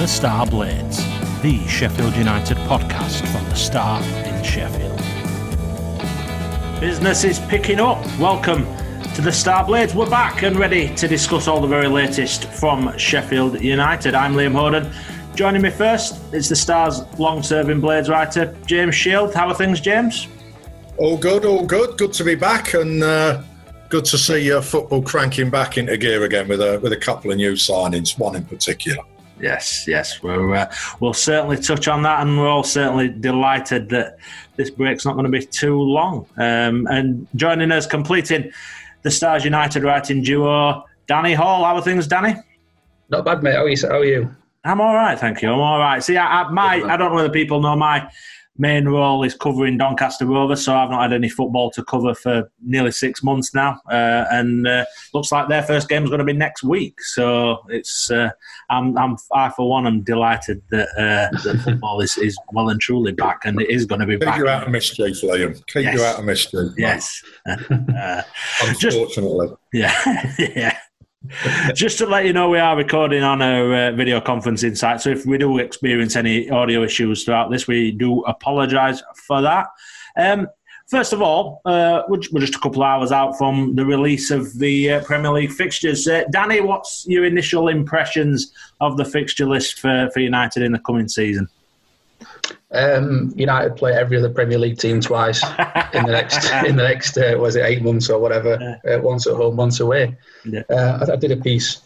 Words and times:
The 0.00 0.08
Star 0.08 0.46
Blades, 0.46 1.04
the 1.42 1.62
Sheffield 1.68 2.16
United 2.16 2.56
podcast 2.66 3.20
from 3.26 3.44
the 3.50 3.54
Star 3.54 4.02
in 4.02 4.42
Sheffield. 4.42 4.98
Business 6.80 7.22
is 7.22 7.38
picking 7.38 7.80
up. 7.80 7.98
Welcome 8.18 8.64
to 9.12 9.20
the 9.20 9.30
Star 9.30 9.62
Blades. 9.62 9.94
We're 9.94 10.08
back 10.08 10.42
and 10.42 10.56
ready 10.56 10.94
to 10.94 11.06
discuss 11.06 11.48
all 11.48 11.60
the 11.60 11.68
very 11.68 11.86
latest 11.86 12.46
from 12.46 12.96
Sheffield 12.96 13.60
United. 13.60 14.14
I'm 14.14 14.32
Liam 14.32 14.52
Hoden. 14.52 14.90
Joining 15.36 15.60
me 15.60 15.68
first 15.68 16.18
is 16.32 16.48
the 16.48 16.56
Star's 16.56 17.02
long 17.18 17.42
serving 17.42 17.82
Blades 17.82 18.08
writer, 18.08 18.56
James 18.64 18.94
Shield. 18.94 19.34
How 19.34 19.48
are 19.48 19.54
things, 19.54 19.82
James? 19.82 20.28
All 20.96 21.18
good, 21.18 21.44
all 21.44 21.66
good. 21.66 21.98
Good 21.98 22.14
to 22.14 22.24
be 22.24 22.36
back 22.36 22.72
and 22.72 23.02
uh, 23.02 23.42
good 23.90 24.06
to 24.06 24.16
see 24.16 24.50
uh, 24.50 24.62
football 24.62 25.02
cranking 25.02 25.50
back 25.50 25.76
into 25.76 25.98
gear 25.98 26.24
again 26.24 26.48
with 26.48 26.62
a, 26.62 26.80
with 26.80 26.94
a 26.94 26.96
couple 26.96 27.30
of 27.30 27.36
new 27.36 27.52
signings, 27.52 28.18
one 28.18 28.34
in 28.34 28.46
particular. 28.46 29.04
Yes, 29.40 29.86
yes, 29.88 30.22
we're, 30.22 30.54
uh, 30.54 30.72
we'll 31.00 31.14
certainly 31.14 31.56
touch 31.56 31.88
on 31.88 32.02
that, 32.02 32.20
and 32.20 32.38
we're 32.38 32.48
all 32.48 32.62
certainly 32.62 33.08
delighted 33.08 33.88
that 33.90 34.18
this 34.56 34.70
break's 34.70 35.04
not 35.04 35.14
going 35.14 35.24
to 35.24 35.30
be 35.30 35.44
too 35.44 35.80
long. 35.80 36.26
Um, 36.36 36.86
and 36.90 37.26
joining 37.36 37.72
us, 37.72 37.86
completing 37.86 38.52
the 39.02 39.10
Stars 39.10 39.44
United 39.44 39.82
writing 39.82 40.22
duo, 40.22 40.84
Danny 41.06 41.32
Hall. 41.32 41.64
How 41.64 41.76
are 41.76 41.82
things, 41.82 42.06
Danny? 42.06 42.34
Not 43.08 43.24
bad, 43.24 43.42
mate. 43.42 43.54
How 43.54 43.64
are 43.64 43.68
you? 43.68 43.76
How 43.80 43.98
are 43.98 44.04
you? 44.04 44.36
I'm 44.62 44.80
all 44.80 44.94
right, 44.94 45.18
thank 45.18 45.40
you. 45.40 45.50
I'm 45.50 45.58
all 45.58 45.78
right. 45.78 46.04
See, 46.04 46.18
I, 46.18 46.42
I, 46.42 46.50
my, 46.50 46.82
I 46.82 46.96
don't 46.96 47.10
know 47.10 47.16
whether 47.16 47.30
people 47.30 47.62
know 47.62 47.74
my 47.76 48.10
main 48.58 48.86
role 48.88 49.22
is 49.24 49.34
covering 49.34 49.78
Doncaster 49.78 50.26
Rovers, 50.26 50.64
so 50.64 50.74
I've 50.74 50.90
not 50.90 51.02
had 51.02 51.12
any 51.12 51.28
football 51.28 51.70
to 51.70 51.82
cover 51.84 52.14
for 52.14 52.50
nearly 52.62 52.90
six 52.90 53.22
months 53.22 53.54
now, 53.54 53.80
uh, 53.90 54.24
and 54.30 54.66
uh, 54.66 54.84
looks 55.14 55.32
like 55.32 55.48
their 55.48 55.62
first 55.62 55.88
game 55.88 56.02
is 56.04 56.10
going 56.10 56.18
to 56.18 56.24
be 56.24 56.32
next 56.34 56.62
week. 56.62 57.00
So 57.02 57.58
it's 57.68 58.10
uh, 58.10 58.30
I'm, 58.68 58.96
I'm 58.98 59.16
I 59.32 59.48
for 59.50 59.68
one 59.68 59.86
I'm 59.86 60.02
delighted 60.02 60.60
that 60.70 60.88
uh, 60.98 61.36
that 61.44 61.60
football 61.64 62.00
is, 62.00 62.18
is 62.18 62.38
well 62.52 62.68
and 62.68 62.80
truly 62.80 63.12
back, 63.12 63.40
and 63.44 63.60
it 63.60 63.70
is 63.70 63.86
going 63.86 64.00
to 64.00 64.06
be 64.06 64.14
Keep 64.16 64.24
back. 64.26 64.38
you 64.38 64.48
out 64.48 64.64
of 64.64 64.70
mischief, 64.70 65.20
Liam. 65.22 65.54
Keep 65.66 65.84
Yes. 65.84 65.94
you 65.94 66.04
out 66.04 66.18
of 66.18 66.24
mischief. 66.24 66.72
Yes. 66.76 67.22
Uh, 68.00 68.22
just 68.78 68.96
Unfortunately. 68.96 69.48
yeah, 69.72 70.34
yeah. 70.38 70.76
Just 71.74 71.98
to 71.98 72.06
let 72.06 72.24
you 72.24 72.32
know, 72.32 72.48
we 72.48 72.58
are 72.58 72.76
recording 72.76 73.22
on 73.22 73.42
a 73.42 73.88
uh, 73.88 73.92
video 73.92 74.20
conferencing 74.20 74.76
site. 74.76 75.02
So 75.02 75.10
if 75.10 75.26
we 75.26 75.36
do 75.36 75.58
experience 75.58 76.16
any 76.16 76.48
audio 76.48 76.82
issues 76.82 77.24
throughout 77.24 77.50
this, 77.50 77.66
we 77.66 77.90
do 77.90 78.22
apologise 78.22 79.02
for 79.26 79.42
that. 79.42 79.66
Um, 80.16 80.48
first 80.88 81.12
of 81.12 81.20
all, 81.20 81.60
uh, 81.66 82.02
we're 82.08 82.20
we're 82.32 82.40
just 82.40 82.54
a 82.54 82.58
couple 82.58 82.82
of 82.82 82.88
hours 82.88 83.12
out 83.12 83.36
from 83.36 83.74
the 83.74 83.84
release 83.84 84.30
of 84.30 84.58
the 84.58 84.92
uh, 84.92 85.04
Premier 85.04 85.30
League 85.30 85.52
fixtures. 85.52 86.08
Uh, 86.08 86.24
Danny, 86.30 86.62
what's 86.62 87.04
your 87.06 87.26
initial 87.26 87.68
impressions 87.68 88.50
of 88.80 88.96
the 88.96 89.04
fixture 89.04 89.46
list 89.46 89.78
for, 89.78 90.08
for 90.14 90.20
United 90.20 90.62
in 90.62 90.72
the 90.72 90.78
coming 90.78 91.06
season? 91.08 91.48
Um, 92.72 93.32
United 93.34 93.74
play 93.74 93.92
every 93.94 94.16
other 94.16 94.30
Premier 94.30 94.58
League 94.58 94.78
team 94.78 95.00
twice 95.00 95.42
in 95.92 96.04
the 96.04 96.12
next 96.12 96.50
in 96.64 96.76
the 96.76 96.84
next 96.84 97.18
uh, 97.18 97.34
was 97.36 97.56
it 97.56 97.64
eight 97.64 97.82
months 97.82 98.08
or 98.08 98.20
whatever? 98.20 98.78
Uh, 98.88 99.00
once 99.00 99.26
at 99.26 99.34
home, 99.34 99.56
once 99.56 99.80
away. 99.80 100.16
Yeah. 100.44 100.62
Uh, 100.70 101.04
I, 101.08 101.12
I 101.14 101.16
did 101.16 101.32
a 101.32 101.36
piece 101.36 101.80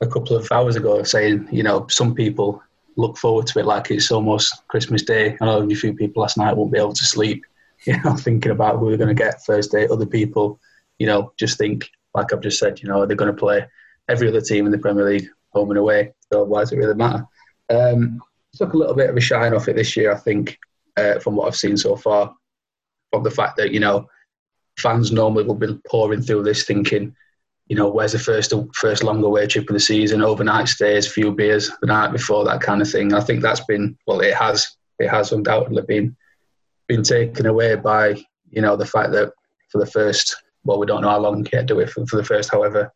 a 0.00 0.06
couple 0.06 0.36
of 0.36 0.50
hours 0.50 0.76
ago 0.76 1.02
saying 1.04 1.48
you 1.52 1.62
know 1.62 1.86
some 1.88 2.14
people 2.14 2.60
look 2.96 3.16
forward 3.16 3.46
to 3.46 3.58
it 3.58 3.66
like 3.66 3.90
it's 3.90 4.10
almost 4.10 4.66
Christmas 4.68 5.02
Day. 5.02 5.36
I 5.40 5.44
know 5.44 5.62
a 5.62 5.74
few 5.74 5.94
people 5.94 6.22
last 6.22 6.36
night 6.36 6.56
won't 6.56 6.72
be 6.72 6.78
able 6.78 6.92
to 6.92 7.04
sleep, 7.04 7.44
you 7.86 8.00
know, 8.02 8.14
thinking 8.14 8.52
about 8.52 8.78
who 8.78 8.86
we're 8.86 8.96
going 8.96 9.14
to 9.16 9.22
get 9.22 9.44
first 9.44 9.72
day. 9.72 9.86
Other 9.86 10.06
people, 10.06 10.60
you 10.98 11.06
know, 11.06 11.32
just 11.36 11.58
think 11.58 11.90
like 12.14 12.32
I've 12.32 12.42
just 12.42 12.58
said, 12.58 12.82
you 12.82 12.88
know, 12.88 13.06
they're 13.06 13.16
going 13.16 13.32
to 13.32 13.38
play 13.38 13.66
every 14.08 14.28
other 14.28 14.40
team 14.40 14.66
in 14.66 14.72
the 14.72 14.78
Premier 14.78 15.04
League 15.04 15.28
home 15.50 15.70
and 15.70 15.78
away. 15.78 16.12
So 16.32 16.44
why 16.44 16.60
does 16.60 16.72
it 16.72 16.78
really 16.78 16.94
matter? 16.94 17.26
Um, 17.68 18.20
took 18.54 18.72
a 18.72 18.76
little 18.76 18.94
bit 18.94 19.10
of 19.10 19.16
a 19.16 19.20
shine 19.20 19.54
off 19.54 19.68
it 19.68 19.76
this 19.76 19.96
year, 19.96 20.12
I 20.12 20.16
think, 20.16 20.58
uh, 20.96 21.18
from 21.18 21.36
what 21.36 21.46
I've 21.46 21.56
seen 21.56 21.76
so 21.76 21.96
far. 21.96 22.34
From 23.12 23.22
the 23.22 23.30
fact 23.30 23.56
that 23.56 23.72
you 23.72 23.80
know, 23.80 24.08
fans 24.78 25.12
normally 25.12 25.44
will 25.44 25.54
be 25.54 25.78
pouring 25.88 26.22
through 26.22 26.44
this 26.44 26.64
thinking, 26.64 27.14
you 27.66 27.76
know, 27.76 27.88
where's 27.88 28.12
the 28.12 28.18
first 28.18 28.52
first 28.74 29.02
long 29.02 29.22
away 29.22 29.46
trip 29.46 29.68
of 29.68 29.74
the 29.74 29.80
season, 29.80 30.22
overnight 30.22 30.68
stays, 30.68 31.10
few 31.10 31.32
beers 31.32 31.70
the 31.80 31.86
night 31.86 32.12
before, 32.12 32.44
that 32.44 32.60
kind 32.60 32.82
of 32.82 32.90
thing. 32.90 33.14
I 33.14 33.20
think 33.20 33.42
that's 33.42 33.64
been 33.64 33.96
well, 34.06 34.20
it 34.20 34.34
has 34.34 34.76
it 34.98 35.08
has 35.08 35.32
undoubtedly 35.32 35.82
been 35.82 36.16
been 36.88 37.02
taken 37.02 37.46
away 37.46 37.76
by 37.76 38.14
you 38.50 38.62
know 38.62 38.76
the 38.76 38.86
fact 38.86 39.12
that 39.12 39.32
for 39.70 39.78
the 39.78 39.86
first 39.86 40.36
well, 40.64 40.78
we 40.78 40.86
don't 40.86 41.02
know 41.02 41.10
how 41.10 41.18
long 41.18 41.46
yet, 41.52 41.66
do 41.66 41.76
we? 41.76 41.86
For, 41.86 42.06
for 42.06 42.16
the 42.16 42.24
first 42.24 42.50
however 42.50 42.92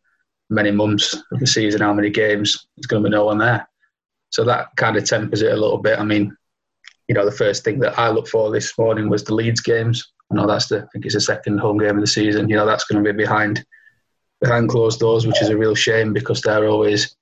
many 0.49 0.71
months 0.71 1.13
of 1.31 1.39
the 1.39 1.47
season, 1.47 1.81
how 1.81 1.93
many 1.93 2.09
games, 2.09 2.67
there's 2.75 2.85
going 2.85 3.03
to 3.03 3.09
be 3.09 3.15
no 3.15 3.25
one 3.25 3.39
there. 3.39 3.67
So 4.35 4.43
that 4.43 4.75
kind 4.75 4.97
of 4.97 5.05
tempers 5.05 5.41
it 5.41 5.53
a 5.53 5.55
little 5.55 5.77
bit. 5.77 5.97
I 5.97 6.03
mean, 6.03 6.35
you 7.07 7.15
know, 7.15 7.23
the 7.23 7.31
first 7.31 7.63
thing 7.63 7.79
that 7.79 7.97
I 7.97 8.09
looked 8.09 8.27
for 8.27 8.51
this 8.51 8.77
morning 8.77 9.07
was 9.07 9.23
the 9.23 9.33
Leeds 9.33 9.61
games. 9.61 10.11
I 10.29 10.35
know 10.35 10.45
that's 10.45 10.67
the, 10.67 10.79
I 10.79 10.85
think 10.91 11.05
it's 11.05 11.13
the 11.13 11.21
second 11.21 11.59
home 11.59 11.77
game 11.77 11.95
of 11.95 12.01
the 12.01 12.07
season. 12.07 12.49
You 12.49 12.57
know, 12.57 12.65
that's 12.65 12.83
going 12.83 13.01
to 13.01 13.13
be 13.13 13.15
behind 13.15 13.65
behind 14.41 14.69
closed 14.69 14.99
doors, 14.99 15.25
which 15.25 15.41
is 15.41 15.47
a 15.47 15.57
real 15.57 15.73
shame 15.73 16.11
because 16.11 16.41
they're 16.41 16.67
always 16.67 17.15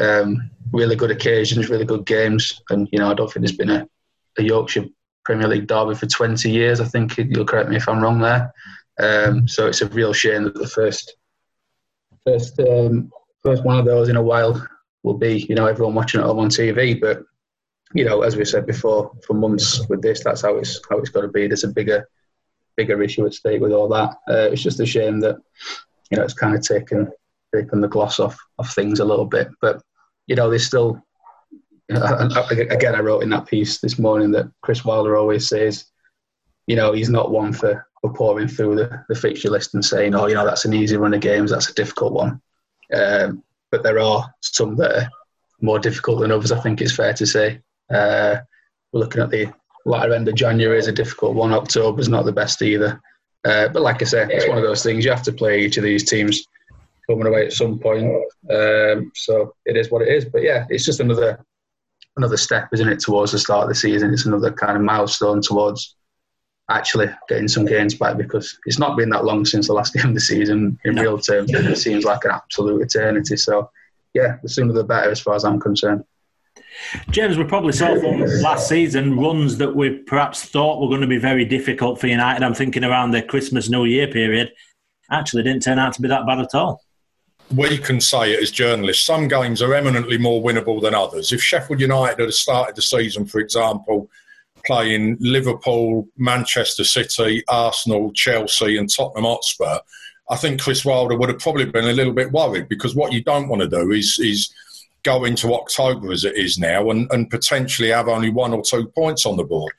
um, 0.00 0.50
really 0.70 0.94
good 0.94 1.10
occasions, 1.10 1.68
really 1.68 1.84
good 1.84 2.06
games. 2.06 2.62
And 2.70 2.88
you 2.92 3.00
know, 3.00 3.10
I 3.10 3.14
don't 3.14 3.26
think 3.26 3.44
there's 3.44 3.56
been 3.56 3.70
a, 3.70 3.88
a 4.38 4.42
Yorkshire 4.44 4.86
Premier 5.24 5.48
League 5.48 5.66
derby 5.66 5.96
for 5.96 6.06
20 6.06 6.48
years. 6.48 6.80
I 6.80 6.84
think 6.84 7.16
you'll 7.18 7.44
correct 7.44 7.70
me 7.70 7.76
if 7.76 7.88
I'm 7.88 8.00
wrong 8.00 8.20
there. 8.20 8.54
Um, 9.00 9.48
so 9.48 9.66
it's 9.66 9.80
a 9.80 9.88
real 9.88 10.12
shame 10.12 10.44
that 10.44 10.54
the 10.54 10.68
first 10.68 11.16
first 12.24 12.60
um, 12.60 13.10
first 13.42 13.64
one 13.64 13.80
of 13.80 13.84
those 13.84 14.08
in 14.08 14.14
a 14.14 14.22
while 14.22 14.64
will 15.02 15.14
be, 15.14 15.40
you 15.48 15.54
know, 15.54 15.66
everyone 15.66 15.94
watching 15.94 16.20
it 16.20 16.24
home 16.24 16.38
on 16.38 16.48
TV. 16.48 17.00
But 17.00 17.22
you 17.94 18.04
know, 18.04 18.22
as 18.22 18.36
we 18.36 18.44
said 18.44 18.66
before, 18.66 19.12
for 19.26 19.34
months 19.34 19.86
with 19.88 20.02
this, 20.02 20.24
that's 20.24 20.42
how 20.42 20.56
it's 20.56 20.80
how 20.88 20.98
it's 20.98 21.10
got 21.10 21.22
to 21.22 21.28
be. 21.28 21.46
There's 21.46 21.64
a 21.64 21.68
bigger 21.68 22.08
bigger 22.76 23.02
issue 23.02 23.26
at 23.26 23.34
stake 23.34 23.60
with 23.60 23.72
all 23.72 23.88
that. 23.88 24.10
Uh, 24.28 24.50
it's 24.50 24.62
just 24.62 24.80
a 24.80 24.86
shame 24.86 25.20
that 25.20 25.36
you 26.10 26.16
know 26.16 26.24
it's 26.24 26.34
kind 26.34 26.54
of 26.54 26.62
taken 26.62 27.10
taken 27.54 27.80
the 27.80 27.88
gloss 27.88 28.18
off 28.18 28.38
of 28.58 28.70
things 28.70 29.00
a 29.00 29.04
little 29.04 29.26
bit. 29.26 29.48
But 29.60 29.82
you 30.26 30.36
know, 30.36 30.48
there's 30.48 30.66
still. 30.66 31.02
Again, 31.90 32.94
I 32.94 33.00
wrote 33.00 33.22
in 33.22 33.28
that 33.30 33.46
piece 33.46 33.80
this 33.80 33.98
morning 33.98 34.30
that 34.30 34.50
Chris 34.62 34.82
Wilder 34.82 35.16
always 35.16 35.46
says, 35.46 35.92
you 36.66 36.74
know, 36.74 36.92
he's 36.92 37.10
not 37.10 37.30
one 37.30 37.52
for, 37.52 37.86
for 38.00 38.12
pouring 38.14 38.48
through 38.48 38.76
the, 38.76 39.04
the 39.10 39.14
fixture 39.14 39.50
list 39.50 39.74
and 39.74 39.84
saying, 39.84 40.14
oh, 40.14 40.26
you 40.26 40.34
know, 40.34 40.46
that's 40.46 40.64
an 40.64 40.72
easy 40.72 40.96
run 40.96 41.12
of 41.12 41.20
games, 41.20 41.50
that's 41.50 41.68
a 41.68 41.74
difficult 41.74 42.14
one. 42.14 42.40
Um, 42.94 43.42
but 43.72 43.82
there 43.82 43.98
are 43.98 44.32
some 44.42 44.76
that 44.76 44.94
are 44.94 45.10
more 45.60 45.78
difficult 45.78 46.20
than 46.20 46.30
others, 46.30 46.52
I 46.52 46.60
think 46.60 46.80
it's 46.80 46.94
fair 46.94 47.14
to 47.14 47.26
say. 47.26 47.58
Uh, 47.90 48.36
we're 48.92 49.00
looking 49.00 49.22
at 49.22 49.30
the 49.30 49.52
latter 49.86 50.12
end 50.12 50.28
of 50.28 50.34
January 50.34 50.78
is 50.78 50.86
a 50.86 50.92
difficult 50.92 51.34
one. 51.34 51.52
October 51.52 52.00
is 52.00 52.08
not 52.08 52.24
the 52.24 52.32
best 52.32 52.62
either. 52.62 53.00
Uh, 53.44 53.68
but 53.68 53.82
like 53.82 54.00
I 54.02 54.04
say, 54.04 54.28
it's 54.30 54.46
one 54.46 54.58
of 54.58 54.62
those 54.62 54.82
things. 54.82 55.04
You 55.04 55.10
have 55.10 55.24
to 55.24 55.32
play 55.32 55.62
each 55.62 55.78
of 55.78 55.82
these 55.82 56.08
teams 56.08 56.46
coming 57.08 57.26
away 57.26 57.46
at 57.46 57.52
some 57.52 57.78
point. 57.78 58.06
Um, 58.50 59.10
so 59.14 59.54
it 59.64 59.76
is 59.76 59.90
what 59.90 60.02
it 60.02 60.08
is. 60.08 60.26
But 60.26 60.42
yeah, 60.42 60.66
it's 60.68 60.84
just 60.84 61.00
another 61.00 61.44
another 62.16 62.36
step, 62.36 62.68
isn't 62.72 62.88
it, 62.88 63.00
towards 63.00 63.32
the 63.32 63.38
start 63.38 63.64
of 63.64 63.68
the 63.70 63.74
season? 63.74 64.12
It's 64.12 64.26
another 64.26 64.52
kind 64.52 64.76
of 64.76 64.82
milestone 64.82 65.40
towards 65.40 65.96
actually 66.72 67.08
getting 67.28 67.48
some 67.48 67.64
games 67.64 67.94
back 67.94 68.16
because 68.16 68.58
it's 68.66 68.78
not 68.78 68.96
been 68.96 69.10
that 69.10 69.24
long 69.24 69.44
since 69.44 69.66
the 69.68 69.72
last 69.72 69.94
game 69.94 70.08
of 70.08 70.14
the 70.14 70.20
season 70.20 70.78
in 70.84 70.94
No. 70.94 71.02
real 71.02 71.18
terms. 71.18 71.52
It 71.52 71.76
seems 71.76 72.04
like 72.04 72.24
an 72.24 72.30
absolute 72.32 72.82
eternity. 72.82 73.36
So 73.36 73.70
yeah, 74.14 74.36
the 74.42 74.48
sooner 74.48 74.72
the 74.72 74.84
better 74.84 75.10
as 75.10 75.20
far 75.20 75.34
as 75.34 75.44
I'm 75.44 75.60
concerned. 75.60 76.04
James, 77.10 77.38
we 77.38 77.44
probably 77.44 77.72
saw 77.72 77.94
from 78.00 78.20
last 78.42 78.68
season 78.68 79.18
runs 79.18 79.56
that 79.58 79.74
we 79.74 79.90
perhaps 79.98 80.44
thought 80.44 80.80
were 80.80 80.88
going 80.88 81.00
to 81.00 81.06
be 81.06 81.18
very 81.18 81.44
difficult 81.44 82.00
for 82.00 82.06
United. 82.08 82.42
I'm 82.42 82.54
thinking 82.54 82.84
around 82.84 83.12
the 83.12 83.22
Christmas 83.22 83.68
New 83.70 83.84
Year 83.84 84.08
period. 84.08 84.52
Actually, 85.10 85.42
didn't 85.44 85.62
turn 85.62 85.78
out 85.78 85.92
to 85.94 86.02
be 86.02 86.08
that 86.08 86.26
bad 86.26 86.40
at 86.40 86.54
all. 86.54 86.82
we 87.54 87.76
can 87.78 88.00
say 88.00 88.32
it 88.32 88.42
as 88.42 88.50
journalists. 88.50 89.04
Some 89.04 89.28
games 89.28 89.60
are 89.62 89.74
eminently 89.74 90.18
more 90.18 90.42
winnable 90.42 90.80
than 90.80 90.94
others. 90.94 91.32
If 91.32 91.42
Sheffield 91.42 91.80
United 91.80 92.18
had 92.20 92.34
started 92.34 92.76
the 92.76 92.82
season, 92.82 93.26
for 93.26 93.40
example, 93.40 94.08
playing 94.64 95.16
Liverpool, 95.20 96.08
Manchester 96.16 96.84
City, 96.84 97.42
Arsenal, 97.48 98.12
Chelsea, 98.14 98.76
and 98.76 98.92
Tottenham 98.92 99.24
Hotspur, 99.24 99.78
I 100.30 100.36
think 100.36 100.60
Chris 100.60 100.84
Wilder 100.84 101.16
would 101.16 101.28
have 101.28 101.40
probably 101.40 101.66
been 101.66 101.88
a 101.88 101.92
little 101.92 102.12
bit 102.12 102.32
worried 102.32 102.68
because 102.68 102.94
what 102.94 103.12
you 103.12 103.22
don't 103.22 103.48
want 103.48 103.62
to 103.62 103.68
do 103.68 103.90
is 103.92 104.18
is 104.18 104.52
go 105.02 105.24
into 105.24 105.52
October 105.52 106.12
as 106.12 106.24
it 106.24 106.36
is 106.36 106.58
now 106.58 106.90
and, 106.90 107.10
and 107.10 107.28
potentially 107.28 107.88
have 107.88 108.08
only 108.08 108.30
one 108.30 108.52
or 108.52 108.62
two 108.62 108.86
points 108.94 109.26
on 109.26 109.36
the 109.36 109.44
board. 109.44 109.72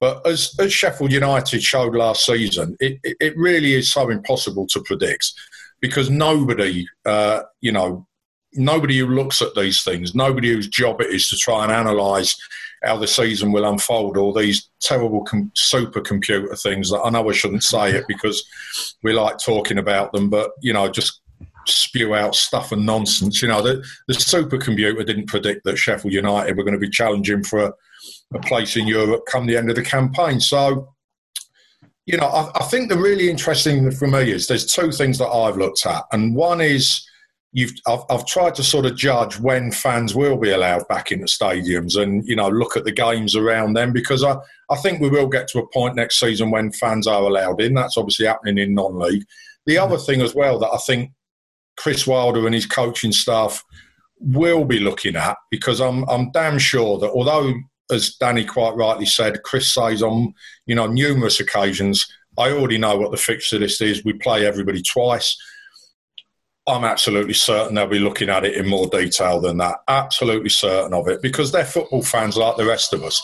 But 0.00 0.26
as, 0.26 0.54
as 0.58 0.72
Sheffield 0.72 1.12
United 1.12 1.62
showed 1.62 1.94
last 1.94 2.24
season, 2.24 2.76
it, 2.80 2.98
it, 3.02 3.36
really 3.36 3.74
is 3.74 3.92
so 3.92 4.08
impossible 4.08 4.66
to 4.68 4.80
predict 4.80 5.32
because 5.80 6.08
nobody, 6.08 6.86
uh, 7.04 7.42
you 7.60 7.70
know, 7.70 8.06
nobody 8.54 8.98
who 8.98 9.06
looks 9.06 9.42
at 9.42 9.54
these 9.54 9.82
things, 9.82 10.14
nobody 10.14 10.48
whose 10.48 10.68
job 10.68 11.02
it 11.02 11.14
is 11.14 11.28
to 11.28 11.36
try 11.36 11.62
and 11.64 11.72
analyse 11.72 12.34
how 12.82 12.96
the 12.96 13.06
season 13.06 13.52
will 13.52 13.68
unfold, 13.68 14.16
all 14.16 14.32
these 14.32 14.70
terrible 14.80 15.22
com- 15.24 15.52
supercomputer 15.56 16.60
things 16.62 16.90
that 16.90 17.00
I 17.00 17.10
know 17.10 17.28
I 17.28 17.32
shouldn't 17.32 17.64
say 17.64 17.90
it 17.92 18.06
because 18.08 18.42
we 19.02 19.12
like 19.12 19.38
talking 19.38 19.78
about 19.78 20.12
them, 20.12 20.30
but 20.30 20.52
you 20.60 20.72
know, 20.72 20.88
just 20.88 21.20
spew 21.66 22.14
out 22.14 22.34
stuff 22.34 22.72
and 22.72 22.86
nonsense. 22.86 23.42
You 23.42 23.48
know, 23.48 23.62
the, 23.62 23.84
the 24.08 24.14
supercomputer 24.14 25.04
didn't 25.04 25.26
predict 25.26 25.64
that 25.64 25.76
Sheffield 25.76 26.14
United 26.14 26.56
were 26.56 26.64
going 26.64 26.74
to 26.74 26.80
be 26.80 26.88
challenging 26.88 27.44
for 27.44 27.64
a, 27.64 27.72
a 28.34 28.38
place 28.40 28.76
in 28.76 28.86
Europe 28.86 29.22
come 29.30 29.46
the 29.46 29.56
end 29.56 29.70
of 29.70 29.76
the 29.76 29.82
campaign. 29.82 30.40
So, 30.40 30.94
you 32.06 32.16
know, 32.16 32.26
I, 32.26 32.50
I, 32.60 32.64
think 32.64 32.88
the 32.88 32.96
really 32.96 33.28
interesting 33.28 33.90
for 33.90 34.06
me 34.06 34.30
is 34.30 34.46
there's 34.46 34.66
two 34.66 34.90
things 34.90 35.18
that 35.18 35.28
I've 35.28 35.58
looked 35.58 35.84
at, 35.86 36.04
and 36.12 36.34
one 36.34 36.60
is 36.60 37.06
you've 37.52 37.72
I've, 37.86 38.00
I've, 38.08 38.26
tried 38.26 38.54
to 38.56 38.62
sort 38.62 38.86
of 38.86 38.96
judge 38.96 39.38
when 39.38 39.72
fans 39.72 40.14
will 40.14 40.36
be 40.36 40.50
allowed 40.50 40.86
back 40.88 41.10
in 41.10 41.20
the 41.20 41.26
stadiums, 41.26 42.00
and 42.00 42.26
you 42.26 42.36
know, 42.36 42.48
look 42.48 42.76
at 42.76 42.84
the 42.84 42.92
games 42.92 43.34
around 43.34 43.74
them 43.74 43.92
because 43.92 44.22
I 44.22 44.36
I 44.70 44.76
think 44.76 45.00
we 45.00 45.08
will 45.08 45.26
get 45.26 45.48
to 45.48 45.58
a 45.58 45.68
point 45.68 45.96
next 45.96 46.20
season 46.20 46.50
when 46.50 46.72
fans 46.72 47.06
are 47.06 47.22
allowed 47.22 47.60
in. 47.60 47.74
That's 47.74 47.96
obviously 47.96 48.26
happening 48.26 48.58
in 48.58 48.74
non-league. 48.74 49.24
The 49.66 49.76
mm. 49.76 49.82
other 49.82 49.98
thing 49.98 50.20
as 50.20 50.34
well 50.34 50.58
that 50.58 50.70
I 50.72 50.78
think 50.78 51.10
Chris 51.76 52.06
Wilder 52.06 52.46
and 52.46 52.54
his 52.54 52.66
coaching 52.66 53.12
staff 53.12 53.64
will 54.20 54.64
be 54.64 54.78
looking 54.78 55.16
at 55.16 55.36
because 55.50 55.80
I'm 55.80 56.08
I'm 56.08 56.30
damn 56.32 56.58
sure 56.58 56.98
that 56.98 57.10
although 57.10 57.52
as 57.90 58.14
Danny 58.16 58.44
quite 58.44 58.76
rightly 58.76 59.06
said, 59.06 59.42
Chris 59.42 59.72
says 59.72 60.02
on 60.02 60.34
you 60.66 60.74
know 60.74 60.86
numerous 60.86 61.40
occasions, 61.40 62.06
I 62.38 62.50
already 62.50 62.78
know 62.78 62.96
what 62.96 63.10
the 63.10 63.16
fixture 63.16 63.58
list 63.58 63.80
is. 63.80 64.04
We 64.04 64.12
play 64.12 64.46
everybody 64.46 64.82
twice. 64.82 65.36
I'm 66.70 66.84
absolutely 66.84 67.34
certain 67.34 67.74
they'll 67.74 67.86
be 67.86 67.98
looking 67.98 68.28
at 68.28 68.44
it 68.44 68.54
in 68.54 68.66
more 68.66 68.86
detail 68.86 69.40
than 69.40 69.58
that. 69.58 69.76
Absolutely 69.88 70.50
certain 70.50 70.94
of 70.94 71.08
it 71.08 71.22
because 71.22 71.52
they're 71.52 71.64
football 71.64 72.02
fans 72.02 72.36
like 72.36 72.56
the 72.56 72.66
rest 72.66 72.92
of 72.92 73.02
us. 73.02 73.22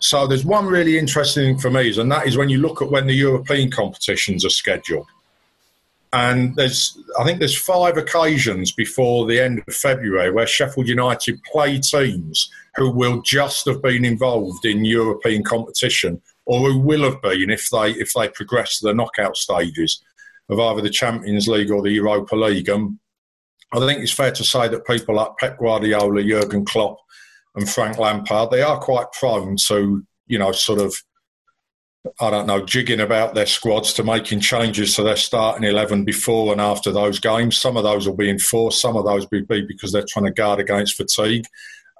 So 0.00 0.26
there's 0.26 0.44
one 0.44 0.66
really 0.66 0.96
interesting 0.96 1.54
thing 1.54 1.58
for 1.58 1.70
me, 1.70 1.98
and 1.98 2.10
that 2.12 2.26
is 2.26 2.36
when 2.36 2.48
you 2.48 2.58
look 2.58 2.80
at 2.80 2.90
when 2.90 3.06
the 3.06 3.14
European 3.14 3.70
competitions 3.70 4.44
are 4.44 4.50
scheduled 4.50 5.06
and 6.12 6.56
there's 6.56 6.98
I 7.18 7.24
think 7.24 7.38
there's 7.38 7.56
five 7.56 7.96
occasions 7.96 8.72
before 8.72 9.26
the 9.26 9.40
end 9.40 9.62
of 9.66 9.74
February 9.74 10.30
where 10.30 10.46
Sheffield 10.46 10.88
United 10.88 11.42
play 11.44 11.78
teams 11.78 12.50
who 12.76 12.90
will 12.90 13.20
just 13.22 13.66
have 13.66 13.82
been 13.82 14.04
involved 14.04 14.64
in 14.64 14.84
European 14.84 15.44
competition 15.44 16.22
or 16.46 16.60
who 16.60 16.78
will 16.78 17.02
have 17.02 17.20
been 17.20 17.50
if 17.50 17.68
they 17.70 17.90
if 17.92 18.12
they 18.14 18.28
progress 18.28 18.78
to 18.78 18.86
the 18.86 18.94
knockout 18.94 19.36
stages 19.36 20.02
of 20.48 20.58
either 20.58 20.80
the 20.80 20.90
Champions 20.90 21.48
League 21.48 21.70
or 21.70 21.82
the 21.82 21.90
Europa 21.90 22.34
League. 22.36 22.68
And 22.68 22.98
I 23.72 23.78
think 23.80 24.00
it's 24.00 24.12
fair 24.12 24.32
to 24.32 24.44
say 24.44 24.68
that 24.68 24.86
people 24.86 25.14
like 25.14 25.36
Pep 25.38 25.58
Guardiola, 25.58 26.22
Jurgen 26.22 26.64
Klopp, 26.64 26.98
and 27.54 27.68
Frank 27.68 27.98
Lampard 27.98 28.50
they 28.50 28.62
are 28.62 28.78
quite 28.78 29.10
prone 29.12 29.56
to 29.66 30.04
you 30.26 30.38
know 30.38 30.52
sort 30.52 30.80
of 30.80 30.94
I 32.20 32.30
don't 32.30 32.46
know, 32.46 32.64
jigging 32.64 33.00
about 33.00 33.34
their 33.34 33.46
squads 33.46 33.92
to 33.94 34.04
making 34.04 34.40
changes 34.40 34.94
to 34.94 35.02
their 35.02 35.16
starting 35.16 35.64
11 35.64 36.04
before 36.04 36.52
and 36.52 36.60
after 36.60 36.90
those 36.90 37.18
games. 37.18 37.58
Some 37.58 37.76
of 37.76 37.82
those 37.82 38.06
will 38.06 38.16
be 38.16 38.30
enforced, 38.30 38.80
some 38.80 38.96
of 38.96 39.04
those 39.04 39.26
will 39.30 39.44
be 39.44 39.62
because 39.66 39.92
they're 39.92 40.06
trying 40.08 40.26
to 40.26 40.32
guard 40.32 40.60
against 40.60 40.96
fatigue. 40.96 41.44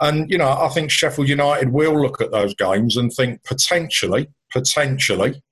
And, 0.00 0.31
you 0.31 0.39
know, 0.39 0.49
I 0.49 0.69
think 0.69 0.91
Sheffield 0.91 1.29
United 1.29 1.73
will 1.73 2.00
look 2.00 2.21
at 2.21 2.31
those 2.31 2.55
games 2.55 2.97
and 2.97 3.12
think 3.12 3.43
potentially, 3.45 4.29
potentially, 4.53 5.43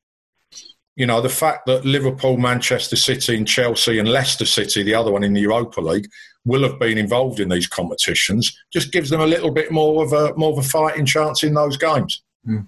you 0.96 1.06
know, 1.06 1.20
the 1.20 1.28
fact 1.28 1.66
that 1.66 1.84
Liverpool, 1.84 2.36
Manchester 2.36 2.96
City, 2.96 3.36
and 3.36 3.46
Chelsea 3.46 3.98
and 3.98 4.08
Leicester 4.08 4.46
City, 4.46 4.82
the 4.82 4.94
other 4.94 5.12
one 5.12 5.22
in 5.22 5.32
the 5.32 5.40
Europa 5.40 5.80
League, 5.80 6.08
will 6.44 6.62
have 6.62 6.78
been 6.78 6.98
involved 6.98 7.40
in 7.40 7.48
these 7.48 7.66
competitions, 7.66 8.56
just 8.72 8.92
gives 8.92 9.10
them 9.10 9.20
a 9.20 9.26
little 9.26 9.50
bit 9.50 9.70
more 9.70 10.04
of 10.04 10.12
a 10.12 10.34
more 10.36 10.52
of 10.52 10.58
a 10.58 10.62
fighting 10.62 11.06
chance 11.06 11.42
in 11.42 11.54
those 11.54 11.76
games. 11.76 12.22
Mm 12.46 12.66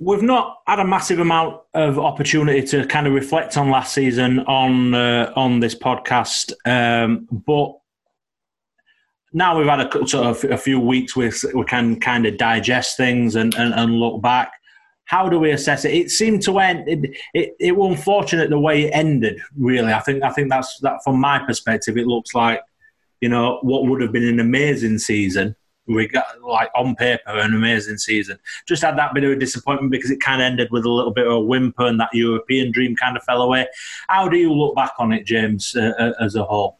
we've 0.00 0.22
not 0.22 0.58
had 0.66 0.78
a 0.78 0.84
massive 0.84 1.18
amount 1.18 1.60
of 1.74 1.98
opportunity 1.98 2.62
to 2.62 2.86
kind 2.86 3.06
of 3.06 3.12
reflect 3.12 3.56
on 3.56 3.70
last 3.70 3.94
season 3.94 4.40
on 4.40 4.94
uh, 4.94 5.32
on 5.36 5.60
this 5.60 5.74
podcast, 5.74 6.52
um, 6.64 7.26
but 7.30 7.74
now 9.32 9.58
we've 9.58 9.66
had 9.66 9.80
a 9.80 10.08
sort 10.08 10.26
of 10.26 10.50
a 10.50 10.56
few 10.56 10.80
weeks 10.80 11.14
where 11.14 11.30
we 11.54 11.64
can 11.64 12.00
kind 12.00 12.26
of 12.26 12.38
digest 12.38 12.96
things 12.96 13.36
and, 13.36 13.54
and, 13.56 13.74
and 13.74 13.92
look 13.92 14.22
back. 14.22 14.52
How 15.08 15.28
do 15.28 15.38
we 15.38 15.50
assess 15.50 15.84
it? 15.84 15.94
It 15.94 16.10
seemed 16.10 16.42
to 16.42 16.58
end. 16.58 16.88
It, 16.88 17.16
it, 17.34 17.56
it 17.58 17.76
was 17.76 17.96
unfortunate 17.96 18.50
the 18.50 18.58
way 18.58 18.84
it 18.84 18.90
ended. 18.94 19.40
Really, 19.56 19.92
I 19.92 20.00
think 20.00 20.22
I 20.22 20.30
think 20.30 20.50
that's 20.50 20.78
that 20.80 21.00
from 21.02 21.20
my 21.20 21.38
perspective. 21.40 21.96
It 21.96 22.06
looks 22.06 22.34
like 22.34 22.62
you 23.20 23.28
know 23.28 23.58
what 23.62 23.86
would 23.86 24.00
have 24.00 24.12
been 24.12 24.28
an 24.28 24.40
amazing 24.40 24.98
season 24.98 25.56
we 25.88 26.06
got 26.06 26.26
like 26.42 26.70
on 26.76 26.94
paper 26.94 27.30
an 27.30 27.54
amazing 27.54 27.98
season. 27.98 28.38
Just 28.66 28.82
had 28.82 28.98
that 28.98 29.14
bit 29.14 29.24
of 29.24 29.32
a 29.32 29.36
disappointment 29.36 29.90
because 29.90 30.10
it 30.10 30.20
kind 30.20 30.40
of 30.40 30.46
ended 30.46 30.68
with 30.70 30.84
a 30.84 30.90
little 30.90 31.12
bit 31.12 31.26
of 31.26 31.32
a 31.32 31.40
whimper 31.40 31.86
and 31.86 31.98
that 32.00 32.10
European 32.12 32.70
dream 32.70 32.94
kind 32.94 33.16
of 33.16 33.22
fell 33.24 33.42
away. 33.42 33.66
How 34.08 34.28
do 34.28 34.36
you 34.36 34.52
look 34.52 34.74
back 34.76 34.92
on 34.98 35.12
it, 35.12 35.24
James, 35.24 35.74
uh, 35.74 35.92
uh, 35.98 36.12
as 36.20 36.34
a 36.34 36.44
whole? 36.44 36.77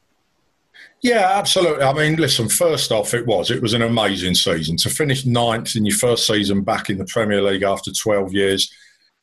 Yeah, 1.02 1.30
absolutely. 1.38 1.84
I 1.84 1.92
mean, 1.92 2.16
listen, 2.16 2.48
first 2.48 2.90
off, 2.90 3.14
it 3.14 3.26
was. 3.26 3.50
It 3.50 3.62
was 3.62 3.72
an 3.72 3.82
amazing 3.82 4.34
season. 4.34 4.76
To 4.78 4.90
finish 4.90 5.24
ninth 5.24 5.76
in 5.76 5.86
your 5.86 5.96
first 5.96 6.26
season 6.26 6.62
back 6.62 6.90
in 6.90 6.98
the 6.98 7.04
Premier 7.04 7.40
League 7.40 7.62
after 7.62 7.92
12 7.92 8.32
years, 8.32 8.72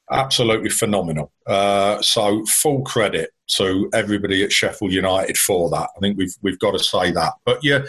absolutely 0.10 0.70
phenomenal. 0.70 1.32
Uh, 1.46 2.02
so, 2.02 2.46
full 2.46 2.82
credit 2.84 3.32
to 3.58 3.90
everybody 3.94 4.44
at 4.44 4.54
Sheffield 4.54 4.94
United 4.94 5.38
for 5.38 5.70
that. 5.70 5.90
I 5.96 6.00
think 6.00 6.18
we've, 6.18 6.34
we've 6.42 6.60
got 6.60 6.72
to 6.72 6.80
say 6.84 7.12
that. 7.12 7.34
But 7.46 7.64
yeah, 7.64 7.80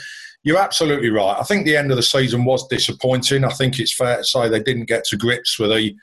you're 0.43 0.59
absolutely 0.59 1.11
right. 1.11 1.37
I 1.39 1.45
think 1.45 1.65
the 1.65 1.77
end 1.77 1.91
of 1.91 1.97
the 1.97 2.03
season 2.03 2.45
was 2.45 2.67
disappointing. 2.69 3.45
I 3.45 3.51
think 3.51 3.79
it's 3.79 3.95
fair 3.95 4.19
to 4.19 4.25
say 4.25 4.49
they 4.49 4.63
didn't 4.63 4.89
get 4.89 5.05
to 5.07 5.17
grips 5.17 5.59
with 5.59 5.71
the 5.71 5.95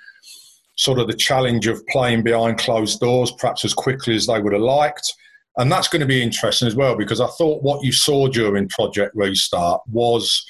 sort 0.76 1.00
of 1.00 1.08
the 1.08 1.14
challenge 1.14 1.68
of 1.68 1.86
playing 1.88 2.24
behind 2.24 2.58
closed 2.58 3.00
doors, 3.00 3.32
perhaps 3.32 3.64
as 3.66 3.74
quickly 3.74 4.16
as 4.16 4.26
they 4.26 4.40
would 4.40 4.54
have 4.54 4.62
liked. 4.62 5.14
And 5.58 5.72
that's 5.72 5.88
going 5.88 6.00
to 6.00 6.06
be 6.06 6.24
interesting 6.24 6.68
as 6.68 6.76
well 6.76 6.96
because 6.96 7.22
I 7.22 7.28
thought 7.28 7.64
what 7.64 7.84
you 7.84 7.92
saw 7.92 8.28
during 8.28 8.70
Project 8.70 9.16
Restart 9.16 9.82
was 9.88 10.44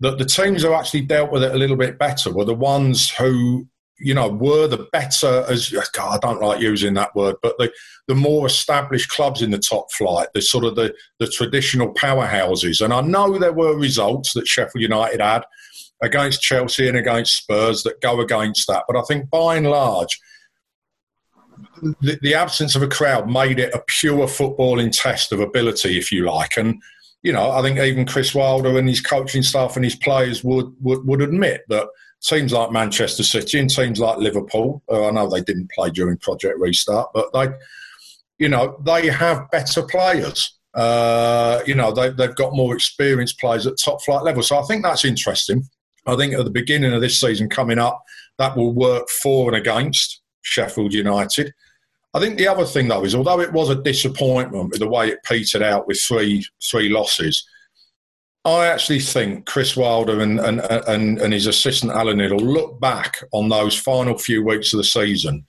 that 0.00 0.18
the 0.18 0.24
teams 0.24 0.62
who 0.62 0.72
actually 0.72 1.02
dealt 1.02 1.30
with 1.30 1.44
it 1.44 1.54
a 1.54 1.58
little 1.58 1.76
bit 1.76 1.98
better 1.98 2.32
were 2.32 2.44
the 2.44 2.54
ones 2.54 3.10
who 3.10 3.68
you 3.98 4.14
know, 4.14 4.28
were 4.28 4.66
the 4.66 4.88
better 4.92 5.44
as 5.48 5.70
God, 5.92 6.16
I 6.16 6.18
don't 6.18 6.42
like 6.42 6.60
using 6.60 6.94
that 6.94 7.14
word, 7.14 7.36
but 7.42 7.56
the, 7.58 7.72
the 8.08 8.14
more 8.14 8.46
established 8.46 9.08
clubs 9.08 9.40
in 9.40 9.50
the 9.50 9.58
top 9.58 9.90
flight, 9.92 10.28
the 10.34 10.42
sort 10.42 10.64
of 10.64 10.74
the, 10.74 10.94
the 11.20 11.28
traditional 11.28 11.94
powerhouses. 11.94 12.84
And 12.84 12.92
I 12.92 13.00
know 13.00 13.38
there 13.38 13.52
were 13.52 13.78
results 13.78 14.34
that 14.34 14.48
Sheffield 14.48 14.82
United 14.82 15.20
had 15.20 15.44
against 16.02 16.42
Chelsea 16.42 16.88
and 16.88 16.96
against 16.96 17.36
Spurs 17.36 17.82
that 17.84 18.00
go 18.00 18.20
against 18.20 18.66
that. 18.66 18.84
But 18.88 18.96
I 18.96 19.02
think 19.02 19.30
by 19.30 19.56
and 19.56 19.68
large, 19.68 20.20
the, 22.00 22.18
the 22.22 22.34
absence 22.34 22.74
of 22.74 22.82
a 22.82 22.88
crowd 22.88 23.30
made 23.30 23.58
it 23.58 23.74
a 23.74 23.82
pure 23.86 24.26
footballing 24.26 24.90
test 24.92 25.32
of 25.32 25.40
ability, 25.40 25.98
if 25.98 26.10
you 26.10 26.24
like. 26.24 26.56
And 26.56 26.80
you 27.24 27.32
know, 27.32 27.50
I 27.50 27.62
think 27.62 27.78
even 27.78 28.06
Chris 28.06 28.34
Wilder 28.34 28.78
and 28.78 28.88
his 28.88 29.00
coaching 29.00 29.42
staff 29.42 29.76
and 29.76 29.84
his 29.84 29.96
players 29.96 30.44
would, 30.44 30.66
would, 30.80 31.06
would 31.06 31.22
admit 31.22 31.62
that 31.68 31.88
teams 32.22 32.52
like 32.52 32.70
Manchester 32.70 33.22
City 33.22 33.58
and 33.58 33.70
teams 33.70 33.98
like 33.98 34.18
Liverpool, 34.18 34.82
I 34.92 35.10
know 35.10 35.28
they 35.28 35.40
didn't 35.40 35.70
play 35.70 35.90
during 35.90 36.18
Project 36.18 36.58
Restart, 36.58 37.10
but 37.14 37.32
they, 37.32 37.48
you 38.38 38.50
know, 38.50 38.78
they 38.84 39.08
have 39.08 39.50
better 39.50 39.82
players. 39.82 40.58
Uh, 40.74 41.62
you 41.66 41.74
know, 41.74 41.92
they, 41.92 42.10
they've 42.10 42.34
got 42.34 42.54
more 42.54 42.74
experienced 42.74 43.40
players 43.40 43.66
at 43.66 43.78
top 43.82 44.02
flight 44.02 44.22
level. 44.22 44.42
So 44.42 44.58
I 44.58 44.62
think 44.64 44.82
that's 44.82 45.04
interesting. 45.04 45.64
I 46.06 46.16
think 46.16 46.34
at 46.34 46.44
the 46.44 46.50
beginning 46.50 46.92
of 46.92 47.00
this 47.00 47.18
season 47.18 47.48
coming 47.48 47.78
up, 47.78 48.02
that 48.38 48.54
will 48.54 48.74
work 48.74 49.08
for 49.22 49.48
and 49.48 49.56
against 49.56 50.20
Sheffield 50.44 50.94
United. 50.94 51.52
I 52.14 52.20
think 52.20 52.38
the 52.38 52.46
other 52.46 52.64
thing 52.64 52.88
though 52.88 53.04
is 53.04 53.14
although 53.14 53.40
it 53.40 53.52
was 53.52 53.70
a 53.70 53.82
disappointment 53.82 54.70
with 54.70 54.78
the 54.78 54.88
way 54.88 55.08
it 55.08 55.24
petered 55.24 55.62
out 55.62 55.88
with 55.88 56.00
three 56.00 56.44
three 56.70 56.88
losses, 56.88 57.44
I 58.44 58.66
actually 58.66 59.00
think 59.00 59.46
Chris 59.46 59.76
Wilder 59.76 60.20
and, 60.20 60.38
and, 60.38 60.60
and, 60.60 61.18
and 61.18 61.32
his 61.32 61.46
assistant 61.46 61.92
Alan 61.92 62.18
Knill 62.18 62.36
look 62.36 62.78
back 62.78 63.16
on 63.32 63.48
those 63.48 63.76
final 63.76 64.18
few 64.18 64.44
weeks 64.44 64.72
of 64.72 64.76
the 64.78 64.84
season 64.84 65.46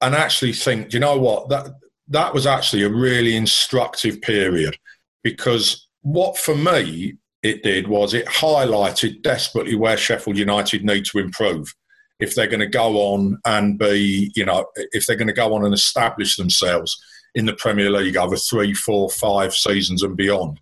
and 0.00 0.14
actually 0.14 0.52
think, 0.52 0.92
you 0.92 1.00
know 1.00 1.16
what, 1.16 1.48
that 1.48 1.68
that 2.08 2.34
was 2.34 2.46
actually 2.46 2.82
a 2.82 2.88
really 2.88 3.36
instructive 3.36 4.20
period 4.20 4.76
because 5.22 5.88
what 6.02 6.38
for 6.38 6.54
me 6.54 7.16
it 7.42 7.62
did 7.62 7.88
was 7.88 8.14
it 8.14 8.26
highlighted 8.26 9.22
desperately 9.22 9.74
where 9.74 9.96
Sheffield 9.96 10.36
United 10.36 10.84
need 10.84 11.04
to 11.06 11.18
improve 11.18 11.74
if 12.18 12.34
they're 12.34 12.46
going 12.46 12.60
to 12.60 12.66
go 12.66 12.96
on 13.12 13.38
and 13.44 13.78
be, 13.78 14.32
you 14.34 14.44
know, 14.44 14.66
if 14.74 15.06
they're 15.06 15.16
going 15.16 15.26
to 15.28 15.34
go 15.34 15.54
on 15.54 15.64
and 15.64 15.74
establish 15.74 16.36
themselves 16.36 16.98
in 17.34 17.46
the 17.46 17.54
Premier 17.54 17.90
League 17.90 18.16
over 18.16 18.36
three, 18.36 18.72
four, 18.72 19.10
five 19.10 19.54
seasons 19.54 20.02
and 20.02 20.16
beyond 20.16 20.60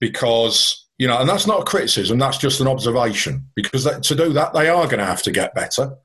because 0.00 0.86
you 1.00 1.06
know, 1.06 1.18
and 1.18 1.26
that's 1.26 1.46
not 1.46 1.62
a 1.62 1.64
criticism. 1.64 2.18
That's 2.18 2.36
just 2.36 2.60
an 2.60 2.68
observation. 2.68 3.46
Because 3.56 3.84
that, 3.84 4.02
to 4.02 4.14
do 4.14 4.34
that, 4.34 4.52
they 4.52 4.68
are 4.68 4.84
going 4.84 4.98
to 4.98 5.06
have 5.06 5.22
to 5.22 5.30
get 5.30 5.54
better. 5.54 5.96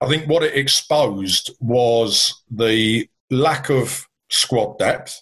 I 0.00 0.06
think 0.06 0.28
what 0.28 0.44
it 0.44 0.54
exposed 0.54 1.50
was 1.58 2.44
the 2.48 3.08
lack 3.32 3.68
of 3.68 4.06
squad 4.30 4.78
depth. 4.78 5.20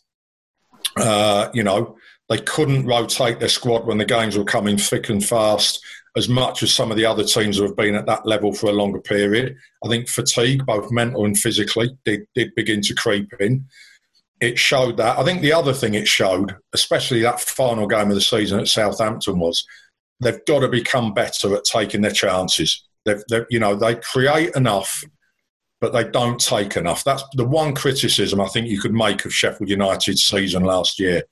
Uh, 0.99 1.49
you 1.55 1.63
know, 1.63 1.97
they 2.29 2.37
couldn't 2.43 2.85
rotate 2.85 3.41
their 3.41 3.49
squad 3.49 3.87
when 3.87 3.97
the 3.97 4.05
games 4.05 4.37
were 4.37 4.45
coming 4.45 4.77
thick 4.77 5.09
and 5.09 5.25
fast 5.25 5.83
as 6.17 6.29
much 6.29 6.63
as 6.63 6.73
some 6.73 6.91
of 6.91 6.97
the 6.97 7.07
other 7.07 7.25
teams 7.25 7.57
who 7.57 7.63
have 7.63 7.77
been 7.77 7.95
at 7.95 8.07
that 8.07 8.27
level 8.27 8.53
for 8.53 8.69
a 8.69 8.73
longer 8.73 9.01
period. 9.01 9.57
I 9.85 9.89
think 9.89 10.09
fatigue, 10.09 10.67
both 10.67 10.91
mental 10.91 11.25
and 11.25 11.39
physically, 11.39 11.91
did, 12.05 12.23
did 12.35 12.55
begin 12.57 12.81
to 12.83 12.95
creep 12.95 13.33
in 13.39 13.67
it 14.41 14.59
showed 14.59 14.97
that. 14.97 15.19
I 15.19 15.25
think 15.25 15.43
the 15.43 15.53
other 15.53 15.73
thing 15.73 15.95
it 15.95 16.09
showed, 16.09 16.57
especially 16.73 17.21
that 17.23 17.41
final 17.41 17.87
game 17.87 18.09
of 18.09 18.15
the 18.15 18.21
season 18.21 18.59
at 18.59 18.69
Southampton, 18.69 19.39
was 19.39 19.65
they've 20.21 20.45
got 20.47 20.61
to 20.61 20.69
become 20.69 21.13
better 21.13 21.55
at 21.55 21.65
taking 21.65 22.01
their 22.01 22.11
chances. 22.11 22.83
They've, 23.05 23.23
they've, 23.29 23.45
you 23.51 23.61
know, 23.61 23.77
they 23.77 23.97
create 23.97 24.57
enough, 24.57 25.05
but 25.81 25.93
they 25.93 26.05
don't 26.05 26.41
take 26.41 26.77
enough. 26.77 27.05
That's 27.05 27.25
the 27.35 27.47
one 27.47 27.75
criticism 27.75 28.41
I 28.41 28.49
think 28.49 28.69
you 28.69 28.81
could 28.81 28.95
make 28.95 29.25
of 29.25 29.35
Sheffield 29.35 29.71
United's 29.71 30.25
season 30.25 30.65
last 30.65 30.99
year. 30.99 31.23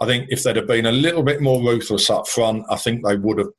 I 0.00 0.06
think 0.06 0.26
if 0.30 0.42
they'd 0.42 0.56
have 0.56 0.66
been 0.66 0.86
a 0.86 0.92
little 0.92 1.22
bit 1.22 1.40
more 1.40 1.60
ruthless 1.60 2.10
up 2.10 2.28
front, 2.28 2.64
I 2.70 2.76
think 2.76 3.04
they 3.04 3.16
would 3.16 3.38
have 3.38 3.50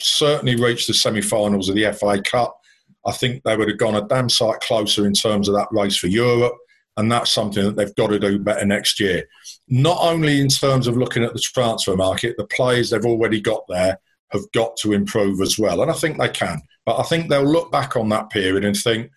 certainly 0.00 0.56
reached 0.56 0.86
the 0.86 0.94
semi-finals 0.94 1.68
of 1.68 1.74
the 1.74 1.92
FA 1.92 2.20
Cup. 2.22 2.58
I 3.06 3.12
think 3.12 3.42
they 3.42 3.56
would 3.56 3.68
have 3.68 3.78
gone 3.78 3.94
a 3.94 4.06
damn 4.06 4.28
sight 4.28 4.60
closer 4.60 5.06
in 5.06 5.12
terms 5.12 5.48
of 5.48 5.54
that 5.54 5.68
race 5.70 5.96
for 5.96 6.08
Europe 6.08 6.56
and 6.98 7.10
that's 7.10 7.30
something 7.30 7.64
that 7.64 7.76
they've 7.76 7.94
got 7.94 8.08
to 8.08 8.18
do 8.18 8.40
better 8.40 8.66
next 8.66 8.98
year. 8.98 9.24
Not 9.68 9.98
only 10.00 10.40
in 10.40 10.48
terms 10.48 10.88
of 10.88 10.96
looking 10.96 11.22
at 11.22 11.32
the 11.32 11.38
transfer 11.38 11.96
market, 11.96 12.36
the 12.36 12.46
players 12.46 12.90
they've 12.90 13.04
already 13.04 13.40
got 13.40 13.62
there 13.68 14.00
have 14.32 14.50
got 14.52 14.76
to 14.78 14.92
improve 14.92 15.40
as 15.40 15.56
well, 15.58 15.80
and 15.80 15.92
I 15.92 15.94
think 15.94 16.18
they 16.18 16.28
can. 16.28 16.60
But 16.84 16.98
I 16.98 17.04
think 17.04 17.28
they'll 17.28 17.50
look 17.50 17.70
back 17.70 17.96
on 17.96 18.08
that 18.08 18.30
period 18.30 18.64
and 18.64 18.76
think, 18.76 19.12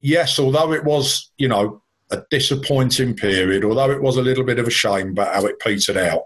yes, 0.00 0.38
although 0.38 0.72
it 0.72 0.84
was, 0.84 1.32
you 1.38 1.48
know, 1.48 1.82
a 2.12 2.22
disappointing 2.30 3.16
period, 3.16 3.64
although 3.64 3.90
it 3.90 4.00
was 4.00 4.16
a 4.16 4.22
little 4.22 4.44
bit 4.44 4.60
of 4.60 4.68
a 4.68 4.70
shame 4.70 5.08
about 5.08 5.34
how 5.34 5.44
it 5.44 5.58
petered 5.58 5.96
out, 5.96 6.22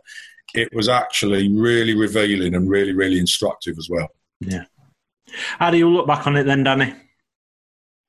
it 0.54 0.69
was 0.73 0.88
actually 0.88 1.52
really 1.54 1.95
revealing 1.95 2.54
and 2.54 2.69
really, 2.69 2.92
really 2.92 3.19
instructive 3.19 3.76
as 3.78 3.88
well. 3.90 4.09
Yeah. 4.40 4.64
How 5.59 5.71
do 5.71 5.78
you 5.78 5.88
look 5.88 6.07
back 6.07 6.26
on 6.26 6.37
it 6.37 6.45
then, 6.45 6.64
Danny? 6.64 6.95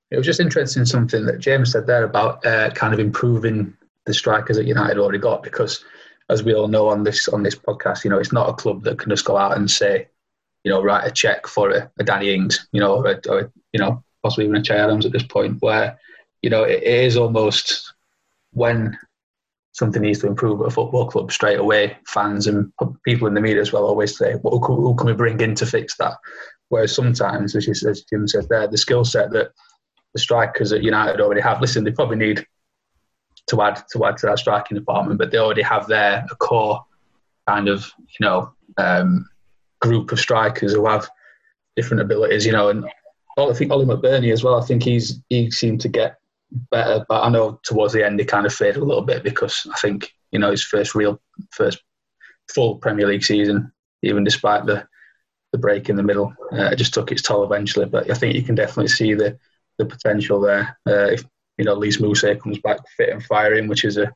It 0.09 0.17
was 0.17 0.25
just 0.25 0.39
interesting 0.39 0.85
something 0.85 1.25
that 1.25 1.39
James 1.39 1.71
said 1.71 1.87
there 1.87 2.03
about 2.03 2.45
uh, 2.45 2.71
kind 2.71 2.93
of 2.93 2.99
improving 2.99 3.73
the 4.05 4.13
strikers 4.13 4.57
that 4.57 4.65
United 4.65 4.97
already 4.97 5.19
got 5.19 5.43
because, 5.43 5.83
as 6.29 6.43
we 6.43 6.53
all 6.53 6.67
know 6.67 6.89
on 6.89 7.03
this 7.03 7.27
on 7.29 7.43
this 7.43 7.55
podcast, 7.55 8.03
you 8.03 8.09
know 8.09 8.17
it's 8.17 8.33
not 8.33 8.49
a 8.49 8.53
club 8.53 8.83
that 8.83 8.99
can 8.99 9.09
just 9.09 9.25
go 9.25 9.37
out 9.37 9.55
and 9.55 9.69
say, 9.69 10.07
you 10.63 10.71
know, 10.71 10.81
write 10.81 11.07
a 11.07 11.11
check 11.11 11.47
for 11.47 11.69
a, 11.69 11.91
a 11.97 12.03
Danny 12.03 12.33
Ings, 12.33 12.67
you 12.71 12.81
know, 12.81 12.95
or, 12.95 13.21
or, 13.29 13.51
you 13.71 13.79
know 13.79 14.03
possibly 14.23 14.45
even 14.45 14.57
a 14.57 14.61
Che 14.61 14.75
Adams 14.75 15.05
at 15.05 15.11
this 15.11 15.23
point, 15.23 15.61
where 15.61 15.99
you 16.41 16.49
know 16.49 16.63
it, 16.63 16.83
it 16.83 17.03
is 17.05 17.17
almost 17.17 17.93
when 18.53 18.97
something 19.81 20.03
needs 20.03 20.19
to 20.19 20.27
improve 20.27 20.61
at 20.61 20.67
a 20.67 20.69
football 20.69 21.07
club 21.07 21.31
straight 21.31 21.57
away. 21.57 21.97
Fans 22.05 22.45
and 22.45 22.71
people 23.03 23.27
in 23.27 23.33
the 23.33 23.41
media 23.41 23.59
as 23.59 23.73
well 23.73 23.85
always 23.85 24.15
say, 24.15 24.35
well, 24.43 24.59
who, 24.59 24.93
can 24.93 25.07
we 25.07 25.13
bring 25.13 25.41
in 25.41 25.55
to 25.55 25.65
fix 25.65 25.97
that? 25.97 26.13
Whereas 26.69 26.93
sometimes, 26.93 27.55
as, 27.55 27.65
you, 27.65 27.73
as 27.89 28.03
Jim 28.03 28.27
said 28.27 28.47
there, 28.47 28.67
the 28.67 28.77
skill 28.77 29.03
set 29.03 29.31
that 29.31 29.53
the 30.13 30.19
strikers 30.19 30.71
at 30.71 30.83
United 30.83 31.19
already 31.19 31.41
have. 31.41 31.61
Listen, 31.61 31.83
they 31.83 31.91
probably 31.91 32.17
need 32.17 32.45
to 33.47 33.61
add 33.63 33.81
to 33.91 34.05
add 34.05 34.17
to 34.17 34.27
that 34.27 34.37
striking 34.37 34.77
department, 34.77 35.17
but 35.17 35.31
they 35.31 35.39
already 35.39 35.63
have 35.63 35.87
there 35.87 36.23
a 36.29 36.35
core 36.35 36.85
kind 37.49 37.67
of 37.67 37.91
you 37.97 38.25
know 38.25 38.53
um, 38.77 39.27
group 39.81 40.11
of 40.11 40.19
strikers 40.19 40.73
who 40.73 40.85
have 40.85 41.09
different 41.75 42.01
abilities. 42.01 42.45
You 42.45 42.51
know, 42.51 42.69
and 42.69 42.85
I 43.37 43.53
think 43.53 43.71
Oli 43.71 43.85
McBurnie 43.85 44.31
as 44.31 44.43
well. 44.43 44.61
I 44.61 44.65
think 44.65 44.83
he's 44.83 45.19
he 45.29 45.49
seemed 45.49 45.81
to 45.81 45.89
get 45.89 46.20
better, 46.51 47.05
but 47.07 47.23
I 47.23 47.29
know 47.29 47.59
towards 47.63 47.93
the 47.93 48.05
end 48.05 48.19
he 48.19 48.25
kind 48.25 48.45
of 48.45 48.53
faded 48.53 48.77
a 48.77 48.85
little 48.85 49.03
bit 49.03 49.23
because 49.23 49.67
I 49.71 49.77
think 49.77 50.13
you 50.31 50.39
know 50.39 50.51
his 50.51 50.63
first 50.63 50.95
real 50.95 51.19
first 51.51 51.81
full 52.49 52.77
Premier 52.77 53.07
League 53.07 53.23
season, 53.23 53.71
even 54.03 54.23
despite 54.23 54.65
the 54.65 54.85
the 55.51 55.57
break 55.57 55.89
in 55.89 55.97
the 55.97 56.03
middle, 56.03 56.33
uh, 56.53 56.73
just 56.75 56.93
took 56.93 57.11
its 57.11 57.21
toll 57.21 57.43
eventually. 57.43 57.85
But 57.85 58.09
I 58.09 58.13
think 58.13 58.35
you 58.35 58.43
can 58.43 58.55
definitely 58.55 58.87
see 58.87 59.13
the 59.13 59.37
the 59.77 59.85
potential 59.85 60.39
there. 60.39 60.77
Uh, 60.87 61.11
if 61.11 61.23
you 61.57 61.65
know 61.65 61.73
Lys 61.73 61.97
Mousset 61.97 62.41
comes 62.41 62.59
back 62.59 62.79
fit 62.97 63.09
and 63.09 63.23
firing, 63.23 63.67
which 63.67 63.83
is 63.83 63.97
a, 63.97 64.13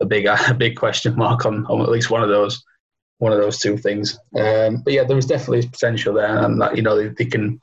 a 0.00 0.06
big 0.06 0.26
a 0.48 0.54
big 0.54 0.76
question 0.76 1.16
mark 1.16 1.46
on, 1.46 1.66
on 1.66 1.82
at 1.82 1.90
least 1.90 2.10
one 2.10 2.22
of 2.22 2.28
those 2.28 2.62
one 3.18 3.32
of 3.32 3.38
those 3.38 3.58
two 3.58 3.76
things. 3.76 4.18
Um, 4.36 4.82
but 4.82 4.92
yeah, 4.92 5.04
there 5.04 5.18
is 5.18 5.26
definitely 5.26 5.68
potential 5.68 6.14
there, 6.14 6.44
and 6.44 6.60
that 6.60 6.76
you 6.76 6.82
know 6.82 6.96
they, 6.96 7.08
they, 7.08 7.24
can. 7.24 7.60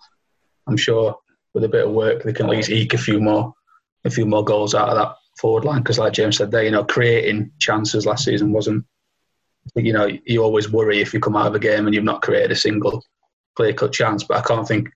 I'm 0.67 0.77
sure 0.77 1.17
with 1.53 1.63
a 1.63 1.69
bit 1.69 1.85
of 1.85 1.93
work 1.93 2.23
they 2.23 2.33
can 2.33 2.47
at 2.47 2.51
least 2.51 2.69
eke 2.69 2.95
a 2.95 2.97
few 2.97 3.21
more 3.21 3.53
a 4.05 4.09
few 4.09 4.25
more 4.25 4.43
goals 4.43 4.75
out 4.75 4.89
of 4.89 4.95
that 4.95 5.15
forward 5.39 5.65
line 5.65 5.81
because, 5.81 5.99
like 5.99 6.13
James 6.13 6.37
said, 6.37 6.51
there 6.51 6.63
you 6.63 6.71
know 6.71 6.83
creating 6.83 7.51
chances 7.59 8.05
last 8.05 8.25
season 8.25 8.51
wasn't. 8.51 8.85
You 9.73 9.93
know, 9.93 10.07
you 10.25 10.43
always 10.43 10.71
worry 10.71 11.01
if 11.01 11.11
you 11.13 11.19
come 11.19 11.35
out 11.35 11.47
of 11.47 11.55
a 11.55 11.59
game 11.59 11.87
and 11.87 11.95
you've 11.95 12.03
not 12.03 12.21
created 12.21 12.51
a 12.51 12.55
single 12.55 13.03
clear 13.55 13.73
cut 13.73 13.91
chance. 13.91 14.23
But 14.23 14.37
I 14.37 14.47
can't 14.47 14.67
think 14.67 14.89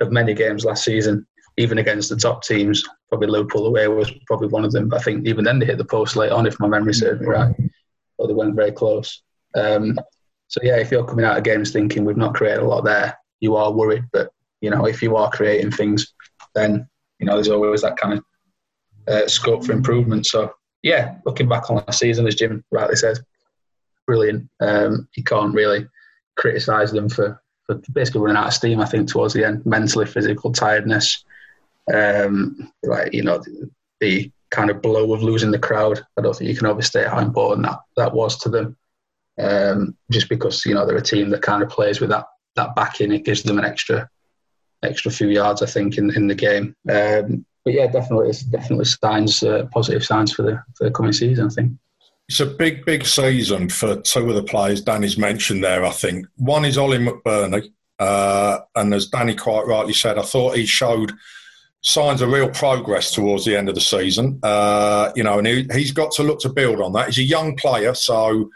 of 0.00 0.10
many 0.10 0.34
games 0.34 0.64
last 0.64 0.84
season 0.84 1.26
even 1.56 1.78
against 1.78 2.08
the 2.08 2.16
top 2.16 2.44
teams, 2.44 2.84
probably 3.08 3.28
Liverpool 3.28 3.66
away 3.66 3.88
was 3.88 4.10
probably 4.26 4.48
one 4.48 4.64
of 4.64 4.72
them. 4.72 4.88
But 4.88 5.00
I 5.00 5.02
think 5.02 5.26
even 5.26 5.44
then 5.44 5.58
they 5.58 5.66
hit 5.66 5.78
the 5.78 5.84
post 5.84 6.16
late 6.16 6.32
on, 6.32 6.46
if 6.46 6.60
my 6.60 6.68
memory 6.68 6.94
serves 6.94 7.20
me 7.20 7.26
right, 7.26 7.54
or 8.18 8.28
they 8.28 8.34
went 8.34 8.54
very 8.54 8.72
close. 8.72 9.22
Um, 9.54 9.98
so 10.48 10.60
yeah, 10.62 10.76
if 10.76 10.90
you're 10.90 11.04
coming 11.04 11.24
out 11.24 11.38
of 11.38 11.44
games 11.44 11.72
thinking 11.72 12.04
we've 12.04 12.16
not 12.16 12.34
created 12.34 12.62
a 12.62 12.66
lot 12.66 12.84
there, 12.84 13.18
you 13.40 13.56
are 13.56 13.72
worried. 13.72 14.04
But 14.12 14.30
you 14.60 14.70
know, 14.70 14.86
if 14.86 15.02
you 15.02 15.16
are 15.16 15.30
creating 15.30 15.70
things, 15.70 16.14
then 16.54 16.88
you 17.18 17.26
know 17.26 17.34
there's 17.34 17.48
always 17.48 17.82
that 17.82 17.96
kind 17.96 18.18
of 18.18 18.24
uh, 19.08 19.26
scope 19.26 19.64
for 19.64 19.72
improvement. 19.72 20.26
So 20.26 20.52
yeah, 20.82 21.16
looking 21.24 21.48
back 21.48 21.70
on 21.70 21.76
last 21.76 21.98
season, 21.98 22.26
as 22.26 22.34
Jim 22.34 22.64
rightly 22.70 22.96
says, 22.96 23.20
brilliant. 24.06 24.48
Um, 24.60 25.08
you 25.16 25.24
can't 25.24 25.54
really 25.54 25.86
criticise 26.36 26.92
them 26.92 27.08
for, 27.08 27.40
for 27.66 27.80
basically 27.92 28.20
running 28.20 28.36
out 28.36 28.48
of 28.48 28.54
steam. 28.54 28.80
I 28.80 28.86
think 28.86 29.08
towards 29.08 29.34
the 29.34 29.44
end, 29.44 29.64
mentally, 29.66 30.06
physical 30.06 30.52
tiredness 30.52 31.24
um, 31.92 32.72
like 32.82 33.12
you 33.12 33.22
know 33.22 33.38
the, 33.38 33.70
the, 34.00 34.32
kind 34.52 34.70
of 34.70 34.80
blow 34.80 35.12
of 35.12 35.22
losing 35.24 35.50
the 35.50 35.58
crowd. 35.58 36.00
I 36.16 36.22
don't 36.22 36.34
think 36.34 36.48
you 36.48 36.56
can 36.56 36.68
overstate 36.68 37.08
how 37.08 37.18
important 37.18 37.66
that 37.66 37.80
that 37.96 38.14
was 38.14 38.38
to 38.38 38.48
them. 38.48 38.76
Um, 39.38 39.96
just 40.10 40.28
because 40.28 40.64
you 40.64 40.72
know 40.72 40.86
they're 40.86 40.96
a 40.96 41.02
team 41.02 41.30
that 41.30 41.42
kind 41.42 41.62
of 41.62 41.68
plays 41.68 42.00
with 42.00 42.10
that 42.10 42.26
that 42.54 42.74
backing, 42.76 43.12
it 43.12 43.24
gives 43.24 43.42
them 43.42 43.58
an 43.58 43.64
extra 43.64 44.08
extra 44.82 45.10
few 45.10 45.28
yards, 45.28 45.62
I 45.62 45.66
think, 45.66 45.98
in, 45.98 46.14
in 46.14 46.28
the 46.28 46.34
game. 46.34 46.74
Um, 46.88 47.44
but 47.66 47.74
yeah, 47.74 47.88
definitely, 47.88 48.28
it's 48.28 48.44
definitely 48.44 48.84
signs, 48.84 49.42
uh, 49.42 49.66
positive 49.72 50.04
signs 50.04 50.32
for 50.32 50.42
the 50.42 50.62
for 50.76 50.84
the 50.84 50.90
coming 50.92 51.12
season. 51.12 51.46
I 51.46 51.48
think. 51.48 51.72
It's 52.28 52.38
a 52.38 52.46
big, 52.46 52.84
big 52.84 53.04
season 53.04 53.68
for 53.68 54.00
two 54.00 54.28
of 54.28 54.36
the 54.36 54.42
players 54.44 54.80
Danny's 54.80 55.18
mentioned 55.18 55.64
there. 55.64 55.84
I 55.84 55.90
think 55.90 56.26
one 56.36 56.64
is 56.64 56.78
Oli 56.78 56.98
McBurnie, 56.98 57.72
uh, 57.98 58.58
and 58.76 58.94
as 58.94 59.08
Danny 59.08 59.34
quite 59.34 59.66
rightly 59.66 59.94
said, 59.94 60.16
I 60.16 60.22
thought 60.22 60.56
he 60.56 60.64
showed 60.64 61.12
signs 61.82 62.22
of 62.22 62.30
real 62.30 62.50
progress 62.50 63.12
towards 63.12 63.44
the 63.44 63.56
end 63.56 63.68
of 63.68 63.74
the 63.74 63.80
season. 63.80 64.38
Uh, 64.44 65.10
you 65.16 65.24
know, 65.24 65.38
and 65.38 65.46
he, 65.48 65.66
has 65.68 65.90
got 65.90 66.12
to 66.12 66.22
look 66.22 66.38
to 66.40 66.48
build 66.48 66.80
on 66.80 66.92
that. 66.92 67.06
He's 67.06 67.18
a 67.18 67.22
young 67.24 67.56
player, 67.56 67.94
so 67.94 68.48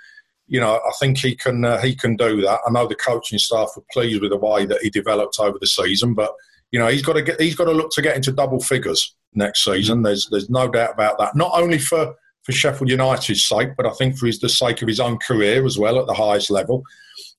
you 0.47 0.61
know 0.61 0.77
I 0.77 0.93
think 1.01 1.19
he 1.19 1.35
can 1.35 1.65
uh, 1.65 1.81
he 1.81 1.97
can 1.97 2.15
do 2.15 2.43
that. 2.43 2.61
I 2.65 2.71
know 2.71 2.87
the 2.87 2.95
coaching 2.95 3.41
staff 3.41 3.71
were 3.75 3.83
pleased 3.93 4.21
with 4.21 4.31
the 4.31 4.37
way 4.37 4.67
that 4.67 4.83
he 4.83 4.91
developed 4.91 5.41
over 5.41 5.59
the 5.61 5.67
season, 5.67 6.15
but 6.15 6.33
you 6.73 6.79
know 6.79 6.89
he's 6.89 7.03
got 7.03 7.15
to 7.15 7.23
get 7.23 7.41
he's 7.41 7.57
got 7.57 7.65
to 7.65 7.73
look 7.73 7.91
to 7.93 8.03
get 8.03 8.17
into 8.17 8.33
double 8.33 8.61
figures 8.61 9.15
next 9.35 9.65
season. 9.65 9.99
Mm-hmm. 9.99 10.05
There's 10.05 10.29
there's 10.31 10.51
no 10.51 10.69
doubt 10.69 10.95
about 10.95 11.19
that. 11.19 11.37
Not 11.37 11.53
only 11.55 11.79
for 11.79 12.15
for 12.43 12.53
Sheffield 12.53 12.91
United's 12.91 13.45
sake, 13.45 13.71
but 13.77 13.87
I 13.87 13.91
think 13.91 14.17
for 14.17 14.27
his, 14.27 14.41
the 14.41 14.49
sake 14.49 14.81
of 14.83 14.89
his 14.89 15.01
own 15.01 15.19
career 15.19 15.67
as 15.67 15.79
well 15.79 15.99
at 15.99 16.07
the 16.07 16.15
highest 16.15 16.51
level. 16.51 16.83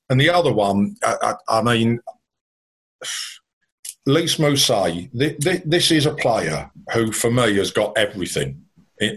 And 0.09 0.21
the 0.21 0.29
other 0.29 0.53
one, 0.53 0.95
I, 1.03 1.35
I, 1.47 1.59
I 1.59 1.61
mean 1.63 1.99
Lys 4.05 4.37
Mousset, 4.37 5.09
this 5.65 5.91
is 5.91 6.05
a 6.05 6.15
player 6.15 6.69
who, 6.93 7.11
for 7.11 7.31
me, 7.31 7.55
has 7.55 7.71
got 7.71 7.97
everything 7.97 8.63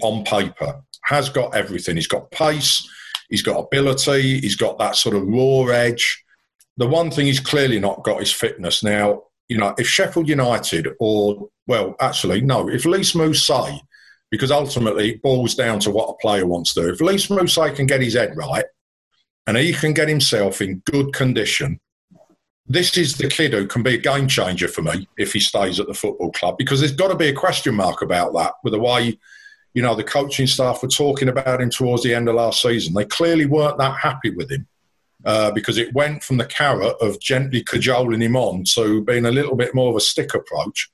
on 0.02 0.24
paper. 0.24 0.80
Has 1.04 1.28
got 1.28 1.54
everything. 1.54 1.96
He's 1.96 2.06
got 2.06 2.30
pace. 2.30 2.88
He's 3.28 3.42
got 3.42 3.58
ability. 3.58 4.40
He's 4.40 4.56
got 4.56 4.78
that 4.78 4.96
sort 4.96 5.16
of 5.16 5.26
raw 5.26 5.64
edge. 5.66 6.22
The 6.76 6.86
one 6.86 7.10
thing 7.10 7.26
he's 7.26 7.40
clearly 7.40 7.78
not 7.78 8.04
got 8.04 8.22
is 8.22 8.32
fitness. 8.32 8.82
Now, 8.82 9.22
you 9.48 9.58
know, 9.58 9.74
if 9.78 9.86
Sheffield 9.86 10.28
United 10.28 10.88
or, 11.00 11.48
well, 11.66 11.94
actually, 12.00 12.40
no, 12.40 12.68
if 12.68 12.84
Lys 12.84 13.12
Mousset, 13.12 13.80
because 14.30 14.50
ultimately 14.50 15.12
it 15.12 15.22
boils 15.22 15.54
down 15.54 15.78
to 15.80 15.90
what 15.90 16.08
a 16.08 16.14
player 16.14 16.46
wants 16.46 16.74
to 16.74 16.82
do. 16.82 16.88
If 16.90 17.00
Lys 17.00 17.28
Mousset 17.28 17.76
can 17.76 17.86
get 17.86 18.00
his 18.00 18.14
head 18.14 18.36
right 18.36 18.64
and 19.46 19.56
he 19.56 19.72
can 19.72 19.92
get 19.92 20.08
himself 20.08 20.60
in 20.60 20.82
good 20.86 21.12
condition 21.12 21.78
this 22.66 22.96
is 22.96 23.16
the 23.16 23.28
kid 23.28 23.52
who 23.52 23.66
can 23.66 23.82
be 23.82 23.94
a 23.94 23.98
game 23.98 24.26
changer 24.26 24.68
for 24.68 24.82
me 24.82 25.06
if 25.18 25.32
he 25.32 25.40
stays 25.40 25.78
at 25.78 25.86
the 25.86 25.94
football 25.94 26.32
club 26.32 26.56
because 26.56 26.80
there's 26.80 26.92
got 26.92 27.08
to 27.08 27.16
be 27.16 27.28
a 27.28 27.34
question 27.34 27.74
mark 27.74 28.02
about 28.02 28.32
that 28.32 28.54
with 28.62 28.72
the 28.72 28.80
way 28.80 29.18
you 29.74 29.82
know 29.82 29.94
the 29.94 30.04
coaching 30.04 30.46
staff 30.46 30.82
were 30.82 30.88
talking 30.88 31.28
about 31.28 31.60
him 31.60 31.70
towards 31.70 32.02
the 32.02 32.14
end 32.14 32.28
of 32.28 32.34
last 32.34 32.62
season 32.62 32.94
they 32.94 33.04
clearly 33.04 33.44
weren't 33.46 33.78
that 33.78 33.96
happy 33.98 34.30
with 34.30 34.50
him 34.50 34.66
uh, 35.24 35.50
because 35.50 35.78
it 35.78 35.94
went 35.94 36.22
from 36.22 36.36
the 36.36 36.46
carrot 36.46 36.96
of 37.00 37.20
gently 37.20 37.62
cajoling 37.62 38.20
him 38.20 38.36
on 38.36 38.64
to 38.64 39.02
being 39.04 39.26
a 39.26 39.30
little 39.30 39.56
bit 39.56 39.74
more 39.74 39.90
of 39.90 39.96
a 39.96 40.00
stick 40.00 40.34
approach. 40.34 40.90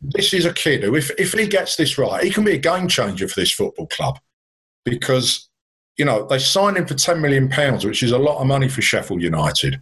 This 0.00 0.32
is 0.32 0.44
a 0.44 0.52
kid 0.52 0.84
who 0.84 0.94
if, 0.94 1.10
if 1.18 1.32
he 1.32 1.46
gets 1.46 1.76
this 1.76 1.98
right 1.98 2.22
he 2.22 2.30
can 2.30 2.44
be 2.44 2.52
a 2.52 2.58
game 2.58 2.86
changer 2.86 3.26
for 3.26 3.40
this 3.40 3.50
football 3.50 3.86
club 3.86 4.18
because 4.84 5.48
you 5.96 6.04
know 6.04 6.26
they 6.26 6.38
signed 6.38 6.76
him 6.76 6.86
for 6.86 6.94
10 6.94 7.20
million 7.20 7.48
pounds 7.48 7.84
which 7.84 8.02
is 8.02 8.12
a 8.12 8.18
lot 8.18 8.40
of 8.40 8.46
money 8.46 8.68
for 8.68 8.82
sheffield 8.82 9.22
united. 9.22 9.80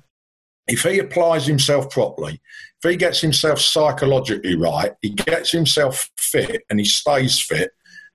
If 0.67 0.85
he 0.85 0.99
applies 0.99 1.47
himself 1.47 1.91
properly, 1.91 2.41
if 2.83 2.91
he 2.91 2.97
gets 2.97 3.21
himself 3.21 3.61
psychologically 3.61 4.57
right, 4.57 4.93
he 5.03 5.11
gets 5.11 5.51
himself 5.51 6.09
fit 6.17 6.63
and 6.71 6.79
he 6.79 6.87
stays 6.87 7.39
fit, 7.41 7.73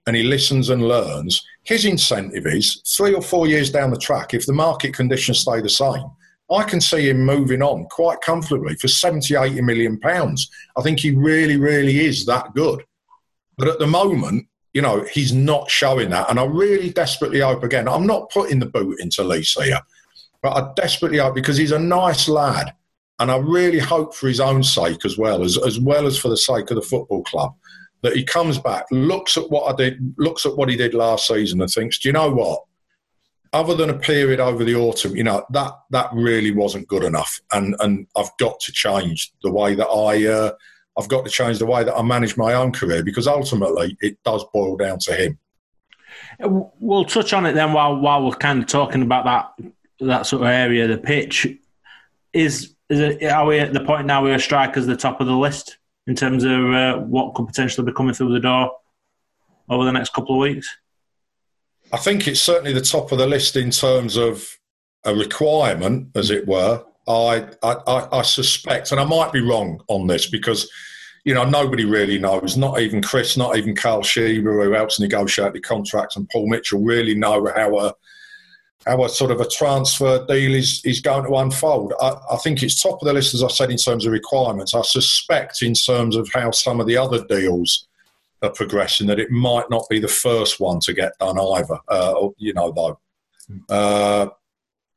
and 0.07 0.15
he 0.15 0.24
listens 0.24 0.69
and 0.69 0.88
learns, 0.88 1.43
his 1.69 1.85
incentive 1.85 2.47
is 2.47 2.81
three 2.97 3.13
or 3.13 3.21
four 3.21 3.45
years 3.45 3.69
down 3.69 3.91
the 3.91 3.97
track, 3.97 4.33
if 4.33 4.47
the 4.47 4.53
market 4.53 4.91
conditions 4.91 5.38
stay 5.38 5.61
the 5.61 5.69
same, 5.69 6.03
I 6.51 6.63
can 6.63 6.81
see 6.81 7.09
him 7.09 7.23
moving 7.23 7.61
on 7.61 7.85
quite 7.91 8.21
comfortably 8.21 8.73
for 8.77 8.88
70, 8.88 9.35
80 9.35 9.61
million 9.61 9.99
pounds. 9.99 10.49
I 10.75 10.81
think 10.81 10.99
he 10.99 11.11
really, 11.11 11.57
really 11.57 12.07
is 12.07 12.25
that 12.25 12.55
good. 12.55 12.83
But 13.55 13.67
at 13.67 13.77
the 13.77 13.85
moment, 13.85 14.47
you 14.73 14.81
know, 14.81 15.05
he's 15.13 15.31
not 15.31 15.69
showing 15.69 16.09
that. 16.09 16.31
And 16.31 16.39
I 16.39 16.45
really 16.45 16.89
desperately 16.89 17.41
hope 17.41 17.61
again, 17.61 17.88
I'm 17.88 18.07
not 18.07 18.31
putting 18.31 18.57
the 18.57 18.65
boot 18.65 18.99
into 18.99 19.23
Lys 19.23 19.53
here, 19.53 19.79
but 20.41 20.53
I 20.57 20.73
desperately 20.75 21.19
hope 21.19 21.35
because 21.35 21.57
he's 21.57 21.71
a 21.71 21.77
nice 21.77 22.27
lad. 22.27 22.73
And 23.19 23.29
I 23.29 23.38
really 23.38 23.79
hope 23.79 24.15
for 24.15 24.27
his 24.27 24.39
own 24.39 24.63
sake 24.63 25.05
as 25.05 25.19
well, 25.19 25.43
as, 25.43 25.55
as 25.63 25.79
well 25.79 26.07
as 26.07 26.17
for 26.17 26.29
the 26.29 26.38
sake 26.38 26.71
of 26.71 26.77
the 26.77 26.81
football 26.81 27.21
club, 27.25 27.53
that 28.01 28.15
he 28.15 28.24
comes 28.24 28.58
back, 28.58 28.86
looks 28.91 29.38
at 29.38 29.50
what 29.50 29.74
I 29.74 29.75
did, 29.75 30.13
looks 30.18 30.46
at 30.46 30.56
what 30.56 30.70
he 30.70 30.75
did 30.75 30.94
last 30.94 31.27
season, 31.27 31.62
and 31.62 31.70
thinks, 31.70 32.00
do 32.00 32.10
you 32.10 32.13
know 32.13 32.29
what? 32.32 32.63
Other 33.51 33.75
than 33.75 33.89
a 33.89 33.98
period 33.98 34.39
over 34.39 34.63
the 34.63 34.75
autumn, 34.75 35.15
you 35.15 35.24
know 35.24 35.44
that 35.51 35.74
that 35.89 36.10
really 36.13 36.51
wasn't 36.51 36.88
good 36.88 37.03
enough, 37.03 37.39
and 37.51 37.75
and 37.79 38.08
I've 38.15 38.36
got 38.38 38.60
to 38.62 38.72
change 38.72 39.32
the 39.44 39.51
way 39.51 39.75
that 39.75 39.88
I. 39.88 40.25
Uh, 40.25 40.51
I've 40.98 41.08
got 41.08 41.24
to 41.24 41.32
change 41.32 41.60
the 41.60 41.65
way 41.65 41.86
that 41.86 41.96
I 41.96 42.01
manage 42.01 42.36
my 42.36 42.56
own 42.56 42.74
career 42.74 43.03
because 43.03 43.25
ultimately 43.25 43.96
it 44.01 44.18
does 44.25 44.44
boil 44.53 44.75
down 44.75 45.00
to 45.00 45.13
him. 45.13 45.39
We'll 46.41 47.06
touch 47.06 47.32
on 47.32 47.46
it 47.46 47.53
then 47.53 47.72
while 47.72 47.96
while 47.96 48.25
we're 48.25 48.36
kind 48.36 48.62
of 48.62 48.68
talking 48.68 49.01
about 49.01 49.25
that 49.25 49.72
that 50.01 50.25
sort 50.25 50.41
of 50.41 50.50
area 50.50 50.84
of 50.84 50.89
the 50.89 50.98
pitch. 50.98 51.48
Is 52.34 52.75
is 52.89 53.00
it, 53.00 53.24
are 53.24 53.46
we 53.46 53.60
at 53.60 53.74
the 53.74 53.79
point 53.79 54.08
now 54.08 54.24
where 54.24 54.38
strikers 54.39 54.86
are 54.86 54.88
the 54.88 54.98
top 54.98 55.22
of 55.22 55.27
the 55.27 55.36
list? 55.36 55.78
In 56.09 56.15
terms 56.15 56.43
of 56.43 56.73
uh, 56.73 56.97
what 56.97 57.35
could 57.35 57.45
potentially 57.45 57.85
be 57.85 57.93
coming 57.93 58.15
through 58.15 58.33
the 58.33 58.39
door 58.39 58.71
over 59.69 59.85
the 59.85 59.91
next 59.91 60.11
couple 60.11 60.35
of 60.35 60.41
weeks? 60.41 60.67
I 61.93 61.97
think 61.97 62.27
it's 62.27 62.41
certainly 62.41 62.73
the 62.73 62.81
top 62.81 63.11
of 63.11 63.19
the 63.19 63.27
list 63.27 63.55
in 63.55 63.69
terms 63.69 64.17
of 64.17 64.43
a 65.05 65.13
requirement, 65.13 66.09
as 66.15 66.31
it 66.31 66.47
were. 66.47 66.83
I, 67.07 67.47
I, 67.61 68.07
I 68.11 68.21
suspect, 68.23 68.91
and 68.91 68.99
I 68.99 69.03
might 69.03 69.31
be 69.31 69.41
wrong 69.41 69.81
on 69.87 70.07
this 70.07 70.27
because, 70.27 70.67
you 71.25 71.35
know, 71.35 71.45
nobody 71.45 71.85
really 71.85 72.17
knows. 72.17 72.57
Not 72.57 72.79
even 72.79 73.03
Chris, 73.03 73.37
not 73.37 73.55
even 73.55 73.75
Carl 73.75 74.01
Shieber, 74.01 74.63
who 74.63 74.71
helps 74.71 74.99
negotiate 74.99 75.53
the 75.53 75.61
contracts, 75.61 76.15
and 76.15 76.27
Paul 76.29 76.49
Mitchell 76.49 76.81
really 76.81 77.13
know 77.13 77.51
how 77.55 77.77
a 77.77 77.93
how 78.86 79.03
a 79.03 79.09
sort 79.09 79.31
of 79.31 79.41
a 79.41 79.48
transfer 79.48 80.25
deal 80.25 80.55
is, 80.55 80.81
is 80.86 81.01
going 81.01 81.25
to 81.25 81.36
unfold. 81.36 81.93
I, 82.00 82.15
I, 82.31 82.38
think 82.38 82.63
it's 82.63 82.81
top 82.81 83.01
of 83.01 83.07
the 83.07 83.13
list, 83.13 83.33
as 83.33 83.43
I 83.43 83.50
said, 83.50 83.71
in 83.71 83.77
terms 83.77 84.05
of 84.05 84.13
requirements. 84.13 84.74
I 84.74 84.81
suspect, 84.83 85.62
in 85.62 85.74
terms 85.74 86.15
of 86.15 86.29
how 86.33 86.51
some 86.51 86.79
of 86.79 86.88
the 86.88 86.98
other 86.98 87.24
deals 87.25 87.88
are 88.41 88.51
progressing, 88.51 89.07
that 89.07 89.19
it 89.19 89.31
might 89.31 89.69
not 89.69 89.86
be 89.89 90.00
the 90.00 90.07
first 90.07 90.59
one 90.59 90.79
to 90.81 90.93
get 90.93 91.17
done 91.19 91.38
either. 91.38 91.77
Uh, 91.89 92.29
you 92.38 92.53
know, 92.53 92.71
though, 92.71 93.00
uh, 93.69 94.29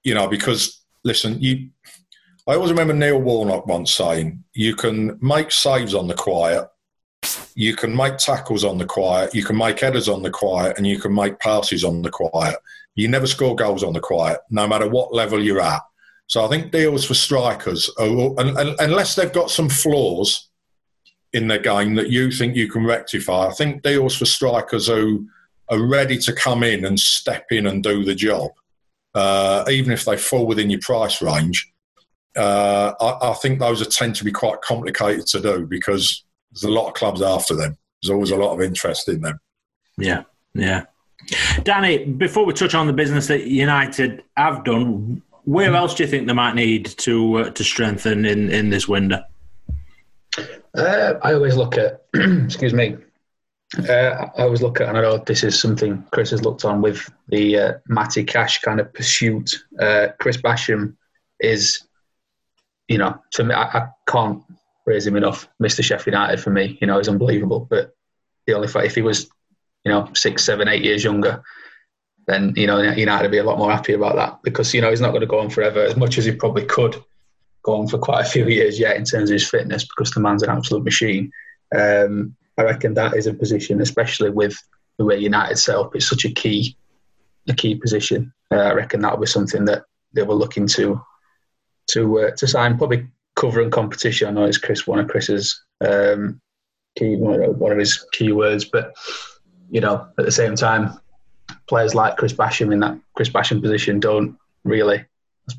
you 0.05 0.15
know, 0.15 0.29
because 0.29 0.83
listen, 1.05 1.41
you. 1.41 1.69
I 2.49 2.55
always 2.55 2.73
remember 2.73 2.93
Neil 2.93 3.21
Warnock 3.21 3.67
once 3.67 3.93
saying, 3.93 4.43
"You 4.55 4.75
can 4.75 5.19
make 5.21 5.51
saves 5.51 5.95
on 5.95 6.09
the 6.09 6.15
quiet, 6.15 6.69
you 7.55 7.77
can 7.77 7.95
make 7.95 8.19
tackles 8.19 8.65
on 8.65 8.79
the 8.79 8.85
quiet, 8.85 9.35
you 9.35 9.45
can 9.45 9.57
make 9.57 9.79
headers 9.79 10.09
on 10.09 10.23
the 10.23 10.31
quiet, 10.31 10.77
and 10.77 10.87
you 10.87 10.99
can 10.99 11.15
make 11.15 11.39
passes 11.41 11.85
on 11.85 12.03
the 12.03 12.11
quiet." 12.11 12.57
You 12.95 13.09
never 13.09 13.27
score 13.27 13.57
goals 13.57 13.83
on 13.83 13.93
the 13.93 14.01
quiet, 14.01 14.41
no 14.51 14.67
matter 14.67 14.89
what 14.89 15.15
level 15.15 15.43
you're 15.43 15.61
at. 15.61 15.83
So 16.27 16.45
I 16.45 16.49
think 16.49 16.73
deals 16.73 17.05
for 17.05 17.15
strikers, 17.15 17.91
are, 17.99 18.35
unless 18.79 19.15
they've 19.15 19.33
got 19.33 19.51
some 19.51 19.69
flaws 19.69 20.49
in 21.33 21.49
their 21.49 21.59
game 21.59 21.95
that 21.95 22.11
you 22.11 22.31
think 22.31 22.57
you 22.57 22.69
can 22.69 22.85
rectify, 22.85 23.49
I 23.49 23.53
think 23.53 23.83
deals 23.83 24.17
for 24.17 24.25
strikers 24.25 24.87
who 24.87 25.27
are 25.71 25.87
ready 25.87 26.19
to 26.19 26.33
come 26.33 26.63
in 26.63 26.85
and 26.85 26.99
step 26.99 27.47
in 27.51 27.67
and 27.67 27.83
do 27.83 28.05
the 28.05 28.15
job, 28.15 28.51
uh, 29.15 29.65
even 29.71 29.93
if 29.93 30.05
they 30.05 30.17
fall 30.17 30.47
within 30.47 30.71
your 30.71 30.81
price 30.81 31.23
range. 31.23 31.71
Uh, 32.37 32.93
I, 33.01 33.31
I, 33.31 33.35
think 33.35 33.59
those 33.59 33.87
tend 33.95 34.15
to 34.17 34.25
be 34.25 34.33
quite 34.33 34.63
complicated 34.63 35.27
to 35.27 35.41
do 35.41 35.67
because 35.67 36.25
there's 36.51 36.65
a 36.65 36.71
lot 36.71 36.89
of 36.89 36.95
clubs 36.95 37.21
after 37.21 37.55
them. 37.55 37.77
There's 38.03 38.11
always 38.11 38.31
a 38.31 38.37
lot 38.37 38.55
of 38.55 38.63
interest 38.63 39.07
in 39.11 39.21
them. 39.21 39.39
Yeah, 39.99 40.23
yeah. 40.55 40.85
Danny, 41.63 42.05
before 42.05 42.45
we 42.45 42.53
touch 42.53 42.75
on 42.75 42.87
the 42.87 42.93
business 42.93 43.27
that 43.29 43.47
United 43.47 44.23
have 44.37 44.65
done, 44.65 45.23
where 45.45 45.75
else 45.75 45.95
do 45.95 46.05
you 46.05 46.09
think 46.09 46.27
they 46.27 46.33
might 46.33 46.55
need 46.55 46.87
to 46.87 47.35
uh, 47.39 47.51
to 47.51 47.65
strengthen 47.65 48.25
in, 48.25 48.51
in 48.51 48.71
this 48.71 48.89
window? 48.89 49.23
Uh, 50.77 51.15
I 51.23 51.35
always 51.35 51.57
look 51.57 51.77
at, 51.77 52.05
excuse 52.15 52.73
me, 52.73 52.97
uh, 53.89 54.29
I 54.37 54.43
always 54.43 54.63
look 54.63 54.81
at, 54.81 54.89
and 54.89 54.97
I 54.97 55.03
know 55.03 55.19
this 55.19 55.45
is 55.45 55.59
something 55.59 56.05
Chris 56.13 56.31
has 56.31 56.45
looked 56.45 56.65
on 56.65 56.81
with 56.81 57.11
the 57.29 57.59
uh, 57.59 57.73
Matty 57.89 58.25
Cash 58.25 58.61
kind 58.61 58.81
of 58.81 58.93
pursuit. 58.93 59.65
Uh, 59.79 60.09
Chris 60.19 60.37
Basham 60.37 60.97
is, 61.41 61.87
you 62.89 62.99
know, 62.99 63.19
to 63.33 63.45
me, 63.45 63.55
I, 63.55 63.63
I, 63.63 63.89
can't 64.07 64.43
praise 64.85 65.07
him 65.07 65.17
enough. 65.17 65.49
Mr. 65.63 65.83
Sheffield 65.83 66.15
United 66.15 66.41
for 66.41 66.51
me, 66.51 66.79
you 66.81 66.87
know, 66.87 66.99
is 66.99 67.09
unbelievable. 67.09 67.67
But 67.69 67.95
the 68.47 68.55
only 68.55 68.69
if 68.85 68.95
he 68.95 69.03
was 69.03 69.31
you 69.85 69.93
know, 69.93 70.09
six, 70.15 70.45
seven, 70.45 70.69
eight 70.69 70.85
years 70.85 71.03
younger, 71.05 71.43
then 72.27 72.53
you 72.57 72.67
know 72.67 72.81
United 72.81 73.25
would 73.25 73.33
be 73.33 73.39
a 73.39 73.45
lot 73.45 73.59
more 73.59 73.71
happy 73.71 73.95
about 73.95 74.17
that 74.17 74.39
because 74.43 74.73
you 74.73 74.81
know 74.81 74.91
he's 74.91 75.01
not 75.01 75.11
going 75.11 75.23
to 75.23 75.27
go 75.27 75.41
on 75.41 75.51
forever 75.51 75.81
as 75.81 75.97
much 75.97 76.19
as 76.19 76.25
he 76.25 76.33
probably 76.33 76.65
could 76.65 77.03
go 77.63 77.77
on 77.77 77.89
for 77.89 77.99
quite 77.99 78.25
a 78.25 78.29
few 78.29 78.47
years 78.47 78.79
yet 78.79 78.97
in 78.97 79.05
terms 79.05 79.31
of 79.31 79.35
his 79.35 79.49
fitness 79.49 79.85
because 79.85 80.11
the 80.11 80.21
man's 80.21 80.43
an 80.43 80.51
absolute 80.51 80.85
machine. 80.85 81.31
Um, 81.75 82.37
I 82.59 82.63
reckon 82.63 82.95
that 82.95 83.15
is 83.15 83.27
a 83.27 83.35
position, 83.35 83.81
especially 83.81 84.31
with 84.31 84.57
the 84.99 85.05
way 85.05 85.19
United 85.19 85.57
set 85.57 85.77
up, 85.77 85.95
it's 85.95 86.09
such 86.09 86.25
a 86.25 86.31
key, 86.31 86.77
a 87.49 87.55
key 87.55 87.75
position. 87.77 88.33
Uh, 88.51 88.57
I 88.57 88.73
reckon 88.75 89.01
that 89.01 89.13
will 89.13 89.21
be 89.21 89.27
something 89.27 89.65
that 89.67 89.85
they 90.13 90.23
were 90.23 90.35
looking 90.35 90.67
to 90.69 91.01
to 91.89 92.21
uh, 92.21 92.31
to 92.37 92.47
sign, 92.47 92.79
probably 92.79 93.07
covering 93.37 93.71
competition. 93.71 94.29
I 94.29 94.33
know 94.33 94.45
it's 94.45 94.59
Chris 94.59 94.87
one 94.87 94.99
of 94.99 95.09
Chris's 95.09 95.61
um, 95.81 96.41
key 96.99 97.17
one 97.17 97.73
of 97.73 97.79
his 97.79 98.05
key 98.13 98.33
words, 98.33 98.65
but 98.65 98.95
you 99.73 99.81
know, 99.81 100.07
at 100.19 100.25
the 100.27 100.31
same 100.31 100.55
time, 100.55 101.01
players 101.67 101.95
like 101.95 102.19
Chris 102.19 102.35
Basham 102.35 102.73
in 102.73 102.81
that 102.81 102.99
Chris 103.17 103.31
Basham 103.31 103.63
position 103.63 103.99
don't 103.99 104.37
really 104.65 105.05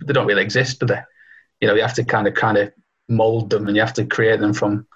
they 0.06 0.14
don't 0.14 0.28
really 0.28 0.44
exist, 0.44 0.80
do 0.80 0.86
they? 0.86 1.02
You 1.60 1.68
know, 1.68 1.74
you 1.74 1.82
have 1.82 1.96
to 1.96 2.06
kind 2.06 2.28
of 2.28 2.36
kind 2.36 2.58
of 2.58 2.72
mold 3.10 3.50
them 3.50 3.68
and 3.68 3.76
you 3.76 3.82
have 3.82 3.94
to 3.94 4.06
create 4.06 4.40
them 4.40 4.54
from, 4.54 4.88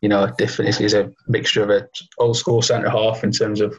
you 0.00 0.08
know, 0.08 0.32
different. 0.38 0.80
It's 0.80 0.94
a 0.94 1.12
mixture 1.28 1.62
of 1.62 1.70
a 1.70 1.88
old 2.18 2.38
school 2.38 2.62
centre 2.62 2.88
half 2.88 3.22
in 3.22 3.32
terms 3.32 3.60
of 3.60 3.78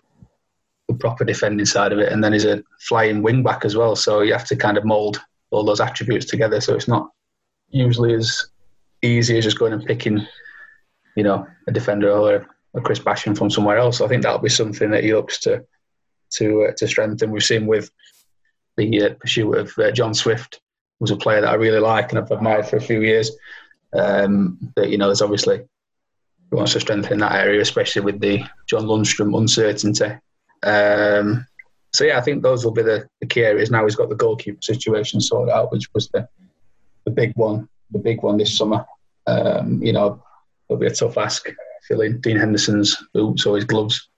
the 0.87 0.93
proper 0.93 1.25
defending 1.25 1.65
side 1.65 1.91
of 1.91 1.97
it, 1.97 2.11
and 2.11 2.23
then 2.23 2.33
he's 2.33 2.45
a 2.45 2.63
flying 2.79 3.23
wing 3.23 3.41
back 3.41 3.65
as 3.65 3.75
well. 3.75 3.95
So 3.95 4.21
you 4.21 4.33
have 4.33 4.47
to 4.47 4.55
kind 4.55 4.77
of 4.77 4.85
mold 4.85 5.19
all 5.49 5.63
those 5.63 5.81
attributes 5.81 6.27
together. 6.27 6.61
So 6.61 6.75
it's 6.75 6.87
not 6.87 7.09
usually 7.69 8.13
as 8.13 8.49
easy 9.01 9.37
as 9.39 9.45
just 9.45 9.57
going 9.57 9.73
and 9.73 9.83
picking, 9.83 10.25
you 11.15 11.23
know, 11.23 11.47
a 11.67 11.71
defender 11.71 12.11
or 12.11 12.47
Chris 12.83 12.99
Basham 12.99 13.37
from 13.37 13.49
somewhere 13.49 13.77
else. 13.77 14.01
I 14.01 14.07
think 14.07 14.23
that'll 14.23 14.39
be 14.39 14.49
something 14.49 14.91
that 14.91 15.03
he 15.03 15.13
looks 15.13 15.39
to 15.41 15.65
to 16.31 16.65
uh, 16.65 16.71
to 16.77 16.87
strengthen. 16.87 17.31
We've 17.31 17.43
seen 17.43 17.65
with 17.65 17.89
the 18.77 19.03
uh, 19.03 19.13
pursuit 19.15 19.53
of 19.53 19.77
uh, 19.77 19.91
John 19.91 20.13
Swift, 20.13 20.59
was 20.99 21.11
a 21.11 21.17
player 21.17 21.41
that 21.41 21.49
I 21.49 21.55
really 21.55 21.79
like 21.79 22.11
and 22.11 22.19
I've 22.19 22.31
admired 22.31 22.67
for 22.67 22.77
a 22.77 22.81
few 22.81 23.01
years. 23.01 23.31
Um, 23.93 24.57
but 24.75 24.89
you 24.89 24.97
know, 24.97 25.07
there's 25.07 25.21
obviously 25.21 25.57
he 25.57 26.55
wants 26.55 26.73
to 26.73 26.79
strengthen 26.79 27.19
that 27.19 27.35
area, 27.35 27.61
especially 27.61 28.01
with 28.01 28.19
the 28.19 28.43
John 28.67 28.83
Lundstram 28.83 29.37
uncertainty. 29.37 30.17
Um, 30.63 31.45
so 31.93 32.03
yeah, 32.03 32.17
I 32.17 32.21
think 32.21 32.43
those 32.43 32.65
will 32.65 32.73
be 32.73 32.81
the, 32.81 33.07
the, 33.21 33.27
key 33.27 33.43
areas. 33.43 33.71
Now 33.71 33.83
he's 33.83 33.95
got 33.95 34.09
the 34.09 34.15
goalkeeper 34.15 34.61
situation 34.61 35.21
sorted 35.21 35.53
out, 35.53 35.71
which 35.71 35.87
was 35.93 36.09
the 36.09 36.27
the 37.05 37.11
big 37.11 37.33
one, 37.35 37.69
the 37.91 37.99
big 37.99 38.23
one 38.23 38.37
this 38.37 38.57
summer. 38.57 38.85
Um, 39.27 39.81
you 39.81 39.93
know, 39.93 40.23
it'll 40.67 40.79
be 40.79 40.87
a 40.87 40.91
tough 40.91 41.17
ask 41.17 41.47
filling 41.87 42.19
Dean 42.19 42.37
Henderson's 42.37 42.95
boots 43.13 43.45
or 43.45 43.55
his 43.55 43.65
gloves. 43.65 44.09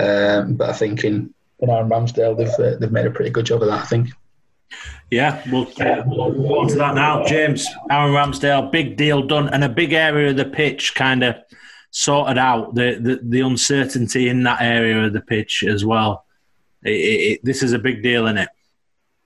Um, 0.00 0.54
but 0.54 0.70
I 0.70 0.72
think 0.72 1.04
in, 1.04 1.32
in 1.60 1.70
Aaron 1.70 1.88
Ramsdale, 1.88 2.36
they've, 2.36 2.66
uh, 2.66 2.78
they've 2.78 2.92
made 2.92 3.06
a 3.06 3.10
pretty 3.10 3.30
good 3.30 3.46
job 3.46 3.62
of 3.62 3.68
that, 3.68 3.82
I 3.82 3.86
think. 3.86 4.08
Yeah, 5.10 5.42
we'll, 5.52 5.66
uh, 5.80 6.02
go 6.02 6.60
on 6.60 6.68
to 6.68 6.74
that 6.76 6.94
now. 6.94 7.24
James, 7.26 7.68
Aaron 7.90 8.14
Ramsdale, 8.14 8.72
big 8.72 8.96
deal 8.96 9.22
done, 9.22 9.50
and 9.50 9.62
a 9.62 9.68
big 9.68 9.92
area 9.92 10.30
of 10.30 10.36
the 10.36 10.46
pitch 10.46 10.94
kind 10.94 11.22
of 11.22 11.36
sorted 11.90 12.38
out. 12.38 12.74
The, 12.74 12.98
the, 12.98 13.20
the 13.22 13.40
uncertainty 13.40 14.28
in 14.28 14.42
that 14.44 14.62
area 14.62 15.04
of 15.04 15.12
the 15.12 15.20
pitch 15.20 15.64
as 15.64 15.84
well. 15.84 16.24
It, 16.82 16.90
it, 16.90 17.44
this 17.44 17.62
is 17.62 17.74
a 17.74 17.78
big 17.78 18.02
deal, 18.02 18.24
isn't 18.24 18.38
it? 18.38 18.48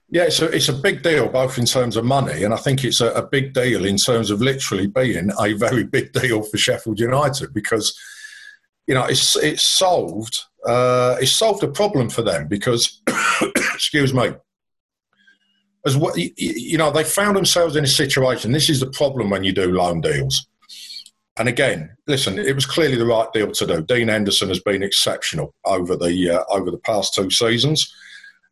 Yeah, 0.08 0.24
it's 0.24 0.40
a, 0.40 0.46
it's 0.46 0.68
a 0.68 0.72
big 0.72 1.02
deal, 1.02 1.28
both 1.28 1.58
in 1.58 1.64
terms 1.64 1.96
of 1.96 2.04
money, 2.04 2.44
and 2.44 2.54
I 2.54 2.58
think 2.58 2.84
it's 2.84 3.00
a, 3.00 3.10
a, 3.12 3.26
big 3.26 3.52
deal 3.52 3.84
in 3.84 3.96
terms 3.96 4.30
of 4.30 4.40
literally 4.40 4.86
being 4.86 5.32
a 5.40 5.52
very 5.54 5.82
big 5.96 6.12
deal 6.12 6.42
for 6.42 6.56
Sheffield 6.56 7.00
United 7.00 7.52
because, 7.52 7.98
you 8.86 8.94
know, 8.94 9.04
it's 9.04 9.34
it's 9.36 9.64
solved 9.64 10.44
uh, 10.66 11.16
it's 11.20 11.32
solved 11.32 11.62
a 11.62 11.68
problem 11.68 12.10
for 12.10 12.22
them 12.22 12.48
because, 12.48 13.00
excuse 13.74 14.12
me, 14.12 14.32
as 15.86 15.96
what 15.96 16.16
you 16.16 16.76
know, 16.76 16.90
they 16.90 17.04
found 17.04 17.36
themselves 17.36 17.76
in 17.76 17.84
a 17.84 17.88
situation. 17.88 18.52
This 18.52 18.68
is 18.68 18.80
the 18.80 18.90
problem 18.90 19.30
when 19.30 19.44
you 19.44 19.52
do 19.52 19.72
loan 19.72 20.00
deals. 20.00 20.46
and 21.36 21.48
again, 21.48 21.96
listen, 22.08 22.38
it 22.38 22.54
was 22.54 22.66
clearly 22.66 22.96
the 22.96 23.06
right 23.06 23.32
deal 23.32 23.52
to 23.52 23.66
do. 23.66 23.82
Dean 23.82 24.08
Henderson 24.08 24.48
has 24.48 24.60
been 24.60 24.82
exceptional 24.82 25.54
over 25.64 25.96
the 25.96 26.30
uh, 26.30 26.44
over 26.48 26.70
the 26.70 26.78
past 26.78 27.14
two 27.14 27.30
seasons. 27.30 27.92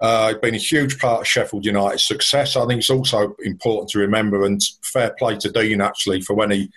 Uh, 0.04 0.34
been 0.34 0.54
a 0.54 0.58
huge 0.58 0.98
part 0.98 1.22
of 1.22 1.26
Sheffield 1.26 1.64
United's 1.64 2.04
success. 2.04 2.56
I 2.56 2.66
think 2.66 2.80
it's 2.80 2.90
also 2.90 3.34
important 3.42 3.88
to 3.92 4.00
remember, 4.00 4.44
and 4.44 4.60
fair 4.82 5.14
play 5.18 5.38
to 5.38 5.50
Dean 5.50 5.80
actually 5.80 6.20
for 6.20 6.34
when 6.34 6.50
he 6.50 6.70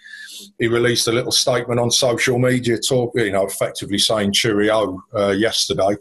he 0.60 0.70
released 0.70 1.10
a 1.10 1.12
little 1.12 1.34
statement 1.34 1.78
on 1.78 1.92
social 1.92 2.40
media, 2.40 2.78
talk 2.78 3.12
you 3.16 3.34
know, 3.34 3.46
effectively 3.46 3.98
saying 3.98 4.32
cheerio 4.32 5.04
uh, 5.14 5.32
yesterday. 5.32 5.98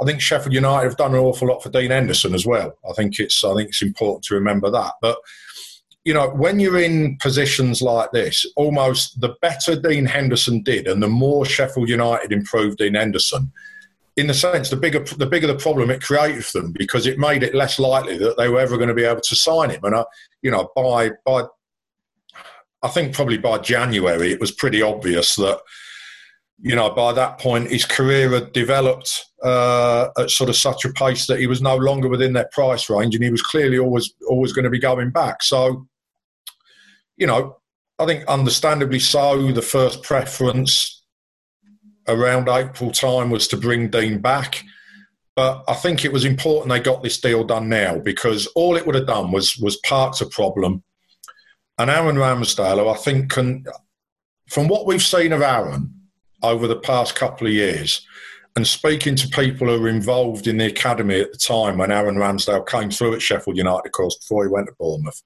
I 0.00 0.04
think 0.04 0.20
Sheffield 0.20 0.54
United 0.54 0.86
have 0.86 0.96
done 0.96 1.14
an 1.14 1.20
awful 1.20 1.48
lot 1.48 1.64
for 1.64 1.68
Dean 1.68 1.90
Henderson 1.90 2.32
as 2.32 2.46
well. 2.46 2.78
I 2.88 2.92
think 2.92 3.18
it's 3.18 3.42
I 3.42 3.56
think 3.56 3.70
it's 3.70 3.82
important 3.82 4.22
to 4.26 4.36
remember 4.36 4.70
that, 4.70 4.92
but 5.02 5.18
you 6.04 6.14
know, 6.14 6.28
when 6.28 6.60
you're 6.60 6.80
in 6.80 7.16
positions 7.18 7.82
like 7.82 8.12
this, 8.12 8.46
almost 8.54 9.20
the 9.20 9.34
better 9.42 9.74
Dean 9.74 10.06
Henderson 10.06 10.62
did 10.62 10.86
and 10.86 11.02
the 11.02 11.08
more 11.08 11.44
Sheffield 11.44 11.88
United 11.88 12.30
improved 12.30 12.78
Dean 12.78 12.94
Henderson, 12.94 13.50
in 14.16 14.26
the 14.26 14.34
sense, 14.34 14.68
the 14.70 14.76
bigger 14.76 15.00
the 15.00 15.26
bigger 15.26 15.46
the 15.46 15.54
problem 15.54 15.90
it 15.90 16.02
created 16.02 16.44
for 16.44 16.60
them 16.60 16.72
because 16.72 17.06
it 17.06 17.18
made 17.18 17.42
it 17.42 17.54
less 17.54 17.78
likely 17.78 18.18
that 18.18 18.36
they 18.36 18.48
were 18.48 18.60
ever 18.60 18.76
going 18.76 18.88
to 18.88 18.94
be 18.94 19.04
able 19.04 19.20
to 19.20 19.36
sign 19.36 19.70
him. 19.70 19.84
And, 19.84 19.94
I, 19.94 20.04
you 20.42 20.50
know, 20.50 20.70
by, 20.76 21.12
by, 21.24 21.44
I 22.82 22.88
think 22.88 23.14
probably 23.14 23.38
by 23.38 23.58
January, 23.58 24.32
it 24.32 24.40
was 24.40 24.52
pretty 24.52 24.82
obvious 24.82 25.36
that, 25.36 25.60
you 26.58 26.76
know, 26.76 26.90
by 26.90 27.12
that 27.12 27.38
point, 27.38 27.70
his 27.70 27.86
career 27.86 28.30
had 28.30 28.52
developed 28.52 29.24
uh, 29.42 30.08
at 30.18 30.30
sort 30.30 30.50
of 30.50 30.56
such 30.56 30.84
a 30.84 30.92
pace 30.92 31.26
that 31.26 31.40
he 31.40 31.46
was 31.46 31.62
no 31.62 31.76
longer 31.76 32.08
within 32.08 32.34
that 32.34 32.52
price 32.52 32.90
range, 32.90 33.14
and 33.14 33.24
he 33.24 33.30
was 33.30 33.42
clearly 33.42 33.78
always 33.78 34.12
always 34.28 34.52
going 34.52 34.64
to 34.64 34.70
be 34.70 34.78
going 34.78 35.10
back. 35.10 35.42
So 35.42 35.86
you 37.16 37.26
know, 37.26 37.58
I 37.98 38.06
think 38.06 38.24
understandably 38.26 38.98
so, 38.98 39.52
the 39.52 39.62
first 39.62 40.02
preference 40.02 41.01
around 42.12 42.48
April 42.48 42.90
time 42.90 43.30
was 43.30 43.48
to 43.48 43.56
bring 43.56 43.90
Dean 43.90 44.20
back. 44.20 44.62
But 45.34 45.64
I 45.66 45.74
think 45.74 46.04
it 46.04 46.12
was 46.12 46.24
important 46.24 46.70
they 46.70 46.80
got 46.80 47.02
this 47.02 47.20
deal 47.20 47.44
done 47.44 47.68
now 47.68 47.98
because 47.98 48.46
all 48.48 48.76
it 48.76 48.84
would 48.84 48.94
have 48.94 49.06
done 49.06 49.32
was 49.32 49.56
was 49.56 49.76
parked 49.78 50.20
a 50.20 50.26
problem. 50.26 50.82
And 51.78 51.90
Aaron 51.90 52.16
Ramsdale, 52.16 52.92
I 52.92 52.98
think, 52.98 53.32
can, 53.32 53.64
from 54.50 54.68
what 54.68 54.86
we've 54.86 55.02
seen 55.02 55.32
of 55.32 55.40
Aaron 55.40 55.92
over 56.42 56.66
the 56.68 56.76
past 56.76 57.14
couple 57.14 57.46
of 57.46 57.52
years, 57.52 58.06
and 58.56 58.66
speaking 58.66 59.16
to 59.16 59.28
people 59.28 59.68
who 59.68 59.80
were 59.80 59.88
involved 59.88 60.46
in 60.46 60.58
the 60.58 60.66
academy 60.66 61.20
at 61.20 61.32
the 61.32 61.38
time 61.38 61.78
when 61.78 61.90
Aaron 61.90 62.16
Ramsdale 62.16 62.68
came 62.68 62.90
through 62.90 63.14
at 63.14 63.22
Sheffield 63.22 63.56
United, 63.56 63.86
of 63.86 63.92
course, 63.92 64.16
before 64.18 64.44
he 64.44 64.50
went 64.50 64.66
to 64.66 64.74
Bournemouth, 64.78 65.22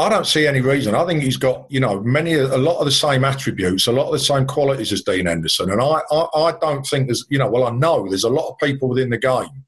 I 0.00 0.08
don't 0.08 0.26
see 0.26 0.46
any 0.46 0.62
reason. 0.62 0.94
I 0.94 1.04
think 1.04 1.22
he's 1.22 1.36
got, 1.36 1.70
you 1.70 1.78
know, 1.78 2.00
many, 2.00 2.32
a 2.32 2.56
lot 2.56 2.78
of 2.78 2.86
the 2.86 2.90
same 2.90 3.22
attributes, 3.22 3.86
a 3.86 3.92
lot 3.92 4.06
of 4.06 4.12
the 4.12 4.18
same 4.18 4.46
qualities 4.46 4.92
as 4.92 5.02
Dean 5.02 5.26
Henderson. 5.26 5.70
And 5.70 5.80
I, 5.82 6.00
I, 6.10 6.26
I 6.34 6.52
don't 6.58 6.86
think 6.86 7.06
there's, 7.06 7.26
you 7.28 7.36
know, 7.38 7.50
well, 7.50 7.64
I 7.66 7.70
know 7.70 8.08
there's 8.08 8.24
a 8.24 8.30
lot 8.30 8.48
of 8.48 8.56
people 8.56 8.88
within 8.88 9.10
the 9.10 9.18
game 9.18 9.64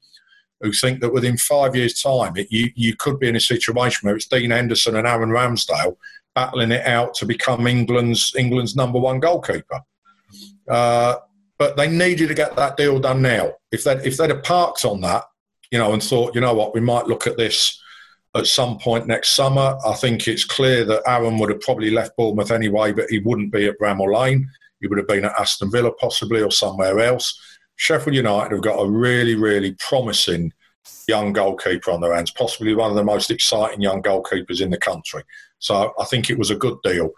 who 0.61 0.71
think 0.71 1.01
that 1.01 1.13
within 1.13 1.37
five 1.37 1.75
years' 1.75 2.01
time, 2.01 2.35
it, 2.35 2.47
you, 2.49 2.71
you 2.73 2.95
could 2.95 3.19
be 3.19 3.27
in 3.27 3.35
a 3.35 3.39
situation 3.39 4.07
where 4.07 4.15
it's 4.15 4.27
Dean 4.27 4.49
Henderson 4.49 4.95
and 4.95 5.05
Aaron 5.05 5.29
Ramsdale 5.29 5.97
battling 6.33 6.71
it 6.71 6.87
out 6.87 7.13
to 7.15 7.27
become 7.27 7.67
England's 7.67 8.33
England's 8.35 8.75
number 8.75 8.97
one 8.97 9.19
goalkeeper. 9.19 9.81
Uh, 10.67 11.17
but 11.59 11.77
they 11.77 11.87
needed 11.87 12.29
to 12.29 12.33
get 12.33 12.55
that 12.55 12.75
deal 12.75 12.99
done 12.99 13.21
now. 13.21 13.53
If 13.71 13.83
they 13.83 13.93
if 13.97 14.17
they'd 14.17 14.31
have 14.31 14.41
parked 14.41 14.83
on 14.83 15.01
that, 15.01 15.25
you 15.69 15.77
know, 15.77 15.93
and 15.93 16.01
thought, 16.01 16.33
you 16.33 16.41
know 16.41 16.55
what, 16.55 16.73
we 16.73 16.81
might 16.81 17.05
look 17.05 17.27
at 17.27 17.37
this 17.37 17.79
at 18.35 18.47
some 18.47 18.77
point 18.79 19.07
next 19.07 19.35
summer. 19.35 19.77
I 19.85 19.93
think 19.93 20.27
it's 20.27 20.45
clear 20.45 20.83
that 20.85 21.03
Aaron 21.05 21.37
would 21.37 21.49
have 21.49 21.61
probably 21.61 21.91
left 21.91 22.15
Bournemouth 22.17 22.51
anyway, 22.51 22.91
but 22.91 23.09
he 23.09 23.19
wouldn't 23.19 23.51
be 23.51 23.67
at 23.67 23.79
Bramall 23.79 24.13
Lane. 24.13 24.49
He 24.81 24.87
would 24.87 24.97
have 24.97 25.07
been 25.07 25.25
at 25.25 25.39
Aston 25.39 25.71
Villa 25.71 25.91
possibly 25.93 26.41
or 26.41 26.51
somewhere 26.51 26.99
else. 26.99 27.39
Sheffield 27.75 28.15
United 28.15 28.51
have 28.51 28.63
got 28.63 28.79
a 28.79 28.89
really, 28.89 29.35
really 29.35 29.75
promising 29.79 30.51
young 31.07 31.33
goalkeeper 31.33 31.91
on 31.91 32.01
their 32.01 32.13
hands, 32.13 32.31
possibly 32.31 32.75
one 32.75 32.89
of 32.89 32.95
the 32.95 33.03
most 33.03 33.31
exciting 33.31 33.81
young 33.81 34.01
goalkeepers 34.01 34.61
in 34.61 34.69
the 34.69 34.77
country. 34.77 35.23
So 35.59 35.93
I 35.99 36.05
think 36.05 36.29
it 36.29 36.37
was 36.37 36.51
a 36.51 36.55
good 36.55 36.77
deal 36.83 37.11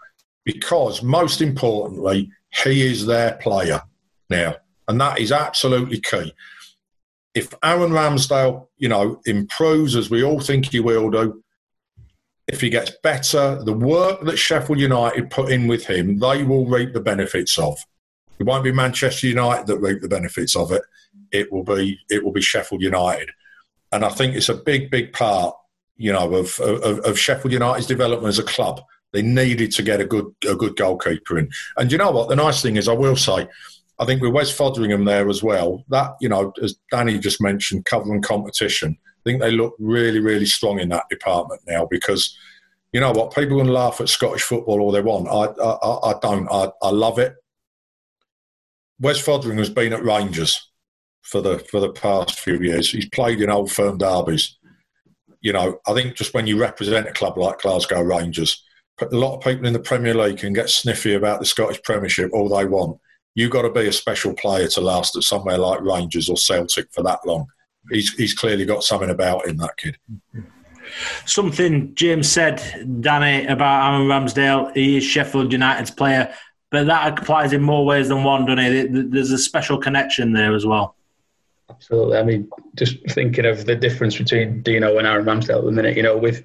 because, 0.44 1.02
most 1.02 1.40
importantly, 1.40 2.30
he 2.64 2.86
is 2.86 3.06
their 3.06 3.32
player 3.34 3.82
now. 4.30 4.56
And 4.88 5.00
that 5.00 5.18
is 5.18 5.32
absolutely 5.32 6.00
key 6.00 6.32
if 7.36 7.52
Aaron 7.62 7.92
Ramsdale, 7.92 8.66
you 8.78 8.88
know, 8.88 9.20
improves 9.26 9.94
as 9.94 10.08
we 10.08 10.24
all 10.24 10.40
think 10.40 10.72
he 10.72 10.80
will 10.80 11.10
do, 11.10 11.44
if 12.48 12.62
he 12.62 12.70
gets 12.70 12.92
better, 13.02 13.62
the 13.62 13.74
work 13.74 14.22
that 14.22 14.38
Sheffield 14.38 14.80
United 14.80 15.30
put 15.30 15.52
in 15.52 15.66
with 15.66 15.84
him, 15.84 16.18
they 16.18 16.42
will 16.44 16.64
reap 16.64 16.94
the 16.94 17.00
benefits 17.00 17.58
of. 17.58 17.78
It 18.38 18.44
won't 18.44 18.64
be 18.64 18.72
Manchester 18.72 19.26
United 19.26 19.66
that 19.66 19.78
reap 19.78 20.00
the 20.00 20.08
benefits 20.08 20.56
of 20.56 20.72
it. 20.72 20.82
It 21.30 21.52
will 21.52 21.64
be 21.64 21.98
it 22.08 22.24
will 22.24 22.32
be 22.32 22.40
Sheffield 22.40 22.80
United, 22.82 23.30
and 23.92 24.04
I 24.04 24.08
think 24.08 24.34
it's 24.34 24.48
a 24.48 24.54
big 24.54 24.90
big 24.90 25.12
part, 25.12 25.54
you 25.96 26.12
know, 26.12 26.34
of 26.34 26.58
of, 26.60 27.00
of 27.00 27.18
Sheffield 27.18 27.52
United's 27.52 27.86
development 27.86 28.28
as 28.28 28.38
a 28.38 28.44
club. 28.44 28.80
They 29.12 29.22
needed 29.22 29.72
to 29.72 29.82
get 29.82 30.00
a 30.00 30.06
good 30.06 30.26
a 30.48 30.54
good 30.54 30.76
goalkeeper 30.76 31.38
in, 31.38 31.50
and 31.76 31.92
you 31.92 31.98
know 31.98 32.12
what? 32.12 32.28
The 32.28 32.36
nice 32.36 32.62
thing 32.62 32.76
is, 32.76 32.88
I 32.88 32.92
will 32.92 33.16
say, 33.16 33.48
I 33.98 34.04
think 34.04 34.20
with 34.20 34.32
Wes 34.32 34.56
Foderingham 34.56 35.06
there 35.06 35.28
as 35.28 35.42
well, 35.42 35.82
that, 35.88 36.16
you 36.20 36.28
know, 36.28 36.52
as 36.62 36.76
Danny 36.90 37.18
just 37.18 37.40
mentioned, 37.40 37.86
covering 37.86 38.20
competition, 38.20 38.96
I 39.00 39.22
think 39.24 39.40
they 39.40 39.50
look 39.50 39.74
really, 39.78 40.20
really 40.20 40.46
strong 40.46 40.80
in 40.80 40.90
that 40.90 41.08
department 41.08 41.62
now 41.66 41.86
because, 41.90 42.36
you 42.92 43.00
know 43.00 43.12
what, 43.12 43.34
people 43.34 43.58
can 43.58 43.68
laugh 43.68 44.00
at 44.00 44.08
Scottish 44.08 44.42
football 44.42 44.80
all 44.80 44.92
they 44.92 45.00
want. 45.00 45.28
I, 45.28 45.62
I, 45.62 46.10
I 46.10 46.18
don't. 46.20 46.48
I, 46.50 46.68
I 46.82 46.90
love 46.90 47.18
it. 47.18 47.34
Wes 49.00 49.20
Foderingham 49.20 49.58
has 49.58 49.70
been 49.70 49.92
at 49.92 50.04
Rangers 50.04 50.70
for 51.22 51.40
the 51.40 51.58
for 51.58 51.80
the 51.80 51.92
past 51.92 52.38
few 52.38 52.58
years. 52.60 52.90
He's 52.90 53.08
played 53.08 53.40
in 53.40 53.50
old 53.50 53.72
firm 53.72 53.98
derbies. 53.98 54.56
You 55.40 55.52
know, 55.52 55.80
I 55.86 55.94
think 55.94 56.16
just 56.16 56.34
when 56.34 56.46
you 56.46 56.58
represent 56.58 57.08
a 57.08 57.12
club 57.12 57.38
like 57.38 57.60
Glasgow 57.60 58.02
Rangers, 58.02 58.62
a 59.00 59.06
lot 59.16 59.36
of 59.36 59.42
people 59.42 59.66
in 59.66 59.72
the 59.72 59.78
Premier 59.78 60.14
League 60.14 60.38
can 60.38 60.52
get 60.52 60.68
sniffy 60.68 61.14
about 61.14 61.40
the 61.40 61.46
Scottish 61.46 61.82
Premiership 61.82 62.30
all 62.32 62.48
they 62.48 62.64
want 62.66 62.98
you've 63.36 63.52
got 63.52 63.62
to 63.62 63.70
be 63.70 63.86
a 63.86 63.92
special 63.92 64.34
player 64.34 64.66
to 64.66 64.80
last 64.80 65.14
at 65.14 65.22
somewhere 65.22 65.58
like 65.58 65.80
Rangers 65.82 66.28
or 66.28 66.36
Celtic 66.36 66.92
for 66.92 67.02
that 67.04 67.20
long. 67.24 67.46
He's, 67.90 68.12
he's 68.14 68.34
clearly 68.34 68.64
got 68.64 68.82
something 68.82 69.10
about 69.10 69.46
him, 69.46 69.58
that 69.58 69.76
kid. 69.76 69.96
Something 71.26 71.94
James 71.94 72.28
said, 72.28 72.62
Danny, 73.00 73.46
about 73.46 73.92
Aaron 73.92 74.08
Ramsdale. 74.08 74.74
He 74.74 74.96
is 74.96 75.04
Sheffield 75.04 75.52
United's 75.52 75.90
player, 75.90 76.34
but 76.70 76.86
that 76.86 77.18
applies 77.18 77.52
in 77.52 77.62
more 77.62 77.84
ways 77.84 78.08
than 78.08 78.24
one, 78.24 78.46
doesn't 78.46 78.58
it? 78.58 79.10
There's 79.12 79.30
a 79.30 79.38
special 79.38 79.78
connection 79.78 80.32
there 80.32 80.54
as 80.54 80.64
well. 80.64 80.96
Absolutely. 81.68 82.16
I 82.16 82.22
mean, 82.22 82.48
just 82.74 82.96
thinking 83.10 83.44
of 83.44 83.66
the 83.66 83.76
difference 83.76 84.16
between 84.16 84.62
Dino 84.62 84.96
and 84.96 85.06
Aaron 85.06 85.26
Ramsdale 85.26 85.58
at 85.58 85.64
the 85.64 85.72
minute, 85.72 85.96
you 85.96 86.02
know, 86.02 86.16
with 86.16 86.42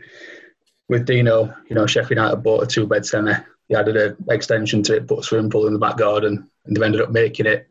with 0.90 1.06
Dino, 1.06 1.56
you 1.70 1.76
know, 1.76 1.86
Sheffield 1.86 2.18
United 2.18 2.38
bought 2.38 2.64
a 2.64 2.68
two 2.68 2.86
bed 2.86 3.06
semi. 3.06 3.34
Added 3.74 3.96
an 3.96 4.18
extension 4.30 4.84
to 4.84 4.98
it, 4.98 5.08
put 5.08 5.20
a 5.20 5.24
swimming 5.24 5.50
pool 5.50 5.68
in 5.68 5.74
the 5.74 5.80
back 5.80 5.98
garden, 5.98 6.50
and 6.66 6.76
they've 6.76 6.84
ended 6.84 7.02
up 7.02 7.12
making 7.12 7.46
it 7.46 7.68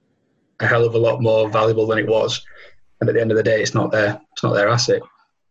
a 0.61 0.67
hell 0.67 0.85
of 0.85 0.95
a 0.95 0.99
lot 0.99 1.21
more 1.21 1.51
valuable 1.51 1.87
than 1.87 1.99
it 1.99 2.07
was. 2.07 2.43
And 3.01 3.09
at 3.09 3.15
the 3.15 3.21
end 3.21 3.31
of 3.31 3.37
the 3.37 3.43
day, 3.43 3.61
it's 3.61 3.75
not 3.75 3.93
their 3.93 4.21
it's 4.33 4.43
not 4.43 4.55
their 4.55 4.69
asset. 4.69 5.03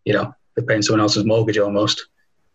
You 0.05 0.13
know, 0.13 0.33
they're 0.55 0.65
paying 0.65 0.81
someone 0.81 1.01
else's 1.01 1.25
mortgage 1.25 1.57
almost. 1.57 2.07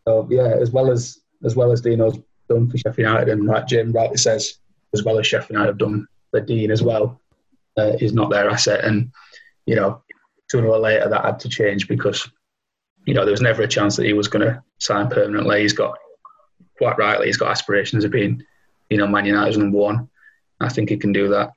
So 0.06 0.26
yeah, 0.30 0.54
as 0.60 0.70
well 0.70 0.90
as 0.90 1.20
as 1.44 1.56
well 1.56 1.72
as 1.72 1.80
Dino's 1.80 2.18
done 2.48 2.70
for 2.70 2.78
Sheffield 2.78 3.08
United, 3.08 3.28
and 3.30 3.46
like 3.46 3.66
Jim 3.66 3.92
rightly 3.92 4.16
says, 4.16 4.58
as 4.92 5.04
well 5.04 5.18
as 5.18 5.26
Sheffield 5.26 5.50
United 5.50 5.70
have 5.70 5.78
done 5.78 6.06
for 6.30 6.40
Dean 6.40 6.70
as 6.70 6.82
well, 6.82 7.20
uh, 7.78 7.92
is 8.00 8.12
not 8.12 8.30
their 8.30 8.50
asset. 8.50 8.84
And 8.84 9.12
you 9.66 9.76
know, 9.76 10.02
sooner 10.50 10.68
or 10.68 10.78
later 10.78 11.08
that 11.08 11.24
had 11.24 11.40
to 11.40 11.48
change 11.48 11.88
because 11.88 12.28
you 13.06 13.14
know 13.14 13.24
there 13.24 13.32
was 13.32 13.40
never 13.40 13.62
a 13.62 13.68
chance 13.68 13.96
that 13.96 14.06
he 14.06 14.12
was 14.12 14.28
going 14.28 14.46
to 14.46 14.62
sign 14.78 15.08
permanently. 15.08 15.62
He's 15.62 15.72
got 15.72 15.98
quite 16.78 16.98
rightly, 16.98 17.26
he's 17.26 17.36
got 17.36 17.50
aspirations 17.50 18.04
of 18.04 18.10
being, 18.10 18.42
you 18.90 18.96
know, 18.96 19.06
Man 19.06 19.26
United's 19.26 19.58
number 19.58 19.78
one. 19.78 20.08
I 20.60 20.68
think 20.68 20.88
he 20.88 20.96
can 20.96 21.12
do 21.12 21.28
that. 21.28 21.52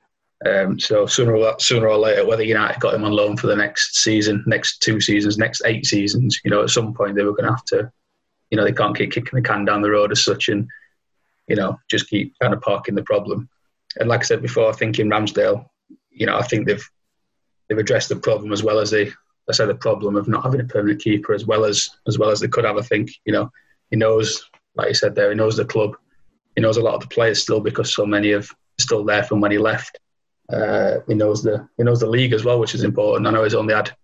Um, 0.46 0.78
so 0.78 1.06
sooner 1.06 1.34
or 1.34 1.58
sooner 1.58 1.88
or 1.88 1.98
later, 1.98 2.24
whether 2.24 2.44
United 2.44 2.80
got 2.80 2.94
him 2.94 3.04
on 3.04 3.12
loan 3.12 3.36
for 3.36 3.48
the 3.48 3.56
next 3.56 3.96
season, 3.96 4.44
next 4.46 4.80
two 4.80 5.00
seasons, 5.00 5.36
next 5.36 5.62
eight 5.64 5.84
seasons, 5.84 6.40
you 6.44 6.50
know, 6.50 6.62
at 6.62 6.70
some 6.70 6.94
point 6.94 7.16
they 7.16 7.24
were 7.24 7.34
going 7.34 7.46
to 7.46 7.50
have 7.50 7.64
to, 7.66 7.90
you 8.50 8.56
know, 8.56 8.64
they 8.64 8.72
can't 8.72 8.96
keep 8.96 9.10
kicking 9.10 9.36
the 9.36 9.42
can 9.42 9.64
down 9.64 9.82
the 9.82 9.90
road 9.90 10.12
as 10.12 10.24
such, 10.24 10.48
and 10.48 10.68
you 11.48 11.56
know, 11.56 11.78
just 11.90 12.08
keep 12.08 12.34
kind 12.40 12.54
of 12.54 12.60
parking 12.60 12.94
the 12.94 13.02
problem. 13.02 13.48
And 13.98 14.08
like 14.08 14.20
I 14.20 14.24
said 14.24 14.42
before, 14.42 14.68
I 14.68 14.72
think 14.72 14.98
in 14.98 15.08
Ramsdale, 15.08 15.68
you 16.10 16.26
know, 16.26 16.36
I 16.36 16.42
think 16.42 16.66
they've 16.66 16.88
they've 17.68 17.78
addressed 17.78 18.08
the 18.08 18.16
problem 18.16 18.52
as 18.52 18.62
well 18.62 18.78
as 18.78 18.90
they, 18.90 19.10
I 19.48 19.52
said, 19.52 19.68
the 19.68 19.74
problem 19.74 20.14
of 20.14 20.28
not 20.28 20.44
having 20.44 20.60
a 20.60 20.64
permanent 20.64 21.02
keeper 21.02 21.34
as 21.34 21.46
well 21.46 21.64
as 21.64 21.88
as 22.06 22.18
well 22.18 22.30
as 22.30 22.38
they 22.38 22.48
could 22.48 22.64
have. 22.64 22.76
I 22.76 22.82
think 22.82 23.10
you 23.24 23.32
know, 23.32 23.50
he 23.90 23.96
knows, 23.96 24.48
like 24.78 24.88
you 24.88 24.94
said 24.94 25.14
there, 25.14 25.30
he 25.30 25.36
knows 25.36 25.56
the 25.56 25.64
club, 25.64 25.96
he 26.54 26.62
knows 26.62 26.76
a 26.76 26.82
lot 26.82 26.94
of 26.94 27.00
the 27.00 27.08
players 27.08 27.42
still 27.42 27.60
because 27.60 27.94
so 27.94 28.06
many 28.06 28.30
have 28.30 28.50
still 28.78 29.04
there 29.04 29.24
from 29.24 29.40
when 29.40 29.50
he 29.50 29.58
left. 29.58 29.98
Uh, 30.50 30.98
he 31.06 31.14
knows 31.14 31.42
the 31.42 31.68
he 31.76 31.84
knows 31.84 32.00
the 32.00 32.06
league 32.06 32.32
as 32.32 32.44
well, 32.44 32.58
which 32.58 32.74
is 32.74 32.84
important. 32.84 33.26
I 33.26 33.30
know 33.30 33.44
he's 33.44 33.54
only 33.54 33.74
had 33.74 33.94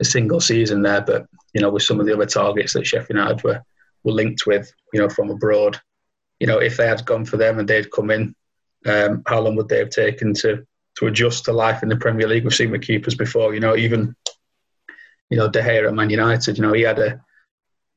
a 0.00 0.04
single 0.04 0.40
season 0.40 0.82
there, 0.82 1.02
but 1.02 1.26
you 1.52 1.60
know, 1.60 1.70
with 1.70 1.82
some 1.82 2.00
of 2.00 2.06
the 2.06 2.14
other 2.14 2.26
targets 2.26 2.72
that 2.72 2.86
Sheffield 2.86 3.18
United 3.18 3.44
were 3.44 3.62
were 4.04 4.12
linked 4.12 4.46
with, 4.46 4.72
you 4.92 5.00
know, 5.00 5.08
from 5.08 5.30
abroad, 5.30 5.78
you 6.40 6.46
know, 6.46 6.58
if 6.58 6.76
they 6.76 6.86
had 6.86 7.04
gone 7.04 7.24
for 7.24 7.36
them 7.36 7.58
and 7.58 7.68
they'd 7.68 7.92
come 7.92 8.10
in, 8.10 8.34
um, 8.86 9.22
how 9.26 9.40
long 9.40 9.54
would 9.56 9.68
they 9.68 9.78
have 9.78 9.90
taken 9.90 10.34
to 10.34 10.66
to 10.98 11.06
adjust 11.06 11.44
to 11.44 11.52
life 11.52 11.82
in 11.82 11.88
the 11.88 11.96
Premier 11.96 12.26
League? 12.26 12.44
We've 12.44 12.54
seen 12.54 12.70
with 12.70 12.82
keepers 12.82 13.14
before. 13.14 13.54
You 13.54 13.60
know, 13.60 13.76
even 13.76 14.16
you 15.30 15.36
know 15.36 15.48
De 15.48 15.60
Gea 15.60 15.86
at 15.86 15.94
Man 15.94 16.10
United. 16.10 16.56
You 16.56 16.62
know, 16.62 16.72
he 16.72 16.82
had 16.82 16.98
a 16.98 17.22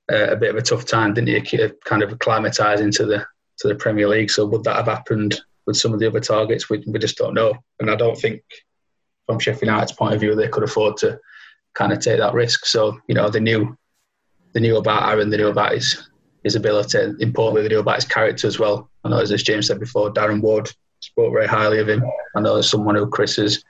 a 0.09 0.35
bit 0.35 0.51
of 0.51 0.55
a 0.55 0.61
tough 0.61 0.85
time, 0.85 1.13
didn't 1.13 1.45
he? 1.45 1.71
Kind 1.83 2.03
of 2.03 2.11
acclimatise 2.11 2.79
into 2.79 3.05
the 3.05 3.25
to 3.59 3.67
the 3.67 3.75
Premier 3.75 4.07
League. 4.07 4.29
So 4.29 4.45
would 4.45 4.63
that 4.65 4.75
have 4.75 4.87
happened 4.87 5.39
with 5.65 5.77
some 5.77 5.93
of 5.93 5.99
the 5.99 6.07
other 6.07 6.19
targets? 6.19 6.69
We, 6.69 6.83
we 6.85 6.99
just 6.99 7.17
don't 7.17 7.33
know. 7.33 7.53
And 7.79 7.89
I 7.89 7.95
don't 7.95 8.17
think, 8.17 8.41
from 9.25 9.39
Sheffield 9.39 9.67
United's 9.67 9.93
point 9.93 10.13
of 10.13 10.19
view, 10.19 10.35
they 10.35 10.49
could 10.49 10.63
afford 10.63 10.97
to 10.97 11.19
kind 11.73 11.91
of 11.93 11.99
take 11.99 12.19
that 12.19 12.33
risk. 12.33 12.65
So 12.65 12.99
you 13.07 13.15
know, 13.15 13.29
they 13.29 13.39
knew 13.39 13.77
they 14.53 14.59
knew 14.59 14.77
about 14.77 15.09
Aaron, 15.09 15.29
they 15.29 15.37
knew 15.37 15.47
about 15.47 15.73
his 15.73 16.09
his 16.43 16.55
ability. 16.55 16.99
Importantly, 17.19 17.63
they 17.63 17.69
knew 17.69 17.79
about 17.79 17.95
his 17.95 18.05
character 18.05 18.47
as 18.47 18.59
well. 18.59 18.89
I 19.03 19.09
know, 19.09 19.19
as 19.19 19.43
James 19.43 19.67
said 19.67 19.79
before, 19.79 20.13
Darren 20.13 20.41
Ward 20.41 20.69
spoke 20.99 21.33
very 21.33 21.47
highly 21.47 21.79
of 21.79 21.89
him. 21.89 22.03
I 22.35 22.41
know 22.41 22.57
as 22.57 22.69
someone 22.69 22.95
who 22.95 23.07
Chris 23.07 23.37
has 23.37 23.63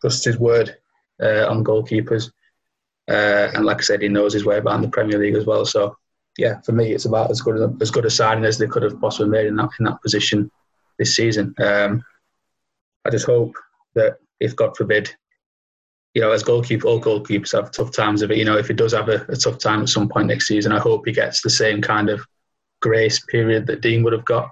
trusted 0.00 0.34
his 0.34 0.40
word 0.40 0.76
uh, 1.22 1.46
on 1.48 1.64
goalkeepers. 1.64 2.30
Uh, 3.08 3.50
and 3.54 3.64
like 3.64 3.78
I 3.78 3.82
said, 3.82 4.02
he 4.02 4.08
knows 4.08 4.32
his 4.32 4.44
way 4.44 4.58
about 4.58 4.76
in 4.76 4.82
the 4.82 4.88
Premier 4.88 5.18
League 5.18 5.34
as 5.34 5.46
well. 5.46 5.64
So, 5.66 5.96
yeah, 6.38 6.60
for 6.60 6.72
me, 6.72 6.92
it's 6.92 7.04
about 7.04 7.30
as 7.30 7.40
good 7.40 7.58
a, 7.58 7.74
as 7.80 7.90
good 7.90 8.04
a 8.04 8.10
signing 8.10 8.44
as 8.44 8.58
they 8.58 8.66
could 8.66 8.82
have 8.82 9.00
possibly 9.00 9.28
made 9.28 9.46
in 9.46 9.56
that 9.56 9.70
in 9.78 9.84
that 9.86 10.00
position 10.02 10.50
this 10.98 11.16
season. 11.16 11.54
Um, 11.58 12.04
I 13.04 13.10
just 13.10 13.26
hope 13.26 13.54
that 13.94 14.18
if 14.40 14.54
God 14.54 14.76
forbid, 14.76 15.14
you 16.14 16.22
know, 16.22 16.30
as 16.30 16.42
goalkeeper, 16.42 16.86
all 16.86 17.00
goalkeepers 17.00 17.52
have 17.52 17.70
tough 17.70 17.92
times 17.92 18.22
of 18.22 18.30
it. 18.30 18.38
You 18.38 18.44
know, 18.44 18.56
if 18.56 18.68
he 18.68 18.74
does 18.74 18.92
have 18.92 19.08
a, 19.08 19.24
a 19.28 19.36
tough 19.36 19.58
time 19.58 19.82
at 19.82 19.88
some 19.88 20.08
point 20.08 20.28
next 20.28 20.46
season, 20.46 20.72
I 20.72 20.78
hope 20.78 21.06
he 21.06 21.12
gets 21.12 21.42
the 21.42 21.50
same 21.50 21.82
kind 21.82 22.08
of 22.08 22.24
grace 22.80 23.24
period 23.26 23.66
that 23.66 23.80
Dean 23.80 24.02
would 24.04 24.12
have 24.12 24.24
got. 24.24 24.50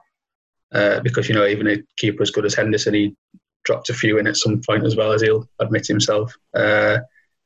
Uh, 0.72 1.00
because 1.00 1.28
you 1.28 1.34
know, 1.34 1.46
even 1.46 1.66
a 1.66 1.82
keeper 1.96 2.22
as 2.22 2.30
good 2.30 2.44
as 2.44 2.54
Henderson, 2.54 2.94
he 2.94 3.16
dropped 3.64 3.90
a 3.90 3.94
few 3.94 4.18
in 4.18 4.26
at 4.26 4.36
some 4.36 4.60
point 4.62 4.86
as 4.86 4.96
well 4.96 5.12
as 5.12 5.22
he'll 5.22 5.48
admit 5.58 5.86
himself. 5.86 6.32
Uh, 6.54 6.98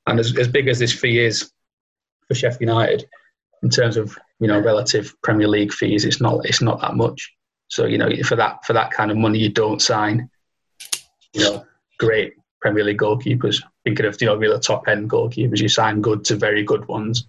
and 0.06 0.20
as, 0.20 0.36
as 0.38 0.48
big 0.48 0.68
as 0.68 0.78
this 0.78 0.92
fee 0.92 1.18
is 1.18 1.50
for 2.28 2.34
Sheffield 2.34 2.60
United, 2.60 3.06
in 3.62 3.70
terms 3.70 3.96
of 3.96 4.16
you 4.40 4.46
know 4.46 4.60
relative 4.60 5.14
Premier 5.22 5.48
League 5.48 5.72
fees, 5.72 6.04
it's 6.04 6.20
not 6.20 6.44
it's 6.46 6.62
not 6.62 6.80
that 6.80 6.94
much. 6.94 7.32
So 7.68 7.86
you 7.86 7.98
know 7.98 8.10
for 8.24 8.36
that 8.36 8.64
for 8.64 8.74
that 8.74 8.90
kind 8.90 9.10
of 9.10 9.16
money, 9.16 9.38
you 9.38 9.48
don't 9.48 9.80
sign 9.80 10.28
you 11.32 11.40
know 11.40 11.66
great 11.98 12.34
Premier 12.60 12.84
League 12.84 12.98
goalkeepers. 12.98 13.62
Thinking 13.84 14.06
of 14.06 14.20
you 14.20 14.26
know 14.26 14.36
really 14.36 14.60
top 14.60 14.86
end 14.88 15.10
goalkeepers, 15.10 15.60
you 15.60 15.68
sign 15.68 16.00
good 16.00 16.24
to 16.26 16.36
very 16.36 16.62
good 16.62 16.86
ones, 16.86 17.26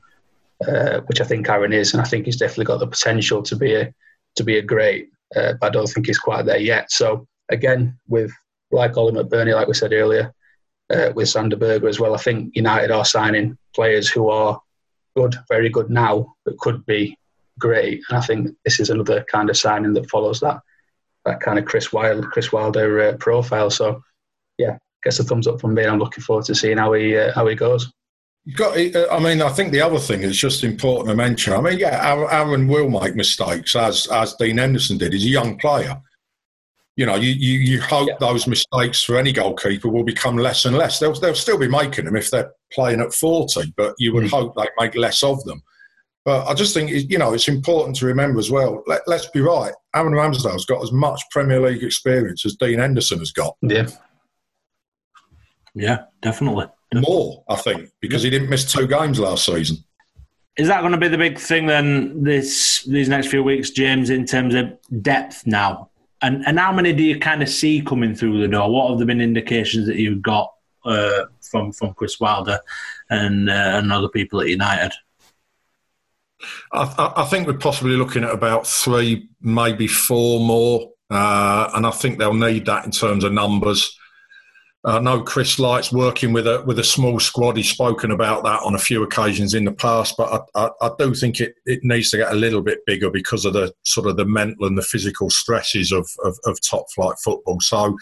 uh, 0.67 0.99
which 1.07 1.21
I 1.21 1.25
think 1.25 1.49
Aaron 1.49 1.73
is, 1.73 1.93
and 1.93 2.01
I 2.01 2.05
think 2.05 2.25
he's 2.25 2.37
definitely 2.37 2.65
got 2.65 2.79
the 2.79 2.87
potential 2.87 3.41
to 3.43 3.55
be 3.55 3.73
a 3.73 3.93
to 4.35 4.43
be 4.43 4.57
a 4.57 4.61
great. 4.61 5.09
Uh, 5.35 5.53
but 5.59 5.67
I 5.67 5.69
don't 5.69 5.87
think 5.87 6.05
he's 6.05 6.19
quite 6.19 6.45
there 6.45 6.59
yet. 6.59 6.91
So 6.91 7.27
again, 7.49 7.97
with 8.07 8.31
like 8.71 8.97
Oli 8.97 9.13
McBurnie, 9.13 9.55
like 9.55 9.67
we 9.67 9.73
said 9.73 9.93
earlier, 9.93 10.33
uh, 10.93 11.11
with 11.15 11.29
Sander 11.29 11.55
Berge 11.55 11.83
as 11.85 11.99
well. 11.99 12.13
I 12.13 12.17
think 12.17 12.55
United 12.55 12.91
are 12.91 13.05
signing 13.05 13.57
players 13.73 14.09
who 14.09 14.29
are 14.29 14.59
good, 15.15 15.35
very 15.49 15.69
good 15.69 15.89
now, 15.89 16.35
but 16.45 16.57
could 16.57 16.85
be 16.85 17.17
great. 17.59 18.01
And 18.09 18.17
I 18.17 18.21
think 18.21 18.55
this 18.63 18.79
is 18.79 18.89
another 18.89 19.23
kind 19.31 19.49
of 19.49 19.57
signing 19.57 19.93
that 19.93 20.09
follows 20.09 20.39
that 20.41 20.59
that 21.25 21.41
kind 21.41 21.57
of 21.57 21.65
Chris 21.65 21.91
Wilder, 21.91 22.21
Chris 22.27 22.51
Wilder 22.51 23.01
uh, 23.01 23.17
profile. 23.17 23.69
So, 23.69 24.01
yeah, 24.57 24.77
gets 25.03 25.19
a 25.19 25.23
thumbs 25.23 25.47
up 25.47 25.59
from 25.59 25.73
me. 25.73 25.85
I'm 25.85 25.99
looking 25.99 26.23
forward 26.23 26.45
to 26.45 26.55
seeing 26.55 26.77
how 26.77 26.93
he 26.93 27.17
uh, 27.17 27.33
how 27.33 27.47
he 27.47 27.55
goes. 27.55 27.91
Got, 28.55 28.77
uh, 28.77 29.07
I 29.11 29.19
mean, 29.19 29.41
I 29.41 29.49
think 29.49 29.71
the 29.71 29.81
other 29.81 29.97
thing 29.97 30.21
is 30.21 30.37
just 30.37 30.63
important 30.63 31.09
to 31.09 31.15
mention. 31.15 31.53
I 31.53 31.61
mean, 31.61 31.79
yeah, 31.79 32.27
Aaron 32.31 32.67
will 32.67 32.89
make 32.89 33.15
mistakes 33.15 33.75
as 33.75 34.07
as 34.07 34.35
Dean 34.35 34.57
Henderson 34.57 34.97
did. 34.97 35.13
He's 35.13 35.25
a 35.25 35.29
young 35.29 35.57
player, 35.57 35.99
you 36.95 37.05
know, 37.05 37.15
you, 37.15 37.31
you, 37.31 37.59
you 37.59 37.81
hope 37.81 38.07
yeah. 38.07 38.15
those 38.19 38.47
mistakes 38.47 39.03
for 39.03 39.17
any 39.17 39.33
goalkeeper 39.33 39.89
will 39.89 40.03
become 40.03 40.37
less 40.37 40.65
and 40.65 40.77
less. 40.77 40.99
They'll, 40.99 41.13
they'll 41.13 41.35
still 41.35 41.57
be 41.57 41.67
making 41.67 42.05
them 42.05 42.15
if 42.15 42.31
they're 42.31 42.51
playing 42.71 43.01
at 43.01 43.13
40, 43.13 43.73
but 43.75 43.95
you 43.99 44.13
would 44.13 44.25
mm. 44.25 44.29
hope 44.29 44.55
they 44.55 44.67
make 44.79 44.95
less 44.95 45.21
of 45.21 45.43
them. 45.43 45.61
But 46.23 46.47
I 46.47 46.53
just 46.53 46.73
think, 46.73 46.89
you 46.91 47.19
know, 47.19 47.33
it's 47.33 47.47
important 47.47 47.97
to 47.97 48.05
remember 48.05 48.39
as 48.39 48.49
well, 48.49 48.81
let, 48.87 49.07
us 49.07 49.29
be 49.29 49.41
right, 49.41 49.73
Aaron 49.93 50.13
Ramsdale's 50.13 50.65
got 50.65 50.81
as 50.81 50.91
much 50.91 51.21
Premier 51.31 51.59
League 51.59 51.83
experience 51.83 52.45
as 52.45 52.55
Dean 52.55 52.79
Henderson 52.79 53.19
has 53.19 53.31
got. 53.31 53.55
Yeah. 53.61 53.87
Yeah, 55.75 56.05
definitely. 56.21 56.65
More, 56.93 57.43
I 57.49 57.57
think, 57.57 57.89
because 57.99 58.23
he 58.23 58.29
didn't 58.29 58.49
miss 58.49 58.71
two 58.71 58.87
games 58.87 59.19
last 59.19 59.45
season. 59.45 59.77
Is 60.57 60.69
that 60.69 60.79
going 60.79 60.93
to 60.93 60.97
be 60.97 61.09
the 61.09 61.17
big 61.17 61.37
thing 61.37 61.65
then 61.65 62.23
this 62.23 62.83
these 62.83 63.09
next 63.09 63.27
few 63.27 63.43
weeks, 63.43 63.71
James, 63.71 64.09
in 64.09 64.25
terms 64.25 64.55
of 64.55 64.71
depth 65.01 65.45
now? 65.45 65.89
And 66.25 66.43
and 66.47 66.57
how 66.57 66.71
many 66.71 66.91
do 66.91 67.03
you 67.03 67.19
kind 67.19 67.43
of 67.43 67.49
see 67.49 67.83
coming 67.83 68.15
through 68.15 68.41
the 68.41 68.47
door? 68.47 68.71
What 68.71 68.89
have 68.89 68.97
there 68.97 69.05
been 69.05 69.21
indications 69.21 69.85
that 69.85 69.97
you've 69.97 70.23
got 70.23 70.51
uh, 70.83 71.25
from 71.39 71.71
from 71.71 71.93
Chris 71.93 72.19
Wilder 72.19 72.59
and 73.11 73.47
uh, 73.47 73.71
and 73.75 73.93
other 73.93 74.09
people 74.09 74.41
at 74.41 74.47
United? 74.47 74.91
I, 76.73 77.13
I, 77.17 77.25
think 77.25 77.47
we're 77.47 77.57
possibly 77.57 77.95
looking 77.95 78.23
at 78.23 78.31
about 78.31 78.67
three, 78.67 79.29
maybe 79.41 79.87
four 79.87 80.39
more, 80.39 80.91
uh, 81.11 81.69
and 81.75 81.85
I 81.85 81.91
think 81.91 82.17
they'll 82.17 82.33
need 82.33 82.65
that 82.65 82.85
in 82.85 82.91
terms 82.91 83.23
of 83.23 83.31
numbers. 83.31 83.97
I 84.85 84.99
know 84.99 85.23
Chris 85.23 85.57
likes 85.57 85.91
working 85.91 86.31
with 86.31 86.45
a 86.45 86.63
with 86.65 86.77
a 86.77 86.83
small 86.83 87.19
squad. 87.19 87.57
He's 87.57 87.69
spoken 87.69 88.11
about 88.11 88.43
that 88.43 88.61
on 88.61 88.75
a 88.75 88.79
few 88.79 89.01
occasions 89.01 89.55
in 89.55 89.65
the 89.65 89.71
past, 89.71 90.15
but 90.15 90.47
I, 90.55 90.65
I, 90.65 90.69
I, 90.81 90.91
do 90.99 91.15
think 91.15 91.39
it, 91.39 91.55
it 91.65 91.79
needs 91.83 92.11
to 92.11 92.17
get 92.17 92.31
a 92.31 92.35
little 92.35 92.61
bit 92.61 92.85
bigger 92.85 93.09
because 93.09 93.45
of 93.45 93.53
the 93.53 93.73
sort 93.83 94.07
of 94.07 94.15
the 94.15 94.25
mental 94.25 94.67
and 94.67 94.77
the 94.77 94.83
physical 94.83 95.31
stresses 95.31 95.91
of, 95.91 96.07
of, 96.23 96.37
of 96.45 96.59
top 96.61 96.85
flight 96.93 97.15
football. 97.23 97.59
So 97.61 97.97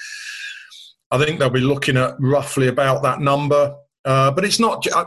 I 1.09 1.17
think 1.23 1.39
they'll 1.39 1.49
be 1.49 1.61
looking 1.61 1.95
at 1.95 2.15
roughly 2.19 2.67
about 2.67 3.01
that 3.03 3.21
number. 3.21 3.75
Uh, 4.03 4.31
but 4.31 4.43
it's 4.43 4.59
not. 4.59 4.85
I, 4.93 5.05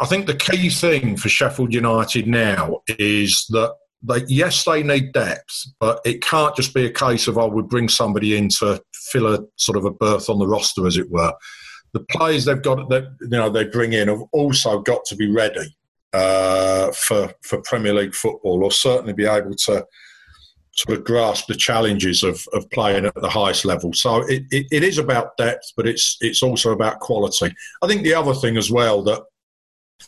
I 0.00 0.06
think 0.06 0.26
the 0.26 0.36
key 0.36 0.70
thing 0.70 1.16
for 1.16 1.28
Sheffield 1.28 1.74
United 1.74 2.26
now 2.26 2.80
is 2.98 3.44
that 3.50 3.74
they, 4.02 4.24
yes, 4.28 4.64
they 4.64 4.82
need 4.82 5.12
depth, 5.12 5.66
but 5.80 6.00
it 6.04 6.22
can't 6.22 6.54
just 6.54 6.74
be 6.74 6.86
a 6.86 6.92
case 6.92 7.26
of, 7.26 7.36
oh, 7.36 7.48
we 7.48 7.62
bring 7.62 7.88
somebody 7.88 8.36
in 8.36 8.48
to 8.60 8.80
fill 8.92 9.34
a 9.34 9.40
sort 9.56 9.76
of 9.76 9.84
a 9.84 9.90
berth 9.90 10.30
on 10.30 10.38
the 10.38 10.46
roster, 10.46 10.86
as 10.86 10.96
it 10.96 11.10
were. 11.10 11.32
The 11.94 12.04
players 12.10 12.44
they've 12.44 12.62
got, 12.62 12.88
that 12.90 13.04
you 13.20 13.28
know, 13.28 13.50
they 13.50 13.64
bring 13.64 13.92
in 13.92 14.08
have 14.08 14.22
also 14.32 14.80
got 14.80 15.04
to 15.06 15.16
be 15.16 15.30
ready 15.30 15.76
uh, 16.12 16.92
for 16.92 17.32
for 17.42 17.60
Premier 17.62 17.94
League 17.94 18.14
football, 18.14 18.62
or 18.62 18.70
certainly 18.70 19.14
be 19.14 19.26
able 19.26 19.54
to 19.54 19.84
sort 20.78 20.96
of 20.96 21.04
grasp 21.04 21.46
the 21.48 21.56
challenges 21.56 22.22
of, 22.22 22.40
of 22.52 22.70
playing 22.70 23.04
at 23.04 23.14
the 23.16 23.28
highest 23.28 23.64
level. 23.64 23.92
So 23.92 24.18
it, 24.28 24.44
it, 24.50 24.66
it 24.70 24.84
is 24.84 24.98
about 24.98 25.36
depth, 25.36 25.72
but 25.76 25.88
it's 25.88 26.16
it's 26.20 26.42
also 26.42 26.72
about 26.72 27.00
quality. 27.00 27.52
I 27.82 27.88
think 27.88 28.02
the 28.02 28.14
other 28.14 28.34
thing 28.34 28.56
as 28.56 28.70
well 28.70 29.02
that 29.04 29.22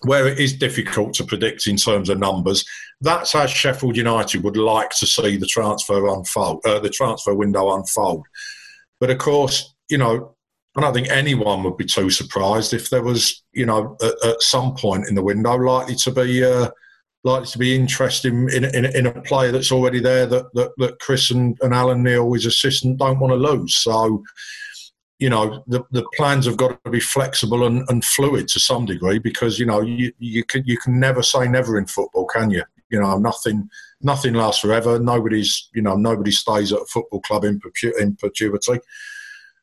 where 0.03 0.27
it 0.27 0.39
is 0.39 0.57
difficult 0.57 1.15
to 1.15 1.25
predict 1.25 1.67
in 1.67 1.77
terms 1.77 2.09
of 2.09 2.19
numbers, 2.19 2.65
that's 3.01 3.33
how 3.33 3.47
Sheffield 3.47 3.97
United 3.97 4.43
would 4.43 4.57
like 4.57 4.91
to 4.91 5.07
see 5.07 5.37
the 5.37 5.47
transfer 5.47 6.09
unfold, 6.09 6.65
uh, 6.65 6.79
the 6.79 6.91
transfer 6.91 7.35
window 7.35 7.75
unfold. 7.75 8.27
But 8.99 9.11
of 9.11 9.19
course, 9.19 9.75
you 9.89 9.99
know, 9.99 10.35
I 10.77 10.81
don't 10.81 10.95
think 10.95 11.11
anyone 11.11 11.65
would 11.65 11.77
be 11.77 11.85
too 11.85 12.11
surprised 12.11 12.73
if 12.73 12.91
there 12.91 13.03
was, 13.03 13.43
you 13.53 13.67
know, 13.67 13.97
at, 14.03 14.15
at 14.25 14.43
some 14.43 14.75
point 14.75 15.09
in 15.09 15.15
the 15.15 15.23
window 15.23 15.57
likely 15.57 15.97
to 15.97 16.13
be 16.13 16.45
uh, 16.45 16.71
likely 17.25 17.49
to 17.49 17.59
be 17.59 17.75
interested 17.75 18.33
in, 18.33 18.49
in, 18.49 18.85
in, 18.85 19.07
a 19.07 19.23
player 19.23 19.53
that's 19.53 19.73
already 19.73 20.01
there 20.01 20.27
that, 20.27 20.47
that, 20.55 20.71
that 20.79 20.99
Chris 21.01 21.31
and, 21.31 21.59
and 21.61 21.75
Alan 21.75 22.03
Knill, 22.03 22.33
his 22.33 22.47
assistant, 22.47 22.99
don't 22.99 23.19
want 23.19 23.33
to 23.33 23.37
lose. 23.37 23.77
So 23.77 24.23
you 25.21 25.29
know 25.29 25.63
the, 25.67 25.85
the 25.93 26.05
plans 26.17 26.47
have 26.47 26.57
got 26.57 26.83
to 26.83 26.91
be 26.91 26.99
flexible 26.99 27.67
and, 27.67 27.85
and 27.89 28.05
fluid 28.05 28.49
to 28.49 28.59
some 28.59 28.87
degree 28.87 29.19
because 29.19 29.59
you 29.59 29.67
know 29.67 29.83
you, 29.83 30.13
you 30.19 30.43
can 30.45 30.65
you 30.67 30.79
can 30.79 30.99
never 30.99 31.23
say 31.23 31.47
never 31.47 31.79
in 31.79 31.87
football 31.87 32.27
can 32.27 32.51
you? 32.51 32.65
You 32.89 33.01
know 33.01 33.19
nothing 33.19 33.69
nothing 34.01 34.35
lasts 34.35 34.63
forever. 34.63 34.99
Nobody's 34.99 35.69
you 35.75 35.83
know 35.83 35.95
nobody 35.95 36.31
stays 36.31 36.73
at 36.73 36.81
a 36.81 36.87
football 36.87 37.21
club 37.21 37.45
in, 37.45 37.61
perpetuity. 37.61 38.81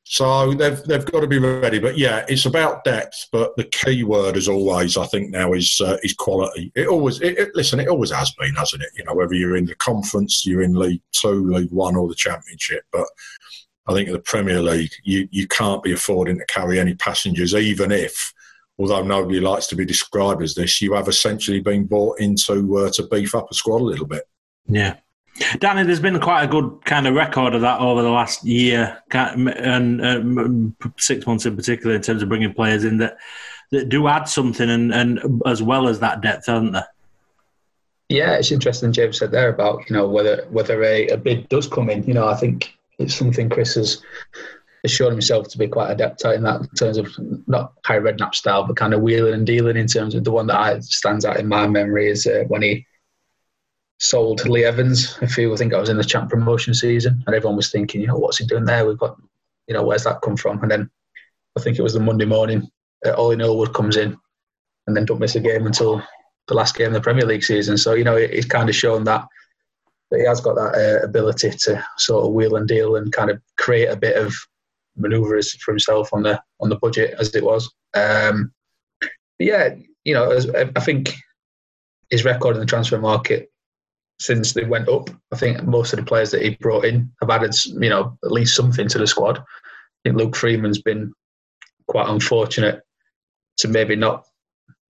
So 0.03 0.53
they've 0.53 0.81
they've 0.83 1.03
got 1.03 1.21
to 1.21 1.27
be 1.27 1.39
ready. 1.39 1.79
But 1.79 1.97
yeah 1.97 2.23
it's 2.29 2.45
about 2.45 2.83
depth 2.83 3.27
but 3.31 3.57
the 3.57 3.65
key 3.65 4.03
word 4.03 4.37
as 4.37 4.47
always 4.47 4.95
I 4.95 5.07
think 5.07 5.31
now 5.31 5.53
is 5.53 5.81
uh, 5.83 5.97
is 6.03 6.13
quality. 6.13 6.71
It 6.75 6.87
always 6.87 7.19
it, 7.19 7.37
it, 7.39 7.55
listen 7.55 7.79
it 7.79 7.89
always 7.89 8.11
has 8.11 8.31
been 8.39 8.53
hasn't 8.53 8.83
it? 8.83 8.89
You 8.95 9.05
know 9.05 9.15
whether 9.15 9.33
you're 9.33 9.57
in 9.57 9.65
the 9.65 9.75
conference 9.75 10.45
you're 10.45 10.61
in 10.61 10.75
league 10.75 11.01
2 11.13 11.51
league 11.51 11.71
1 11.71 11.95
or 11.95 12.07
the 12.07 12.15
championship 12.15 12.83
but 12.91 13.07
I 13.87 13.93
think 13.93 14.07
in 14.07 14.13
the 14.13 14.19
Premier 14.19 14.61
League, 14.61 14.91
you, 15.03 15.27
you 15.31 15.47
can't 15.47 15.83
be 15.83 15.93
affording 15.93 16.37
to 16.39 16.45
carry 16.45 16.79
any 16.79 16.93
passengers, 16.95 17.53
even 17.55 17.91
if, 17.91 18.33
although 18.77 19.03
nobody 19.03 19.39
likes 19.39 19.67
to 19.67 19.75
be 19.75 19.85
described 19.85 20.41
as 20.41 20.55
this, 20.55 20.81
you 20.81 20.93
have 20.93 21.07
essentially 21.07 21.61
been 21.61 21.85
bought 21.85 22.19
into 22.19 22.77
uh, 22.77 22.89
to 22.91 23.07
beef 23.07 23.33
up 23.33 23.49
a 23.49 23.53
squad 23.53 23.81
a 23.81 23.85
little 23.85 24.05
bit. 24.05 24.23
Yeah. 24.67 24.97
Danny, 25.59 25.83
there's 25.83 25.99
been 25.99 26.19
quite 26.19 26.43
a 26.43 26.47
good 26.47 26.79
kind 26.85 27.07
of 27.07 27.13
record 27.13 27.53
of 27.53 27.61
that 27.61 27.79
over 27.79 28.01
the 28.01 28.09
last 28.09 28.43
year 28.43 29.01
and 29.11 30.03
um, 30.03 30.75
six 30.97 31.27
months 31.27 31.45
in 31.45 31.55
particular 31.55 31.95
in 31.95 32.01
terms 32.01 32.23
of 32.23 32.29
bringing 32.29 32.53
players 32.53 32.83
in 32.83 32.97
that 32.97 33.17
that 33.71 33.89
do 33.89 34.07
add 34.07 34.23
something 34.25 34.69
and, 34.69 34.93
and 34.93 35.41
as 35.45 35.61
well 35.61 35.87
as 35.87 35.99
that 35.99 36.21
depth, 36.21 36.47
aren't 36.47 36.71
there? 36.71 36.87
Yeah, 38.09 38.37
it's 38.37 38.51
interesting. 38.51 38.93
James 38.93 39.19
said 39.19 39.31
there 39.31 39.49
about 39.49 39.89
you 39.89 39.95
know 39.95 40.07
whether 40.07 40.45
whether 40.49 40.81
a, 40.83 41.07
a 41.07 41.17
bid 41.17 41.49
does 41.49 41.67
come 41.67 41.89
in. 41.89 42.03
You 42.03 42.13
know, 42.13 42.27
I 42.27 42.35
think 42.35 42.76
it's 42.99 43.15
something 43.15 43.49
Chris 43.49 43.75
has, 43.75 44.01
has 44.83 44.91
shown 44.91 45.11
himself 45.11 45.47
to 45.49 45.57
be 45.57 45.67
quite 45.67 45.91
adept 45.91 46.25
at 46.25 46.35
in 46.35 46.43
that 46.43 46.61
in 46.61 46.69
terms 46.69 46.97
of 46.97 47.07
not 47.47 47.73
Harry 47.85 48.11
Redknapp 48.11 48.35
style, 48.35 48.65
but 48.65 48.75
kind 48.75 48.93
of 48.93 49.01
wheeling 49.01 49.33
and 49.33 49.45
dealing. 49.45 49.77
In 49.77 49.87
terms 49.87 50.15
of 50.15 50.23
the 50.23 50.31
one 50.31 50.47
that 50.47 50.59
I, 50.59 50.79
stands 50.79 51.25
out 51.25 51.37
in 51.37 51.47
my 51.47 51.67
memory 51.67 52.09
is 52.09 52.25
uh, 52.25 52.43
when 52.47 52.61
he 52.61 52.85
sold 53.99 54.47
Lee 54.47 54.65
Evans. 54.65 55.17
I 55.21 55.27
feel 55.27 55.53
I 55.53 55.57
think 55.57 55.73
I 55.73 55.79
was 55.79 55.89
in 55.89 55.97
the 55.97 56.03
champ 56.03 56.29
promotion 56.29 56.73
season, 56.73 57.23
and 57.25 57.35
everyone 57.35 57.57
was 57.57 57.71
thinking, 57.71 58.01
you 58.01 58.07
know, 58.07 58.17
what's 58.17 58.37
he 58.37 58.45
doing 58.45 58.65
there? 58.65 58.85
We've 58.85 58.97
got, 58.97 59.17
you 59.67 59.73
know, 59.73 59.83
where's 59.83 60.03
that 60.03 60.21
come 60.21 60.37
from? 60.37 60.61
And 60.61 60.71
then 60.71 60.89
I 61.57 61.61
think 61.61 61.77
it 61.77 61.83
was 61.83 61.93
the 61.93 61.99
Monday 61.99 62.25
morning. 62.25 62.69
Uh, 63.05 63.13
Ollie 63.13 63.35
Norwood 63.35 63.73
comes 63.73 63.97
in, 63.97 64.17
and 64.87 64.95
then 64.95 65.05
don't 65.05 65.19
miss 65.19 65.35
a 65.35 65.39
game 65.39 65.65
until 65.65 66.01
the 66.47 66.53
last 66.53 66.75
game 66.75 66.87
of 66.87 66.93
the 66.93 67.01
Premier 67.01 67.25
League 67.25 67.43
season. 67.43 67.77
So 67.77 67.93
you 67.93 68.03
know, 68.03 68.15
he's 68.15 68.45
kind 68.45 68.69
of 68.69 68.75
shown 68.75 69.03
that 69.05 69.27
that 70.09 70.19
he 70.19 70.25
has 70.25 70.41
got 70.41 70.55
that 70.55 70.75
uh, 70.75 71.05
ability 71.05 71.51
to 71.51 71.83
sort 71.97 72.25
of 72.25 72.33
wheel 72.33 72.55
and 72.55 72.67
deal 72.67 72.95
and 72.95 73.11
kind 73.11 73.29
of 73.29 73.41
create 73.57 73.89
a 73.89 73.95
bit 73.95 74.15
of 74.15 74.33
manoeuvres 74.95 75.53
for 75.55 75.71
himself 75.71 76.09
on 76.13 76.23
the 76.23 76.41
on 76.59 76.69
the 76.69 76.77
budget 76.77 77.15
as 77.19 77.33
it 77.35 77.43
was. 77.43 77.71
Um, 77.93 78.51
yeah, 79.39 79.75
you 80.03 80.13
know, 80.13 80.31
as, 80.31 80.49
I 80.49 80.79
think 80.79 81.13
his 82.09 82.25
record 82.25 82.55
in 82.55 82.59
the 82.59 82.65
transfer 82.65 82.97
market 82.97 83.51
since 84.19 84.53
they 84.53 84.63
went 84.63 84.89
up, 84.89 85.09
I 85.31 85.37
think 85.37 85.63
most 85.63 85.93
of 85.93 85.99
the 85.99 86.05
players 86.05 86.31
that 86.31 86.41
he 86.41 86.51
brought 86.55 86.85
in 86.85 87.11
have 87.21 87.29
added, 87.29 87.53
you 87.65 87.89
know, 87.89 88.17
at 88.23 88.31
least 88.31 88.55
something 88.55 88.87
to 88.87 88.97
the 88.97 89.05
squad. 89.05 89.37
I 89.37 89.43
think 90.03 90.15
Luke 90.15 90.35
Freeman's 90.35 90.81
been 90.81 91.13
quite 91.87 92.09
unfortunate 92.09 92.81
to 93.57 93.67
maybe 93.67 93.95
not 93.95 94.25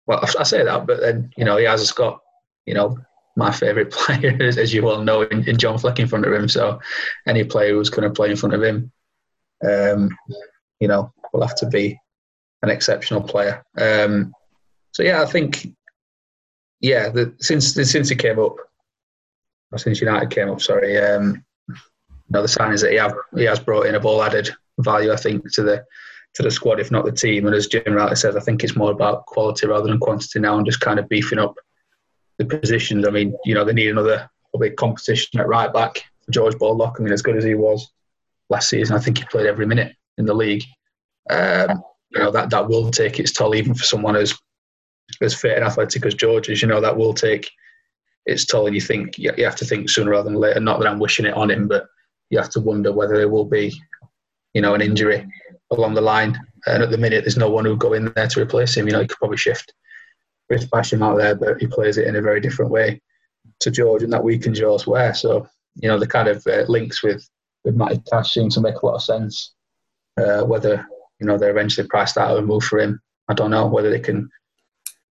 well, 0.05 0.19
I 0.37 0.43
say 0.43 0.63
that, 0.63 0.85
but 0.85 0.99
then 0.99 1.31
you 1.37 1.45
know 1.45 1.57
he 1.57 1.65
has 1.65 1.91
got 1.91 2.19
you 2.65 2.73
know 2.73 2.97
my 3.35 3.51
favourite 3.51 3.91
player, 3.91 4.37
as 4.41 4.73
you 4.73 4.83
well 4.83 5.01
know, 5.01 5.21
in, 5.23 5.47
in, 5.47 5.57
John 5.57 5.77
Fleck 5.77 5.99
in 5.99 6.07
front 6.07 6.25
of 6.25 6.33
him. 6.33 6.47
So 6.47 6.79
any 7.27 7.43
player 7.43 7.73
who's 7.73 7.89
going 7.89 8.07
to 8.07 8.13
play 8.13 8.29
in 8.29 8.37
front 8.37 8.55
of 8.55 8.63
him, 8.63 8.91
um, 9.67 10.15
you 10.79 10.87
know, 10.87 11.11
will 11.33 11.45
have 11.45 11.55
to 11.57 11.67
be 11.67 11.99
an 12.61 12.69
exceptional 12.69 13.21
player. 13.21 13.63
Um, 13.77 14.33
so 14.91 15.03
yeah, 15.03 15.21
I 15.21 15.25
think 15.25 15.67
yeah, 16.79 17.09
the, 17.09 17.33
since 17.39 17.73
since 17.73 18.09
he 18.09 18.15
came 18.15 18.39
up, 18.39 18.57
or 19.71 19.77
since 19.77 20.01
United 20.01 20.29
came 20.29 20.49
up, 20.49 20.61
sorry, 20.61 20.97
um, 20.97 21.43
you 21.69 21.75
know, 22.29 22.41
the 22.41 22.47
sign 22.47 22.73
is 22.73 22.81
that 22.81 22.91
he 22.91 22.97
have 22.97 23.15
he 23.35 23.43
has 23.45 23.59
brought 23.59 23.87
in 23.87 23.95
a 23.95 23.99
ball 23.99 24.21
added 24.21 24.49
value, 24.79 25.11
I 25.11 25.15
think, 25.15 25.51
to 25.53 25.63
the 25.63 25.85
to 26.35 26.43
the 26.43 26.51
squad, 26.51 26.79
if 26.79 26.91
not 26.91 27.05
the 27.05 27.11
team. 27.11 27.45
And 27.45 27.55
as 27.55 27.67
Jim 27.67 27.93
rightly 27.93 28.15
says, 28.15 28.35
I 28.35 28.41
think 28.41 28.63
it's 28.63 28.75
more 28.75 28.91
about 28.91 29.25
quality 29.27 29.67
rather 29.67 29.87
than 29.87 29.99
quantity 29.99 30.39
now, 30.39 30.57
and 30.57 30.65
just 30.65 30.81
kind 30.81 30.99
of 30.99 31.09
beefing 31.09 31.39
up 31.39 31.55
the 32.37 32.45
positions. 32.45 33.07
I 33.07 33.11
mean, 33.11 33.35
you 33.45 33.53
know, 33.53 33.65
they 33.65 33.73
need 33.73 33.89
another 33.89 34.29
big 34.59 34.75
competition 34.75 35.39
at 35.39 35.47
right 35.47 35.73
back 35.73 36.03
for 36.25 36.31
George 36.31 36.57
Baldock. 36.57 36.97
I 36.99 37.03
mean, 37.03 37.13
as 37.13 37.21
good 37.21 37.37
as 37.37 37.43
he 37.43 37.55
was 37.55 37.91
last 38.49 38.69
season, 38.69 38.95
I 38.95 38.99
think 38.99 39.17
he 39.17 39.25
played 39.25 39.47
every 39.47 39.65
minute 39.65 39.95
in 40.17 40.25
the 40.25 40.33
league. 40.33 40.63
Um, 41.29 41.83
you 42.11 42.19
know, 42.19 42.31
that 42.31 42.49
that 42.51 42.67
will 42.67 42.91
take 42.91 43.19
its 43.19 43.31
toll, 43.31 43.55
even 43.55 43.73
for 43.73 43.83
someone 43.83 44.15
as 44.15 44.37
as 45.21 45.35
fit 45.35 45.57
and 45.57 45.65
athletic 45.65 46.05
as 46.05 46.13
George 46.13 46.49
is. 46.49 46.61
You 46.61 46.67
know, 46.67 46.81
that 46.81 46.95
will 46.95 47.13
take 47.13 47.49
its 48.25 48.45
toll, 48.45 48.67
and 48.67 48.75
you 48.75 48.81
think 48.81 49.17
you 49.17 49.31
have 49.39 49.55
to 49.57 49.65
think 49.65 49.89
sooner 49.89 50.11
rather 50.11 50.29
than 50.29 50.39
later. 50.39 50.59
Not 50.59 50.79
that 50.79 50.87
I'm 50.87 50.99
wishing 50.99 51.25
it 51.25 51.33
on 51.33 51.49
him, 51.49 51.67
but 51.67 51.87
you 52.29 52.37
have 52.37 52.49
to 52.51 52.61
wonder 52.61 52.91
whether 52.91 53.17
there 53.17 53.29
will 53.29 53.45
be, 53.45 53.73
you 54.53 54.61
know, 54.61 54.75
an 54.75 54.81
injury 54.81 55.25
along 55.71 55.93
the 55.93 56.01
line. 56.01 56.39
And 56.65 56.81
at 56.81 56.91
the 56.91 56.97
minute, 56.97 57.23
there's 57.23 57.37
no 57.37 57.49
one 57.49 57.65
who'll 57.65 57.75
go 57.75 57.93
in 57.93 58.13
there 58.15 58.27
to 58.27 58.41
replace 58.41 58.77
him. 58.77 58.87
You 58.87 58.93
know, 58.93 59.01
he 59.01 59.07
could 59.07 59.17
probably 59.17 59.37
shift 59.37 59.73
Chris 60.53 60.65
Basham 60.65 61.03
out 61.03 61.17
there, 61.17 61.33
but 61.33 61.59
he 61.59 61.65
plays 61.65 61.97
it 61.97 62.07
in 62.07 62.15
a 62.15 62.21
very 62.21 62.39
different 62.39 62.71
way 62.71 63.01
to 63.59 63.71
George, 63.71 64.03
and 64.03 64.13
that 64.13 64.23
weakens 64.23 64.59
yours 64.59 64.85
where. 64.85 65.13
So, 65.15 65.47
you 65.75 65.87
know, 65.87 65.97
the 65.97 66.05
kind 66.05 66.27
of 66.27 66.45
uh, 66.45 66.63
links 66.67 67.01
with, 67.01 67.27
with 67.63 67.75
Matty 67.75 68.03
Cash 68.07 68.33
seem 68.33 68.49
to 68.49 68.61
make 68.61 68.75
a 68.75 68.85
lot 68.85 68.95
of 68.95 69.03
sense. 69.03 69.53
Uh, 70.15 70.43
whether, 70.43 70.85
you 71.19 71.25
know, 71.25 71.39
they're 71.39 71.49
eventually 71.49 71.87
priced 71.87 72.19
out 72.19 72.37
and 72.37 72.45
move 72.45 72.63
for 72.63 72.79
him, 72.79 73.01
I 73.29 73.33
don't 73.33 73.49
know. 73.49 73.65
Whether 73.65 73.89
they 73.89 73.99
can 73.99 74.29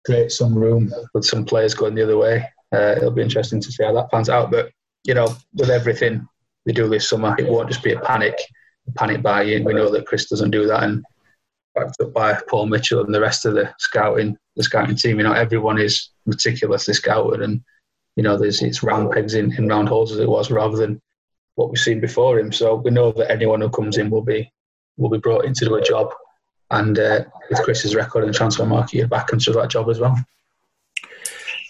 create 0.07 0.31
some 0.31 0.55
room 0.55 0.91
with 1.13 1.23
some 1.23 1.45
players 1.45 1.75
going 1.75 1.93
the 1.93 2.03
other 2.03 2.17
way. 2.17 2.43
Uh, 2.73 2.95
it'll 2.97 3.11
be 3.11 3.21
interesting 3.21 3.61
to 3.61 3.71
see 3.71 3.83
how 3.83 3.93
that 3.93 4.09
pans 4.09 4.29
out. 4.29 4.49
But, 4.49 4.71
you 5.03 5.13
know, 5.13 5.35
with 5.53 5.69
everything 5.69 6.27
they 6.65 6.73
do 6.73 6.89
this 6.89 7.07
summer, 7.07 7.35
it 7.37 7.47
won't 7.47 7.69
just 7.69 7.83
be 7.83 7.93
a 7.93 7.99
panic 7.99 8.35
panic 8.95 9.21
buying. 9.21 9.65
We 9.65 9.73
know 9.73 9.91
that 9.91 10.07
Chris 10.07 10.29
doesn't 10.29 10.51
do 10.51 10.65
that, 10.65 10.83
and 10.83 11.05
backed 11.77 12.01
up 12.01 12.13
by 12.13 12.39
Paul 12.49 12.67
Mitchell 12.67 13.03
and 13.03 13.13
the 13.13 13.21
rest 13.21 13.45
of 13.45 13.53
the 13.53 13.73
scouting 13.77 14.37
the 14.55 14.63
scouting 14.63 14.95
team. 14.95 15.17
You 15.17 15.23
know, 15.23 15.33
everyone 15.33 15.79
is 15.79 16.09
meticulously 16.25 16.93
scouted, 16.93 17.41
and 17.41 17.61
you 18.15 18.23
know, 18.23 18.37
there's 18.37 18.61
it's 18.61 18.83
round 18.83 19.11
pegs 19.11 19.35
in, 19.35 19.53
in 19.53 19.67
round 19.67 19.87
holes 19.87 20.11
as 20.11 20.19
it 20.19 20.29
was, 20.29 20.51
rather 20.51 20.77
than 20.77 21.01
what 21.55 21.69
we've 21.69 21.79
seen 21.79 21.99
before 21.99 22.39
him. 22.39 22.51
So 22.51 22.75
we 22.75 22.91
know 22.91 23.11
that 23.13 23.31
anyone 23.31 23.61
who 23.61 23.69
comes 23.69 23.97
in 23.97 24.09
will 24.09 24.23
be 24.23 24.51
will 24.97 25.09
be 25.09 25.19
brought 25.19 25.45
in 25.45 25.53
to 25.53 25.65
do 25.65 25.75
a 25.75 25.81
job, 25.81 26.11
and 26.71 26.97
uh, 26.97 27.23
with 27.49 27.63
Chris's 27.63 27.95
record 27.95 28.23
in 28.23 28.31
the 28.31 28.37
transfer 28.37 28.65
market, 28.65 28.95
you're 28.95 29.07
back 29.07 29.31
into 29.31 29.51
that 29.53 29.69
job 29.69 29.89
as 29.89 29.99
well. 29.99 30.17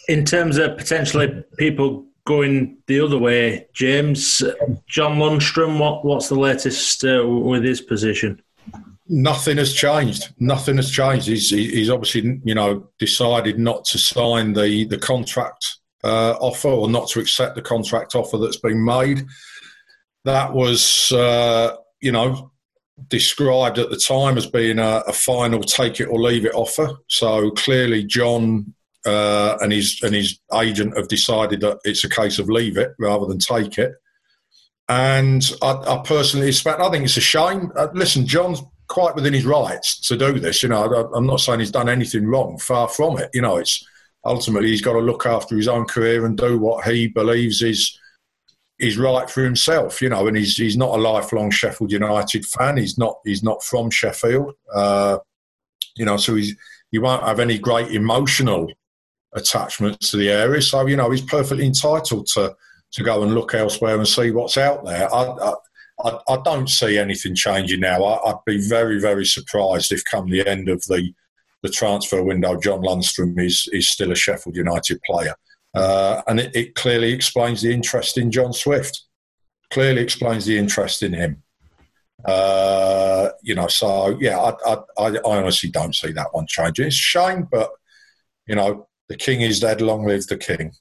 In 0.07 0.23
terms 0.23 0.57
of 0.57 0.77
potentially 0.77 1.43
people 1.57 2.05
going 2.25 2.77
the 2.87 2.99
other 2.99 3.17
way, 3.17 3.65
James. 3.73 4.43
John 4.85 5.17
Lundstram, 5.17 5.79
what, 5.79 6.03
what's 6.03 6.27
the 6.27 6.35
latest 6.35 7.03
uh, 7.05 7.25
with 7.25 7.63
his 7.63 7.81
position? 7.81 8.41
Nothing 9.09 9.57
has 9.57 9.73
changed. 9.73 10.33
Nothing 10.39 10.77
has 10.77 10.91
changed. 10.91 11.27
He's, 11.27 11.49
he's 11.49 11.89
obviously, 11.89 12.41
you 12.43 12.55
know, 12.55 12.89
decided 12.99 13.57
not 13.57 13.85
to 13.85 13.97
sign 13.97 14.53
the 14.53 14.85
the 14.85 14.97
contract 14.97 15.65
uh, 16.03 16.35
offer 16.39 16.69
or 16.69 16.89
not 16.89 17.09
to 17.09 17.19
accept 17.19 17.55
the 17.55 17.61
contract 17.61 18.15
offer 18.15 18.37
that's 18.37 18.59
been 18.59 18.83
made. 18.83 19.25
That 20.25 20.53
was, 20.53 21.11
uh, 21.11 21.75
you 22.01 22.11
know, 22.11 22.51
described 23.07 23.77
at 23.77 23.89
the 23.89 23.97
time 23.97 24.37
as 24.37 24.45
being 24.45 24.79
a, 24.79 25.03
a, 25.07 25.13
final 25.13 25.61
take 25.61 25.99
it 25.99 26.05
or 26.07 26.19
leave 26.19 26.45
it 26.45 26.55
offer. 26.55 26.89
So 27.07 27.51
clearly, 27.51 28.03
John 28.03 28.73
uh, 29.05 29.57
and 29.61 29.71
his 29.71 30.01
and 30.03 30.13
his 30.13 30.39
agent 30.53 30.97
have 30.97 31.07
decided 31.07 31.61
that 31.61 31.79
it's 31.83 32.03
a 32.03 32.09
case 32.09 32.39
of 32.39 32.49
leave 32.49 32.77
it 32.77 32.93
rather 32.99 33.25
than 33.25 33.39
take 33.39 33.77
it. 33.77 33.93
And 34.89 35.49
I, 35.61 35.71
I 35.71 36.01
personally 36.03 36.47
expect. 36.47 36.79
I 36.79 36.89
think 36.89 37.05
it's 37.05 37.17
a 37.17 37.21
shame. 37.21 37.71
Uh, 37.75 37.87
listen, 37.93 38.25
John's 38.25 38.61
quite 38.87 39.15
within 39.15 39.33
his 39.33 39.45
rights 39.45 39.99
to 40.07 40.17
do 40.17 40.39
this. 40.39 40.63
You 40.63 40.69
know, 40.69 41.11
I'm 41.13 41.25
not 41.25 41.39
saying 41.39 41.59
he's 41.59 41.71
done 41.71 41.89
anything 41.89 42.25
wrong. 42.27 42.57
Far 42.57 42.87
from 42.87 43.19
it. 43.19 43.29
You 43.33 43.41
know, 43.41 43.57
it's 43.57 43.85
ultimately 44.25 44.69
he's 44.69 44.81
got 44.81 44.93
to 44.93 44.99
look 44.99 45.25
after 45.25 45.55
his 45.55 45.67
own 45.67 45.85
career 45.85 46.25
and 46.25 46.37
do 46.37 46.57
what 46.57 46.85
he 46.85 47.07
believes 47.07 47.61
is 47.61 47.97
is 48.79 48.97
right 48.97 49.29
for 49.29 49.43
himself. 49.43 50.01
You 50.01 50.09
know, 50.09 50.27
and 50.27 50.37
he's 50.37 50.55
he's 50.55 50.77
not 50.77 50.97
a 50.97 51.01
lifelong 51.01 51.51
Sheffield 51.51 51.91
United 51.91 52.45
fan. 52.45 52.77
He's 52.77 52.97
not 52.97 53.19
he's 53.25 53.43
not 53.43 53.63
from 53.63 53.89
Sheffield. 53.89 54.53
Uh, 54.73 55.19
you 55.95 56.05
know, 56.05 56.17
so 56.17 56.35
he's 56.35 56.55
he 56.91 56.99
won't 56.99 57.23
have 57.23 57.39
any 57.39 57.57
great 57.57 57.91
emotional 57.91 58.71
attachments 59.33 60.11
to 60.11 60.17
the 60.17 60.29
area. 60.29 60.61
So 60.61 60.85
you 60.87 60.95
know 60.95 61.11
he's 61.11 61.21
perfectly 61.21 61.65
entitled 61.65 62.27
to 62.33 62.55
to 62.93 63.03
go 63.03 63.23
and 63.23 63.35
look 63.35 63.53
elsewhere 63.53 63.97
and 63.97 64.07
see 64.07 64.31
what's 64.31 64.57
out 64.57 64.85
there. 64.85 65.13
I 65.13 65.23
I, 65.23 65.53
I 66.03 66.37
don't 66.43 66.69
see 66.69 66.97
anything 66.97 67.33
changing 67.35 67.79
now. 67.79 68.03
I, 68.03 68.31
would 68.31 68.45
be 68.45 68.61
very 68.67 68.99
very 68.99 69.25
surprised 69.25 69.91
if 69.91 70.03
come 70.05 70.29
the 70.29 70.47
end 70.47 70.69
of 70.69 70.83
the 70.83 71.11
the 71.63 71.69
transfer 71.69 72.23
window, 72.23 72.59
John 72.59 72.81
Lundstram 72.81 73.39
is 73.39 73.67
is 73.71 73.89
still 73.89 74.11
a 74.11 74.15
Sheffield 74.15 74.55
United 74.55 75.01
player, 75.03 75.33
uh, 75.73 76.21
and 76.27 76.39
it, 76.39 76.55
it 76.55 76.75
clearly 76.75 77.11
explains 77.11 77.61
the 77.61 77.73
interest 77.73 78.17
in 78.17 78.31
John 78.31 78.53
Swift. 78.53 79.03
Clearly 79.71 80.01
explains 80.01 80.45
the 80.45 80.57
interest 80.57 81.03
in 81.03 81.13
him. 81.13 81.43
Uh, 82.25 83.29
you 83.43 83.53
know, 83.53 83.67
so 83.67 84.17
yeah, 84.19 84.39
I, 84.39 84.73
I, 84.73 84.77
I, 84.97 85.19
honestly 85.23 85.69
don't 85.69 85.93
see 85.93 86.11
that 86.13 86.33
one 86.33 86.47
changing. 86.47 86.87
It's 86.87 86.95
a 86.95 86.99
shame, 86.99 87.47
but 87.51 87.69
you 88.47 88.55
know, 88.55 88.87
the 89.09 89.15
king 89.15 89.41
is 89.41 89.59
dead. 89.59 89.81
Long 89.81 90.05
live 90.05 90.25
the 90.27 90.37
king. 90.37 90.71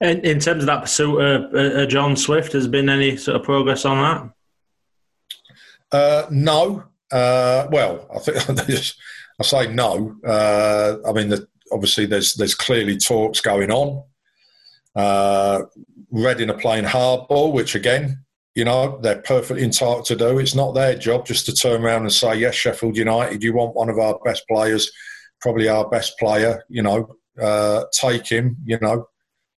And 0.00 0.24
in 0.24 0.38
terms 0.38 0.62
of 0.62 0.66
that 0.66 0.82
pursuit 0.82 1.18
of 1.18 1.54
uh, 1.54 1.82
uh, 1.82 1.86
John 1.86 2.16
Swift, 2.16 2.52
has 2.52 2.68
been 2.68 2.88
any 2.88 3.16
sort 3.16 3.36
of 3.36 3.42
progress 3.42 3.84
on 3.84 4.32
that? 5.90 5.96
Uh, 5.96 6.26
no. 6.30 6.84
Uh, 7.10 7.66
well, 7.70 8.06
I 8.14 8.18
think 8.18 8.50
I 9.40 9.42
say 9.42 9.72
no. 9.72 10.16
Uh, 10.24 10.96
I 11.06 11.12
mean, 11.12 11.28
the, 11.28 11.48
obviously, 11.72 12.06
there's 12.06 12.34
there's 12.34 12.54
clearly 12.54 12.96
talks 12.96 13.40
going 13.40 13.70
on. 13.70 14.02
Uh, 14.94 15.62
Reading 16.10 16.50
are 16.50 16.58
playing 16.58 16.84
hardball, 16.84 17.52
which 17.52 17.74
again, 17.74 18.24
you 18.54 18.64
know, 18.64 18.98
they're 19.02 19.20
perfectly 19.22 19.62
entitled 19.62 20.06
to 20.06 20.16
do. 20.16 20.38
It's 20.38 20.54
not 20.54 20.72
their 20.72 20.96
job 20.96 21.26
just 21.26 21.46
to 21.46 21.52
turn 21.52 21.84
around 21.84 22.02
and 22.02 22.12
say, 22.12 22.36
"Yes, 22.36 22.54
Sheffield 22.54 22.96
United, 22.96 23.42
you 23.42 23.52
want 23.52 23.74
one 23.74 23.88
of 23.88 23.98
our 23.98 24.18
best 24.24 24.46
players." 24.48 24.90
probably 25.40 25.68
our 25.68 25.88
best 25.88 26.18
player. 26.18 26.64
You 26.68 26.82
know, 26.82 27.16
uh, 27.40 27.84
take 27.92 28.26
him. 28.26 28.56
You 28.64 28.78
know, 28.80 29.06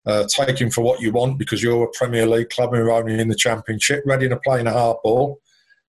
uh, 0.06 0.24
take 0.28 0.58
him 0.60 0.70
for 0.70 0.82
what 0.82 1.00
you 1.00 1.12
want 1.12 1.38
because 1.38 1.62
you're 1.62 1.84
a 1.84 1.90
Premier 1.92 2.26
League 2.26 2.50
club 2.50 2.72
and 2.72 2.82
you're 2.82 2.92
only 2.92 3.18
in 3.18 3.28
the 3.28 3.34
Championship. 3.34 4.02
Reading 4.06 4.30
to 4.30 4.36
playing 4.38 4.66
a 4.66 4.72
hard 4.72 4.98
ball. 5.02 5.40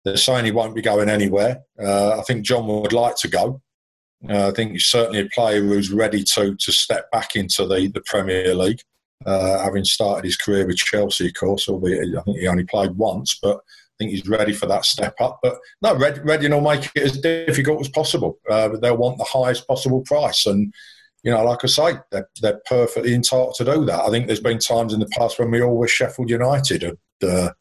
They're 0.06 0.16
saying 0.16 0.46
he 0.46 0.52
won't 0.52 0.76
be 0.76 0.82
going 0.82 1.10
anywhere. 1.10 1.64
Uh, 1.82 2.18
I 2.18 2.22
think 2.22 2.46
John 2.46 2.66
would 2.68 2.94
like 2.94 3.18
to 3.18 3.28
go. 3.28 3.62
Uh, 4.28 4.48
I 4.48 4.52
think 4.52 4.72
he's 4.72 4.86
certainly 4.86 5.20
a 5.20 5.26
player 5.26 5.62
who's 5.62 5.92
ready 5.92 6.24
to 6.36 6.56
to 6.56 6.72
step 6.72 7.12
back 7.12 7.36
into 7.36 7.68
the, 7.68 7.88
the 7.88 8.02
Premier 8.02 8.56
League, 8.56 8.82
uh, 9.26 9.62
having 9.64 9.84
started 9.84 10.26
his 10.26 10.38
career 10.38 10.66
with 10.66 10.78
Chelsea, 10.78 11.28
of 11.28 11.34
course. 11.34 11.68
Albeit 11.68 12.18
I 12.18 12.22
think 12.22 12.38
he 12.38 12.48
only 12.48 12.64
played 12.64 12.92
once, 12.92 13.38
but 13.42 13.58
I 13.58 13.94
think 14.00 14.12
he's 14.12 14.28
ready 14.28 14.54
for 14.54 14.66
that 14.68 14.86
step 14.86 15.16
up. 15.20 15.40
But 15.44 15.58
no, 15.82 15.96
Reading 15.96 16.52
will 16.52 16.62
make 16.62 16.90
it 16.96 17.04
as 17.04 17.20
difficult 17.20 17.82
as 17.82 17.90
possible. 17.90 18.40
Uh, 18.50 18.70
they'll 18.82 18.98
want 18.98 19.18
the 19.18 19.24
highest 19.26 19.68
possible 19.68 20.02
price, 20.02 20.46
and 20.46 20.74
you 21.28 21.34
know, 21.34 21.44
like 21.44 21.62
I 21.62 21.68
say, 21.68 21.96
they're, 22.10 22.30
they're, 22.42 22.62
perfectly 22.70 23.14
entitled 23.14 23.56
to 23.56 23.66
do 23.66 23.84
that. 23.84 24.00
I 24.00 24.10
think 24.10 24.28
there's 24.28 24.40
been 24.40 24.60
times 24.60 24.94
in 24.94 25.02
the 25.02 25.08
past 25.08 25.38
when 25.38 25.52
we 25.52 25.62
all 25.62 25.76
were 25.76 25.86
Sheffield 25.86 26.30
United 26.30 26.84
had 26.84 26.98
uh, 27.22 27.52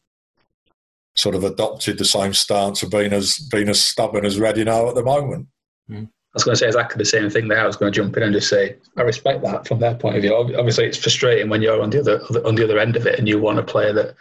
sort 1.17 1.35
of 1.35 1.43
adopted 1.43 1.97
the 1.97 2.05
same 2.05 2.33
stance 2.33 2.81
of 2.81 2.91
being 2.91 3.11
as 3.11 3.39
being 3.51 3.67
as 3.67 3.81
stubborn 3.81 4.25
as 4.25 4.39
Reading 4.39 4.69
are 4.69 4.87
at 4.87 4.95
the 4.95 5.03
moment. 5.03 5.47
Mm. 5.91 6.05
I 6.05 6.09
was 6.33 6.45
going 6.45 6.53
to 6.53 6.59
say 6.59 6.67
exactly 6.67 6.97
the 6.97 7.03
same 7.03 7.29
thing 7.29 7.49
there. 7.49 7.59
I 7.59 7.67
was 7.67 7.75
going 7.75 7.91
to 7.91 7.99
jump 7.99 8.15
in 8.15 8.23
and 8.23 8.33
just 8.33 8.47
say 8.47 8.77
I 8.95 9.01
respect 9.01 9.43
that 9.43 9.67
from 9.67 9.79
their 9.79 9.95
point 9.95 10.15
of 10.15 10.21
view. 10.21 10.33
Obviously, 10.33 10.85
it's 10.85 10.97
frustrating 10.97 11.49
when 11.49 11.61
you're 11.61 11.81
on 11.81 11.89
the 11.89 11.99
other 11.99 12.21
on 12.45 12.55
the 12.55 12.63
other 12.63 12.79
end 12.79 12.95
of 12.95 13.05
it 13.05 13.19
and 13.19 13.27
you 13.27 13.37
want 13.41 13.59
a 13.59 13.63
player 13.63 13.91
that 13.91 14.15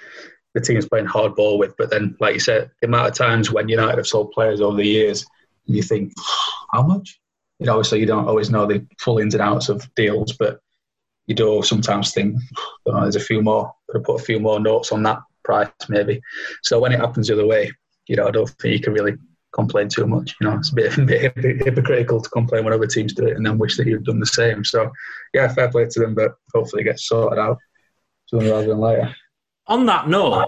the 0.55 0.61
team's 0.61 0.89
playing 0.89 1.07
hardball 1.07 1.57
with. 1.57 1.77
But 1.79 1.91
then, 1.91 2.17
like 2.19 2.35
you 2.35 2.41
said, 2.41 2.73
the 2.81 2.89
amount 2.89 3.11
of 3.11 3.15
times 3.15 3.53
when 3.53 3.69
United 3.69 3.99
have 3.99 4.09
sold 4.09 4.33
players 4.33 4.61
over 4.61 4.77
the 4.77 4.89
years, 4.89 5.25
you 5.67 5.85
think, 5.85 6.13
how 6.73 6.83
much? 6.83 7.21
You 7.59 7.67
know, 7.67 7.73
obviously 7.73 8.01
you 8.01 8.07
don't 8.07 8.29
always 8.29 8.51
know 8.51 8.67
the 8.67 8.87
full 9.01 9.19
ins 9.19 9.35
and 9.35 9.43
outs 9.43 9.69
of 9.69 9.89
deals, 9.95 10.33
but 10.33 10.61
you 11.27 11.35
do 11.35 11.63
sometimes 11.63 12.13
think, 12.13 12.37
know, 12.87 13.03
there's 13.03 13.17
a 13.17 13.21
few 13.21 13.43
more, 13.43 13.73
could 13.89 13.99
have 13.99 14.05
put 14.05 14.21
a 14.21 14.25
few 14.25 14.39
more 14.39 14.61
notes 14.61 14.93
on 14.93 15.03
that 15.05 15.19
price 15.45 15.69
maybe. 15.89 16.21
So 16.63 16.79
when 16.79 16.93
it 16.93 17.01
happens 17.01 17.29
the 17.29 17.35
other 17.35 17.47
way, 17.47 17.73
you 18.07 18.17
know, 18.17 18.29
I 18.29 18.31
don't 18.31 18.49
think 18.49 18.75
you 18.75 18.81
can 18.81 18.93
really 18.93 19.15
complain 19.53 19.89
too 19.89 20.07
much. 20.07 20.37
You 20.41 20.49
know, 20.49 20.57
it's 20.57 20.71
a 20.71 20.75
bit, 20.75 20.99
a 20.99 21.03
bit 21.03 21.65
hypocritical 21.65 22.21
to 22.21 22.31
complain 22.31 22.65
when 22.65 22.75
other 22.75 22.87
teams 22.87 23.15
do 23.15 23.27
it 23.27 23.37
and 23.37 23.45
then 23.45 23.59
wish 23.59 23.77
that 23.77 23.87
you'd 23.87 24.05
done 24.05 24.21
the 24.21 24.27
same. 24.27 24.65
So, 24.65 24.91
yeah, 25.35 25.53
fair 25.53 25.71
play 25.71 25.87
to 25.87 26.01
them, 26.01 26.15
but 26.15 26.35
hopefully 26.55 26.83
it 26.83 26.87
gets 26.87 27.09
sorted 27.09 27.39
out 27.39 27.59
sooner 28.27 28.51
rather 28.51 28.69
than 28.69 28.79
later. 28.79 29.15
On 29.69 29.85
that 29.87 30.09
note, 30.09 30.47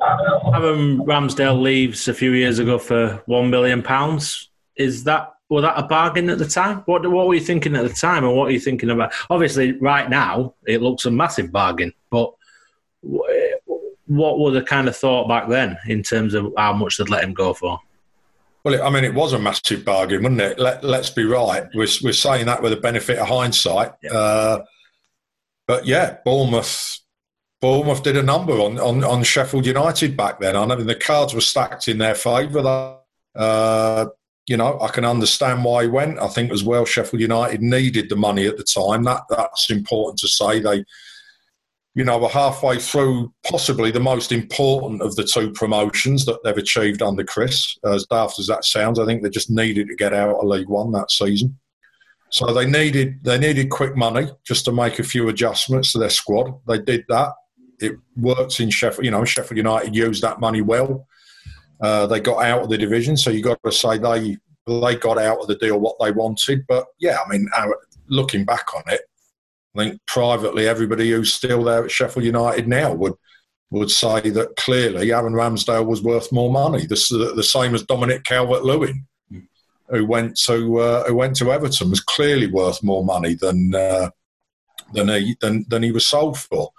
Aaron 0.54 0.98
Ramsdale 0.98 1.61
leaves 1.61 2.06
a 2.06 2.14
few 2.14 2.32
years 2.32 2.61
ago 2.61 2.78
for 2.78 3.20
one 3.26 3.50
million 3.50 3.82
pounds. 3.82 4.48
Is 4.76 5.04
that 5.04 5.32
was 5.49 5.62
that 5.62 5.78
a 5.78 5.82
bargain 5.82 6.28
at 6.30 6.38
the 6.38 6.46
time? 6.46 6.78
What 6.86 7.09
what 7.11 7.26
were 7.26 7.34
you 7.34 7.40
thinking 7.40 7.74
at 7.76 7.82
the 7.82 7.94
time, 7.94 8.24
and 8.24 8.36
what 8.36 8.49
are 8.49 8.53
you 8.53 8.61
thinking 8.61 8.90
about? 8.90 9.12
Obviously, 9.30 9.72
right 9.72 10.09
now 10.09 10.55
it 10.66 10.82
looks 10.82 11.07
a 11.07 11.11
massive 11.11 11.51
bargain, 11.51 11.92
but 12.11 12.32
what 13.01 14.38
were 14.38 14.51
the 14.51 14.62
kind 14.62 14.88
of 14.88 14.96
thought 14.96 15.28
back 15.28 15.49
then 15.49 15.78
in 15.86 16.03
terms 16.03 16.34
of 16.34 16.53
how 16.57 16.72
much 16.72 16.96
they'd 16.96 17.09
let 17.09 17.24
him 17.24 17.34
go 17.34 17.55
for? 17.55 17.78
Well, 18.64 18.82
I 18.82 18.90
mean, 18.90 19.05
it 19.05 19.14
was 19.14 19.32
a 19.32 19.38
massive 19.38 19.84
bargain, 19.84 20.22
wasn't 20.22 20.40
it? 20.40 20.59
Let, 20.59 20.84
us 20.84 21.11
be 21.11 21.24
right. 21.24 21.64
We're, 21.74 21.86
we're 22.03 22.12
saying 22.12 22.46
that 22.46 22.61
with 22.61 22.72
the 22.72 22.80
benefit 22.80 23.18
of 23.18 23.28
hindsight. 23.28 23.92
Yeah. 24.03 24.12
Uh, 24.12 24.64
but 25.66 25.86
yeah, 25.86 26.16
Bournemouth 26.24 26.99
Bournemouth 27.61 28.03
did 28.03 28.16
a 28.16 28.22
number 28.22 28.53
on, 28.55 28.78
on, 28.78 29.03
on 29.03 29.22
Sheffield 29.24 29.66
United 29.66 30.16
back 30.16 30.38
then. 30.38 30.55
I 30.55 30.64
mean, 30.64 30.86
the 30.86 30.94
cards 30.94 31.34
were 31.34 31.40
stacked 31.40 31.88
in 31.88 31.99
their 31.99 32.14
favour. 32.14 32.99
Uh, 33.34 34.07
you 34.49 34.57
know, 34.57 34.80
I 34.80 34.88
can 34.88 35.05
understand 35.05 35.64
why 35.64 35.82
he 35.82 35.88
went. 35.88 36.18
I 36.18 36.28
think 36.28 36.53
as 36.53 36.64
well, 36.64 36.84
Sheffield 36.84 37.20
United 37.20 37.61
needed 37.61 38.09
the 38.09 38.16
money 38.16 38.46
at 38.46 38.57
the 38.57 38.64
time. 38.64 39.05
That 39.05 39.22
that's 39.28 39.70
important 39.70 40.18
to 40.20 40.28
say. 40.28 40.61
They 40.61 40.84
you 41.99 42.05
know, 42.05 42.16
we're 42.16 42.28
halfway 42.28 42.78
through 42.78 43.32
possibly 43.44 43.90
the 43.90 43.99
most 43.99 44.30
important 44.30 45.03
of 45.03 45.16
the 45.16 45.24
two 45.24 45.51
promotions 45.51 46.26
that 46.26 46.38
they've 46.44 46.57
achieved 46.57 47.03
under 47.03 47.24
Chris. 47.24 47.76
As 47.84 48.07
daft 48.07 48.38
as 48.38 48.46
that 48.46 48.64
sounds, 48.64 49.01
I 49.01 49.05
think 49.05 49.22
they 49.22 49.30
just 49.30 49.51
needed 49.51 49.88
to 49.88 49.96
get 49.96 50.14
out 50.14 50.36
of 50.36 50.46
League 50.46 50.68
One 50.68 50.92
that 50.92 51.11
season. 51.11 51.59
So 52.30 52.53
they 52.53 52.66
needed 52.66 53.24
they 53.24 53.36
needed 53.36 53.70
quick 53.70 53.96
money 53.96 54.28
just 54.46 54.64
to 54.66 54.72
make 54.72 55.01
a 55.01 55.03
few 55.03 55.28
adjustments 55.28 55.90
to 55.92 55.99
their 55.99 56.11
squad. 56.11 56.61
They 56.68 56.78
did 56.78 57.05
that. 57.09 57.32
It 57.80 57.96
worked 58.16 58.61
in 58.61 58.70
Sheffield. 58.70 59.05
You 59.05 59.11
know, 59.11 59.24
Sheffield 59.24 59.57
United 59.57 59.96
used 59.96 60.22
that 60.22 60.38
money 60.38 60.62
well. 60.62 61.07
Uh, 61.80 62.06
they 62.06 62.20
got 62.20 62.44
out 62.44 62.62
of 62.62 62.68
the 62.68 62.78
division, 62.78 63.16
so 63.16 63.30
you 63.30 63.42
got 63.42 63.58
to 63.64 63.72
say 63.72 63.98
they 63.98 64.36
they 64.66 64.96
got 64.96 65.18
out 65.18 65.40
of 65.40 65.46
the 65.46 65.56
deal 65.56 65.80
what 65.80 65.96
they 66.00 66.12
wanted. 66.12 66.66
But 66.66 66.86
yeah, 66.98 67.18
I 67.24 67.28
mean, 67.30 67.48
looking 68.08 68.44
back 68.44 68.74
on 68.74 68.82
it, 68.88 69.02
I 69.74 69.78
think 69.78 70.00
privately, 70.06 70.66
everybody 70.66 71.10
who's 71.10 71.32
still 71.32 71.62
there 71.64 71.84
at 71.84 71.90
Sheffield 71.90 72.24
United 72.24 72.68
now 72.68 72.92
would 72.92 73.14
would 73.70 73.90
say 73.90 74.30
that 74.30 74.56
clearly 74.56 75.12
Aaron 75.12 75.34
Ramsdale 75.34 75.86
was 75.86 76.02
worth 76.02 76.32
more 76.32 76.50
money. 76.50 76.86
The, 76.86 77.32
the 77.36 77.42
same 77.42 77.74
as 77.74 77.82
Dominic 77.82 78.24
Calvert-Lewin, 78.24 79.06
who 79.90 80.06
went 80.06 80.38
to 80.46 80.78
uh, 80.78 81.04
who 81.06 81.14
went 81.14 81.36
to 81.36 81.52
Everton, 81.52 81.90
was 81.90 82.00
clearly 82.00 82.46
worth 82.46 82.82
more 82.82 83.04
money 83.04 83.34
than 83.34 83.74
uh, 83.74 84.10
than 84.92 85.08
he 85.08 85.36
than, 85.40 85.64
than 85.68 85.82
he 85.82 85.92
was 85.92 86.06
sold 86.06 86.38
for. 86.38 86.70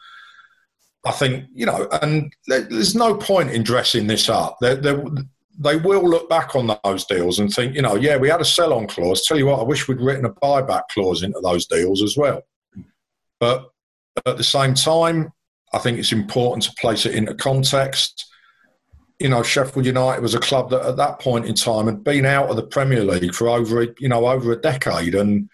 I 1.06 1.12
think 1.12 1.46
you 1.54 1.66
know, 1.66 1.88
and 2.02 2.34
there's 2.48 2.96
no 2.96 3.16
point 3.16 3.52
in 3.52 3.64
dressing 3.64 4.08
this 4.08 4.30
up. 4.30 4.58
They're, 4.62 4.76
they're, 4.76 5.04
they 5.60 5.76
will 5.76 6.08
look 6.08 6.30
back 6.30 6.56
on 6.56 6.76
those 6.84 7.06
deals 7.06 7.40
and 7.40 7.52
think, 7.52 7.76
you 7.76 7.82
know, 7.82 7.96
yeah, 7.96 8.16
we 8.16 8.30
had 8.30 8.40
a 8.40 8.46
sell-on 8.46 8.88
clause. 8.88 9.26
Tell 9.26 9.38
you 9.38 9.48
what, 9.48 9.60
I 9.60 9.64
wish 9.64 9.88
we'd 9.88 10.00
written 10.00 10.26
a 10.26 10.30
buyback 10.30 10.84
clause 10.90 11.22
into 11.22 11.42
those 11.42 11.68
deals 11.68 12.02
as 12.02 12.16
well. 12.16 12.42
But 13.42 13.70
at 14.26 14.38
the 14.38 14.44
same 14.44 14.74
time, 14.74 15.34
I 15.74 15.80
think 15.80 16.00
it's 16.00 16.14
important 16.14 16.64
to 16.64 16.74
place 16.80 17.06
it 17.06 17.14
into 17.14 17.36
context. 17.36 18.26
You 19.20 19.28
know, 19.28 19.44
Sheffield 19.44 19.86
United 19.86 20.22
was 20.22 20.34
a 20.34 20.40
club 20.40 20.70
that 20.70 20.86
at 20.86 20.98
that 20.98 21.20
point 21.20 21.46
in 21.46 21.56
time 21.56 21.88
had 21.88 22.06
been 22.06 22.26
out 22.26 22.50
of 22.50 22.56
the 22.56 22.64
Premier 22.64 23.04
League 23.04 23.36
for 23.36 23.50
over, 23.50 23.86
you 24.00 24.08
know, 24.08 24.28
over 24.28 24.54
a 24.54 24.62
decade, 24.62 25.14
and 25.14 25.50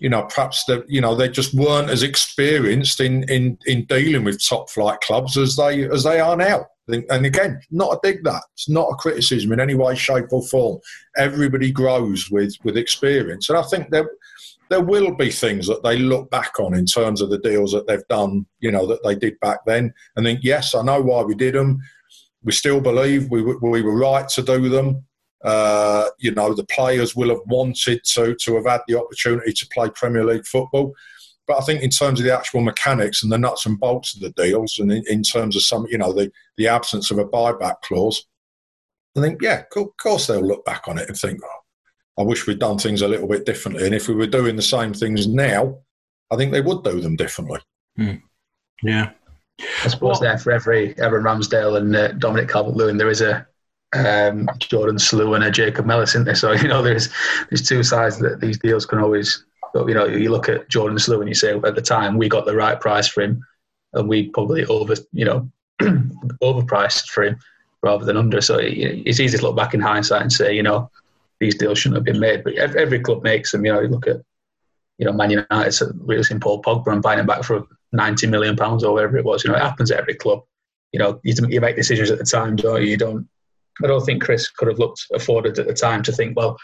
you 0.00 0.08
know, 0.08 0.22
perhaps 0.22 0.64
that 0.64 0.88
you 0.88 1.00
know 1.00 1.14
they 1.14 1.28
just 1.28 1.54
weren't 1.54 1.90
as 1.90 2.02
experienced 2.02 3.00
in 3.00 3.22
in 3.24 3.58
in 3.66 3.84
dealing 3.84 4.24
with 4.24 4.44
top 4.44 4.70
flight 4.70 4.98
clubs 5.02 5.36
as 5.36 5.56
they 5.56 5.88
as 5.88 6.04
they 6.04 6.18
are 6.18 6.36
now. 6.36 6.66
And 6.88 7.24
again, 7.24 7.60
not 7.70 7.92
a 7.92 8.00
dig 8.02 8.24
that. 8.24 8.42
It's 8.54 8.68
not 8.68 8.88
a 8.90 8.96
criticism 8.96 9.52
in 9.52 9.60
any 9.60 9.74
way, 9.74 9.94
shape, 9.94 10.32
or 10.32 10.42
form. 10.48 10.80
Everybody 11.16 11.70
grows 11.70 12.30
with 12.30 12.56
with 12.64 12.76
experience, 12.76 13.48
and 13.48 13.58
I 13.58 13.62
think 13.62 13.90
that 13.90 14.06
there 14.70 14.80
will 14.80 15.14
be 15.14 15.30
things 15.30 15.66
that 15.66 15.82
they 15.82 15.98
look 15.98 16.30
back 16.30 16.58
on 16.58 16.74
in 16.74 16.86
terms 16.86 17.20
of 17.20 17.28
the 17.28 17.38
deals 17.38 17.72
that 17.72 17.86
they've 17.86 18.06
done, 18.08 18.46
you 18.60 18.70
know, 18.70 18.86
that 18.86 19.04
they 19.04 19.14
did 19.14 19.38
back 19.40 19.58
then, 19.66 19.92
and 20.16 20.24
think, 20.24 20.40
yes, 20.42 20.74
I 20.74 20.82
know 20.82 21.00
why 21.02 21.22
we 21.22 21.34
did 21.34 21.54
them. 21.54 21.78
We 22.42 22.52
still 22.52 22.80
believe 22.80 23.30
we, 23.30 23.42
we 23.42 23.82
were 23.82 23.98
right 23.98 24.26
to 24.30 24.42
do 24.42 24.70
them. 24.70 25.04
Uh, 25.42 26.08
you 26.18 26.32
know, 26.32 26.52
the 26.52 26.66
players 26.66 27.16
will 27.16 27.30
have 27.30 27.40
wanted 27.46 28.02
to 28.04 28.34
to 28.34 28.56
have 28.56 28.66
had 28.66 28.80
the 28.86 28.98
opportunity 28.98 29.52
to 29.52 29.66
play 29.68 29.88
Premier 29.94 30.24
League 30.24 30.46
football. 30.46 30.92
But 31.46 31.58
I 31.58 31.64
think 31.64 31.82
in 31.82 31.90
terms 31.90 32.20
of 32.20 32.26
the 32.26 32.36
actual 32.36 32.60
mechanics 32.60 33.22
and 33.22 33.32
the 33.32 33.38
nuts 33.38 33.66
and 33.66 33.80
bolts 33.80 34.14
of 34.14 34.20
the 34.20 34.30
deals, 34.30 34.78
and 34.78 34.92
in, 34.92 35.02
in 35.08 35.22
terms 35.22 35.56
of 35.56 35.62
some, 35.62 35.86
you 35.90 35.98
know, 35.98 36.12
the, 36.12 36.30
the 36.56 36.68
absence 36.68 37.10
of 37.10 37.18
a 37.18 37.24
buyback 37.24 37.80
clause, 37.80 38.24
I 39.16 39.20
think, 39.20 39.42
yeah, 39.42 39.64
of 39.74 39.96
course 39.96 40.28
they'll 40.28 40.46
look 40.46 40.64
back 40.64 40.86
on 40.86 40.98
it 40.98 41.08
and 41.08 41.18
think, 41.18 41.40
oh, 41.42 42.22
I 42.22 42.24
wish 42.24 42.46
we'd 42.46 42.60
done 42.60 42.78
things 42.78 43.02
a 43.02 43.08
little 43.08 43.26
bit 43.26 43.46
differently. 43.46 43.84
And 43.84 43.94
if 43.94 44.06
we 44.06 44.14
were 44.14 44.26
doing 44.26 44.54
the 44.54 44.62
same 44.62 44.94
things 44.94 45.26
now, 45.26 45.78
I 46.30 46.36
think 46.36 46.52
they 46.52 46.60
would 46.60 46.84
do 46.84 47.00
them 47.00 47.16
differently. 47.16 47.58
Mm. 47.98 48.22
Yeah. 48.84 49.10
I 49.84 49.88
suppose 49.88 50.20
well, 50.20 50.30
there 50.30 50.38
for 50.38 50.52
every 50.52 50.96
Aaron 50.98 51.24
Ramsdale 51.24 51.78
and 51.78 51.96
uh, 51.96 52.12
Dominic 52.12 52.48
Calvert-Lewin, 52.48 52.96
there 52.96 53.10
is 53.10 53.22
a 53.22 53.46
um, 53.92 54.48
Jordan 54.58 54.98
Slew 54.98 55.34
and 55.34 55.44
a 55.44 55.50
Jacob 55.50 55.86
Mellis, 55.86 56.10
isn't 56.10 56.24
there? 56.24 56.34
So 56.34 56.52
you 56.62 56.68
know, 56.68 56.82
there's 56.82 57.08
there's 57.48 57.66
two 57.66 57.82
sides 57.82 58.18
that 58.18 58.40
these 58.40 58.58
deals 58.58 58.86
can 58.86 58.98
always. 58.98 59.44
You 59.72 59.94
know, 59.94 60.06
you 60.06 60.32
look 60.32 60.48
at 60.48 60.68
Jordan 60.68 60.98
Slew 60.98 61.20
and 61.20 61.28
you 61.28 61.34
say 61.34 61.54
at 61.54 61.74
the 61.76 61.80
time 61.80 62.18
we 62.18 62.28
got 62.28 62.44
the 62.44 62.56
right 62.56 62.80
price 62.80 63.06
for 63.06 63.22
him, 63.22 63.44
and 63.92 64.08
we 64.08 64.28
probably 64.28 64.64
over 64.64 64.94
you 65.12 65.24
know 65.24 65.48
overpriced 66.42 67.08
for 67.10 67.22
him 67.22 67.38
rather 67.82 68.04
than 68.04 68.16
under. 68.16 68.40
So 68.40 68.58
it's 68.60 69.20
easy 69.20 69.38
to 69.38 69.42
look 69.44 69.56
back 69.56 69.74
in 69.74 69.80
hindsight 69.80 70.22
and 70.22 70.32
say, 70.32 70.54
you 70.54 70.62
know, 70.62 70.90
these 71.38 71.54
deals 71.54 71.78
shouldn't 71.78 71.96
have 71.96 72.04
been 72.04 72.20
made. 72.20 72.44
But 72.44 72.54
every, 72.54 73.00
club 73.00 73.22
makes 73.22 73.52
them. 73.52 73.64
You 73.64 73.72
know, 73.72 73.80
you 73.80 73.88
look 73.88 74.06
at 74.06 74.20
you 74.98 75.06
know 75.06 75.12
Man 75.12 75.30
United 75.30 75.80
releasing 76.00 76.40
Paul 76.40 76.62
Pogba 76.62 76.92
and 76.92 77.02
buying 77.02 77.18
him 77.18 77.26
back 77.26 77.44
for 77.44 77.66
ninety 77.92 78.26
million 78.26 78.56
pounds 78.56 78.84
or 78.84 78.92
whatever 78.92 79.16
it 79.18 79.24
was. 79.24 79.44
You 79.44 79.50
know, 79.50 79.56
it 79.56 79.62
happens 79.62 79.90
at 79.90 80.00
every 80.00 80.14
club. 80.14 80.42
You 80.92 80.98
know, 80.98 81.20
you, 81.22 81.34
you 81.48 81.60
make 81.60 81.76
decisions 81.76 82.10
at 82.10 82.18
the 82.18 82.24
time, 82.24 82.56
don't 82.56 82.82
you? 82.82 82.88
You 82.88 82.96
don't. 82.96 83.28
I 83.82 83.86
don't 83.86 84.04
think 84.04 84.22
Chris 84.22 84.48
could 84.50 84.68
have 84.68 84.78
looked 84.78 85.06
afforded 85.12 85.58
at 85.58 85.66
the 85.66 85.74
time 85.74 86.02
to 86.04 86.12
think, 86.12 86.36
well, 86.36 86.56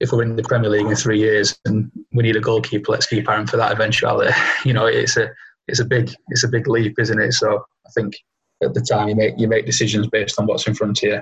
if 0.00 0.12
we're 0.12 0.22
in 0.22 0.36
the 0.36 0.42
Premier 0.42 0.70
League 0.70 0.86
in 0.86 0.96
three 0.96 1.18
years 1.18 1.58
and 1.64 1.90
we 2.12 2.24
need 2.24 2.36
a 2.36 2.40
goalkeeper, 2.40 2.92
let's 2.92 3.06
keep 3.06 3.28
Aaron 3.28 3.46
for 3.46 3.56
that 3.56 3.72
eventuality. 3.72 4.32
You 4.64 4.72
know, 4.72 4.86
it's 4.86 5.16
a 5.16 5.30
it's 5.68 5.80
a 5.80 5.84
big 5.84 6.12
it's 6.28 6.44
a 6.44 6.48
big 6.48 6.68
leap, 6.68 6.98
isn't 6.98 7.20
it? 7.20 7.32
So 7.32 7.64
I 7.86 7.90
think 7.94 8.14
at 8.62 8.74
the 8.74 8.80
time 8.80 9.08
you 9.08 9.14
make 9.14 9.34
you 9.38 9.48
make 9.48 9.66
decisions 9.66 10.06
based 10.08 10.38
on 10.38 10.46
what's 10.46 10.66
in 10.66 10.74
front 10.74 11.02
of 11.02 11.08
you, 11.08 11.20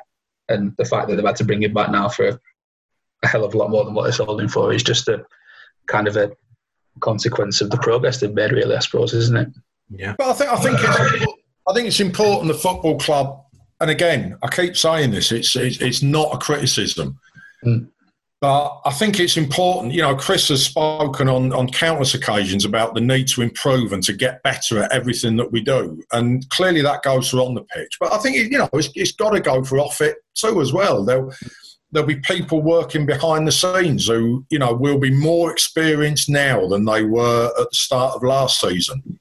and 0.48 0.74
the 0.78 0.84
fact 0.84 1.08
that 1.08 1.16
they've 1.16 1.24
had 1.24 1.36
to 1.36 1.44
bring 1.44 1.62
him 1.62 1.74
back 1.74 1.90
now 1.90 2.08
for 2.08 2.28
a 3.22 3.26
hell 3.26 3.44
of 3.44 3.54
a 3.54 3.58
lot 3.58 3.70
more 3.70 3.84
than 3.84 3.94
what 3.94 4.04
they're 4.04 4.12
sold 4.12 4.40
him 4.40 4.48
for. 4.48 4.72
is 4.72 4.82
just 4.82 5.08
a 5.08 5.24
kind 5.86 6.08
of 6.08 6.16
a 6.16 6.30
consequence 7.00 7.60
of 7.60 7.70
the 7.70 7.78
progress 7.78 8.20
they've 8.20 8.32
made, 8.32 8.52
really, 8.52 8.74
I 8.74 8.80
suppose, 8.80 9.14
isn't 9.14 9.36
it? 9.36 9.48
Yeah. 9.90 10.14
But 10.16 10.28
I 10.28 10.32
think 10.32 10.50
I 10.50 10.56
think 10.56 10.78
it's, 10.80 11.32
I 11.68 11.74
think 11.74 11.88
it's 11.88 12.00
important 12.00 12.48
the 12.52 12.58
football 12.58 12.98
club. 12.98 13.44
And 13.80 13.90
again, 13.90 14.36
I 14.42 14.48
keep 14.48 14.76
saying 14.76 15.10
this: 15.10 15.32
it's 15.32 15.56
it's, 15.56 15.80
it's 15.80 16.02
not 16.02 16.34
a 16.34 16.38
criticism. 16.38 17.18
Mm. 17.64 17.88
But 18.40 18.80
I 18.86 18.90
think 18.92 19.20
it's 19.20 19.36
important. 19.36 19.92
You 19.92 20.00
know, 20.00 20.16
Chris 20.16 20.48
has 20.48 20.64
spoken 20.64 21.28
on, 21.28 21.52
on 21.52 21.68
countless 21.68 22.14
occasions 22.14 22.64
about 22.64 22.94
the 22.94 23.00
need 23.00 23.28
to 23.28 23.42
improve 23.42 23.92
and 23.92 24.02
to 24.04 24.14
get 24.14 24.42
better 24.42 24.82
at 24.82 24.92
everything 24.92 25.36
that 25.36 25.52
we 25.52 25.60
do. 25.60 26.02
And 26.12 26.48
clearly 26.48 26.80
that 26.80 27.02
goes 27.02 27.28
for 27.28 27.40
on 27.40 27.52
the 27.54 27.64
pitch. 27.64 27.98
But 28.00 28.14
I 28.14 28.18
think, 28.18 28.36
you 28.36 28.56
know, 28.56 28.70
it's, 28.72 28.88
it's 28.94 29.12
got 29.12 29.30
to 29.30 29.40
go 29.40 29.62
for 29.62 29.78
off 29.78 30.00
it 30.00 30.16
too 30.34 30.62
as 30.62 30.72
well. 30.72 31.04
There'll, 31.04 31.30
there'll 31.92 32.08
be 32.08 32.20
people 32.20 32.62
working 32.62 33.04
behind 33.04 33.46
the 33.46 33.52
scenes 33.52 34.06
who, 34.06 34.46
you 34.48 34.58
know, 34.58 34.72
will 34.72 34.98
be 34.98 35.10
more 35.10 35.52
experienced 35.52 36.30
now 36.30 36.66
than 36.66 36.86
they 36.86 37.04
were 37.04 37.52
at 37.60 37.68
the 37.68 37.76
start 37.76 38.14
of 38.14 38.22
last 38.22 38.58
season 38.58 39.20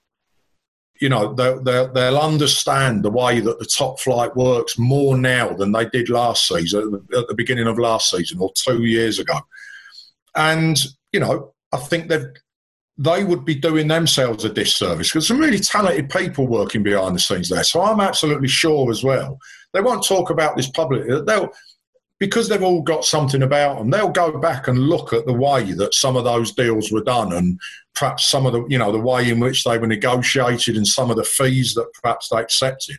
you 1.00 1.10
know 1.10 1.34
they'll, 1.34 1.62
they'll, 1.62 2.18
understand 2.18 3.04
the 3.04 3.10
way 3.10 3.40
that 3.40 3.60
the 3.60 3.66
top 3.66 4.00
flight 4.00 4.36
works 4.36 4.78
more 4.78 5.18
now 5.18 5.54
than 5.54 5.72
they 5.72 5.86
did 5.90 6.10
last 6.10 6.48
season 6.48 7.06
at 7.18 7.28
the 7.28 7.36
beginning 7.36 7.68
of 7.68 7.80
last 7.80 8.10
season 8.10 8.40
or 8.40 8.52
two 8.56 8.84
years 8.84 9.20
ago. 9.20 9.40
And 10.36 10.78
you 11.12 11.20
know 11.20 11.54
i 11.72 11.78
think 11.78 12.08
they've 12.08 12.28
they 12.98 13.24
would 13.24 13.46
be 13.46 13.56
doing 13.56 13.88
themselves 13.88 14.44
a 14.44 14.50
disservice 14.50 15.10
because 15.10 15.28
some 15.28 15.40
really 15.40 15.60
talented 15.60 16.10
people 16.10 16.48
working 16.48 16.84
behind 16.84 17.16
the 17.16 17.20
scenes 17.20 17.50
there. 17.50 17.64
So 17.64 17.82
i'm 17.82 18.00
absolutely 18.00 18.48
sure 18.48 18.90
as 18.92 19.04
well 19.04 19.40
they 19.74 19.82
won't 19.82 20.06
talk 20.06 20.30
about 20.30 20.58
this 20.58 20.70
publicly 20.70 21.22
they'll 21.26 21.50
because 22.20 22.50
they've 22.50 22.64
all 22.64 22.82
got 22.82 23.06
something 23.06 23.44
about 23.44 23.78
them, 23.78 23.90
they'll 23.90 24.10
go 24.10 24.38
back 24.38 24.68
and 24.68 24.78
look 24.78 25.14
at 25.14 25.26
the 25.26 25.34
way 25.34 25.72
that 25.72 25.94
some 25.94 26.18
of 26.18 26.26
those 26.26 26.52
deals 26.52 26.92
were 26.92 27.04
done 27.04 27.32
and 27.34 27.60
perhaps 27.96 28.30
some 28.30 28.46
of 28.46 28.54
the, 28.54 28.66
you 28.68 28.78
know, 28.78 28.92
the 28.92 29.00
way 29.00 29.30
in 29.30 29.40
which 29.40 29.64
they 29.64 29.78
were 29.78 29.88
negotiated 29.88 30.76
and 30.76 30.88
some 30.88 31.10
of 31.10 31.18
the 31.18 31.24
fees 31.24 31.74
that 31.74 31.92
perhaps 32.02 32.30
they 32.30 32.38
accepted 32.38 32.98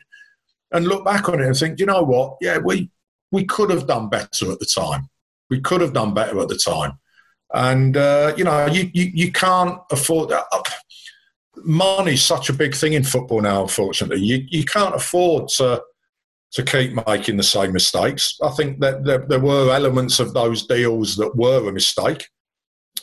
and 0.73 0.87
look 0.87 1.05
back 1.05 1.29
on 1.29 1.41
it 1.41 1.47
and 1.47 1.57
think, 1.57 1.79
you 1.79 1.87
know 1.87 2.03
what? 2.03 2.37
Yeah, 2.41 2.59
we, 2.59 2.91
we 3.31 3.45
could 3.45 3.71
have 3.71 3.87
done 3.87 4.09
better 4.09 4.51
at 4.51 4.59
the 4.59 4.67
time. 4.67 5.09
We 5.51 5.61
could 5.61 5.81
have 5.81 5.93
done 5.93 6.15
better 6.15 6.39
at 6.41 6.49
the 6.49 6.57
time. 6.57 6.99
And, 7.53 7.97
uh, 7.97 8.33
you 8.37 8.45
know, 8.45 8.67
you, 8.67 8.91
you, 8.95 9.11
you 9.13 9.33
can't 9.33 9.79
afford 9.91 10.31
that. 10.31 10.45
Uh, 10.53 10.63
money's 11.57 12.23
such 12.23 12.49
a 12.49 12.55
big 12.55 12.75
thing 12.75 12.93
in 12.95 13.03
football 13.03 13.41
now, 13.41 13.63
unfortunately. 13.63 14.21
You, 14.21 14.47
you 14.49 14.65
can't 14.65 14.95
afford 14.95 15.49
to 15.57 15.83
to 16.53 16.65
keep 16.65 16.99
making 17.07 17.37
the 17.37 17.43
same 17.43 17.73
mistakes. 17.73 18.37
I 18.43 18.51
think 18.51 18.81
that 18.81 19.05
there, 19.05 19.19
there 19.19 19.41
were 19.41 19.73
elements 19.73 20.19
of 20.19 20.35
those 20.35 20.67
deals 20.67 21.17
that 21.17 21.37
were 21.37 21.69
a 21.69 21.73
mistake. 21.73 22.29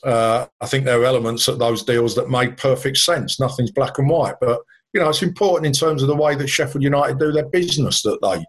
Uh, 0.04 0.46
I 0.62 0.66
think 0.68 0.86
there 0.86 1.02
are 1.02 1.06
elements 1.06 1.48
of 1.48 1.58
those 1.58 1.84
deals 1.84 2.14
that 2.16 2.30
made 2.30 2.58
perfect 2.58 2.98
sense. 2.98 3.40
Nothing's 3.40 3.72
black 3.72 3.98
and 3.98 4.10
white, 4.10 4.36
but 4.42 4.60
you 4.94 5.00
know 5.00 5.10
it's 5.10 5.24
important 5.24 5.66
in 5.66 5.74
terms 5.74 6.02
of 6.02 6.08
the 6.08 6.16
way 6.16 6.36
that 6.36 6.48
Sheffield 6.48 6.84
United 6.84 7.20
do 7.20 7.32
their 7.32 7.50
business 7.50 8.02
that 8.04 8.20
they 8.22 8.46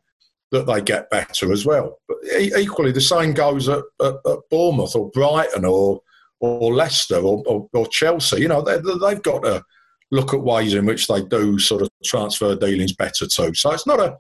that 0.51 0.67
they 0.67 0.81
get 0.81 1.11
better 1.11 1.53
as 1.53 1.65
well. 1.65 1.99
But 2.09 2.19
equally, 2.59 2.93
the 2.93 3.01
same 3.01 3.35
goes 3.35 3.69
at, 3.69 3.83
at, 4.03 4.15
at 4.27 4.39
Bournemouth 4.51 4.95
or 4.97 5.11
Brighton 5.11 5.65
or 5.65 6.01
or 6.41 6.75
Leicester 6.75 7.17
or, 7.17 7.43
or, 7.47 7.69
or 7.73 7.87
Chelsea. 7.87 8.43
You 8.43 8.49
know 8.49 8.63
they, 8.63 8.79
they've 8.79 9.23
got 9.23 9.43
to 9.45 9.63
look 10.11 10.35
at 10.35 10.41
ways 10.41 10.75
in 10.75 10.87
which 10.87 11.07
they 11.07 11.23
do 11.23 11.59
sort 11.59 11.83
of 11.83 11.89
transfer 12.05 12.57
dealings 12.57 12.95
better 12.95 13.27
too. 13.27 13.55
So 13.55 13.71
it's 13.73 13.87
not 13.87 14.01
a 14.01 14.17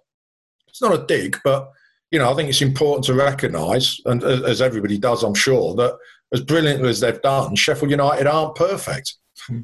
it's 0.79 0.83
not 0.83 1.01
a 1.01 1.07
dig, 1.07 1.37
but 1.43 1.73
you 2.11 2.19
know, 2.19 2.31
I 2.31 2.35
think 2.35 2.49
it's 2.49 2.63
important 2.63 3.05
to 3.07 3.15
recognise, 3.15 4.01
and 4.07 4.23
as 4.23 4.63
everybody 4.63 4.97
does, 4.97 5.23
I'm 5.25 5.35
sure, 5.35 5.75
that 5.75 5.99
as 6.33 6.41
brilliantly 6.41 6.89
as 6.89 7.01
they've 7.01 7.21
done, 7.21 7.55
Sheffield 7.57 7.91
United 7.91 8.27
aren't 8.27 8.55
perfect. 8.55 9.15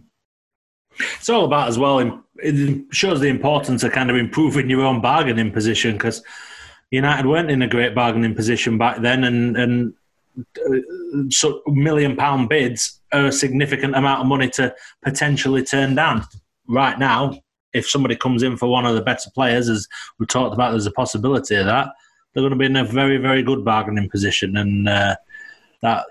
It's 1.16 1.28
all 1.28 1.44
about 1.44 1.66
as 1.66 1.76
well. 1.76 2.22
It 2.36 2.84
shows 2.92 3.18
the 3.18 3.26
importance 3.26 3.82
of 3.82 3.90
kind 3.90 4.10
of 4.10 4.16
improving 4.16 4.70
your 4.70 4.82
own 4.82 5.00
bargaining 5.00 5.50
position 5.50 5.94
because 5.94 6.22
United 6.92 7.26
weren't 7.26 7.50
in 7.50 7.62
a 7.62 7.66
great 7.66 7.96
bargaining 7.96 8.32
position 8.32 8.78
back 8.78 9.00
then, 9.00 9.24
and 9.24 9.56
and 9.56 9.92
uh, 10.38 10.78
so 11.30 11.62
million 11.66 12.14
pound 12.14 12.48
bids 12.48 13.00
are 13.12 13.26
a 13.26 13.32
significant 13.32 13.96
amount 13.96 14.20
of 14.20 14.28
money 14.28 14.48
to 14.50 14.72
potentially 15.02 15.64
turn 15.64 15.96
down. 15.96 16.24
Right 16.68 16.96
now, 16.96 17.40
if 17.74 17.88
somebody 17.88 18.16
comes 18.16 18.42
in 18.42 18.56
for 18.56 18.68
one 18.68 18.86
of 18.86 18.94
the 18.94 19.02
better 19.02 19.30
players, 19.30 19.68
as 19.68 19.86
we 20.18 20.26
talked 20.26 20.54
about, 20.54 20.70
there's 20.70 20.86
a 20.86 20.92
possibility 20.92 21.56
of 21.56 21.66
that. 21.66 21.88
They're 22.32 22.42
going 22.42 22.52
to 22.52 22.58
be 22.58 22.66
in 22.66 22.76
a 22.76 22.84
very, 22.84 23.18
very 23.18 23.42
good 23.42 23.64
bargaining 23.64 24.08
position, 24.10 24.56
and 24.56 24.88
uh, 24.88 25.16
that 25.82 26.06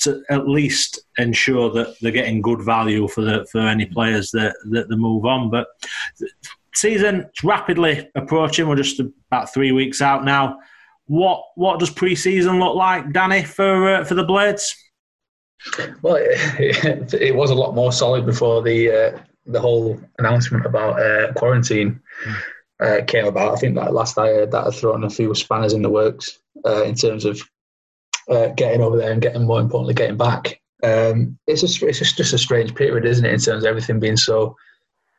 to 0.00 0.22
at 0.28 0.48
least 0.48 1.00
ensure 1.18 1.70
that 1.70 1.94
they're 2.00 2.10
getting 2.10 2.42
good 2.42 2.60
value 2.60 3.06
for 3.08 3.22
the 3.22 3.46
for 3.50 3.60
any 3.60 3.86
players 3.86 4.30
that 4.32 4.56
that 4.70 4.88
they 4.88 4.96
move 4.96 5.24
on. 5.24 5.50
But 5.50 5.68
season 6.74 7.30
rapidly 7.42 8.10
approaching. 8.14 8.68
We're 8.68 8.76
just 8.76 9.00
about 9.00 9.52
three 9.52 9.72
weeks 9.72 10.02
out 10.02 10.24
now. 10.24 10.58
What 11.06 11.44
what 11.54 11.78
does 11.78 11.90
pre-season 11.90 12.58
look 12.58 12.76
like, 12.76 13.12
Danny, 13.12 13.44
for 13.44 13.96
uh, 13.96 14.04
for 14.04 14.14
the 14.14 14.24
Blades? 14.24 14.74
Well, 16.02 16.16
it, 16.16 17.14
it, 17.14 17.34
was 17.34 17.50
a 17.50 17.54
lot 17.54 17.74
more 17.74 17.92
solid 17.92 18.26
before 18.26 18.62
the 18.62 18.90
uh, 18.90 19.18
the 19.46 19.60
whole 19.60 20.00
announcement 20.18 20.66
about 20.66 21.00
uh, 21.00 21.32
quarantine 21.34 22.00
mm. 22.26 22.36
uh, 22.80 23.04
came 23.04 23.26
about, 23.26 23.52
I 23.52 23.56
think 23.56 23.74
that 23.76 23.92
last 23.92 24.18
I 24.18 24.28
heard 24.28 24.50
that 24.52 24.64
had 24.64 24.74
thrown 24.74 25.04
a 25.04 25.10
few 25.10 25.34
spanners 25.34 25.72
in 25.72 25.82
the 25.82 25.90
works 25.90 26.38
uh, 26.64 26.82
in 26.84 26.94
terms 26.94 27.24
of 27.24 27.40
uh, 28.30 28.48
getting 28.48 28.80
over 28.80 28.96
there 28.96 29.12
and 29.12 29.22
getting 29.22 29.46
more 29.46 29.60
importantly 29.60 29.94
getting 29.94 30.16
back. 30.16 30.60
Um, 30.82 31.38
it's 31.46 31.60
just 31.60 31.82
it's 31.82 31.98
just, 31.98 32.16
just 32.16 32.34
a 32.34 32.38
strange 32.38 32.74
period, 32.74 33.06
isn't 33.06 33.24
it? 33.24 33.32
In 33.32 33.40
terms 33.40 33.64
of 33.64 33.68
everything 33.68 34.00
being 34.00 34.16
so 34.16 34.56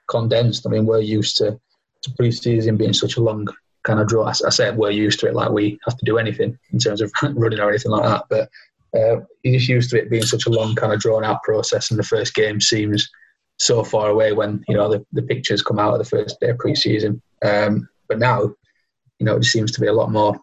condensed. 0.07 0.65
I 0.65 0.69
mean, 0.69 0.85
we're 0.85 1.01
used 1.01 1.37
to 1.37 1.59
to 2.03 2.13
pre-season 2.17 2.77
being 2.77 2.93
such 2.93 3.17
a 3.17 3.21
long 3.21 3.47
kind 3.83 3.99
of 3.99 4.07
draw. 4.07 4.25
I, 4.25 4.29
I 4.29 4.49
said 4.49 4.77
we're 4.77 4.91
used 4.91 5.19
to 5.21 5.27
it, 5.27 5.35
like 5.35 5.49
we 5.49 5.79
have 5.85 5.97
to 5.97 6.05
do 6.05 6.17
anything 6.17 6.57
in 6.71 6.79
terms 6.79 7.01
of 7.01 7.11
running 7.23 7.59
or 7.59 7.69
anything 7.69 7.91
like 7.91 8.03
that. 8.03 8.25
But 8.29 8.49
uh, 8.99 9.21
you're 9.43 9.57
just 9.57 9.69
used 9.69 9.89
to 9.91 10.01
it 10.01 10.09
being 10.09 10.23
such 10.23 10.45
a 10.45 10.51
long 10.51 10.75
kind 10.75 10.93
of 10.93 10.99
drawn 10.99 11.23
out 11.23 11.43
process, 11.43 11.89
and 11.89 11.99
the 11.99 12.03
first 12.03 12.33
game 12.33 12.61
seems 12.61 13.09
so 13.57 13.83
far 13.83 14.09
away 14.09 14.33
when 14.33 14.63
you 14.67 14.75
know 14.75 14.89
the, 14.89 15.05
the 15.13 15.21
pictures 15.21 15.61
come 15.61 15.79
out 15.79 15.93
of 15.93 15.99
the 15.99 16.05
first 16.05 16.39
day 16.39 16.49
of 16.49 16.57
pre-season. 16.57 17.21
Um, 17.43 17.87
but 18.07 18.19
now, 18.19 18.41
you 19.19 19.25
know, 19.25 19.37
it 19.37 19.45
seems 19.45 19.71
to 19.73 19.81
be 19.81 19.87
a 19.87 19.93
lot 19.93 20.11
more 20.11 20.35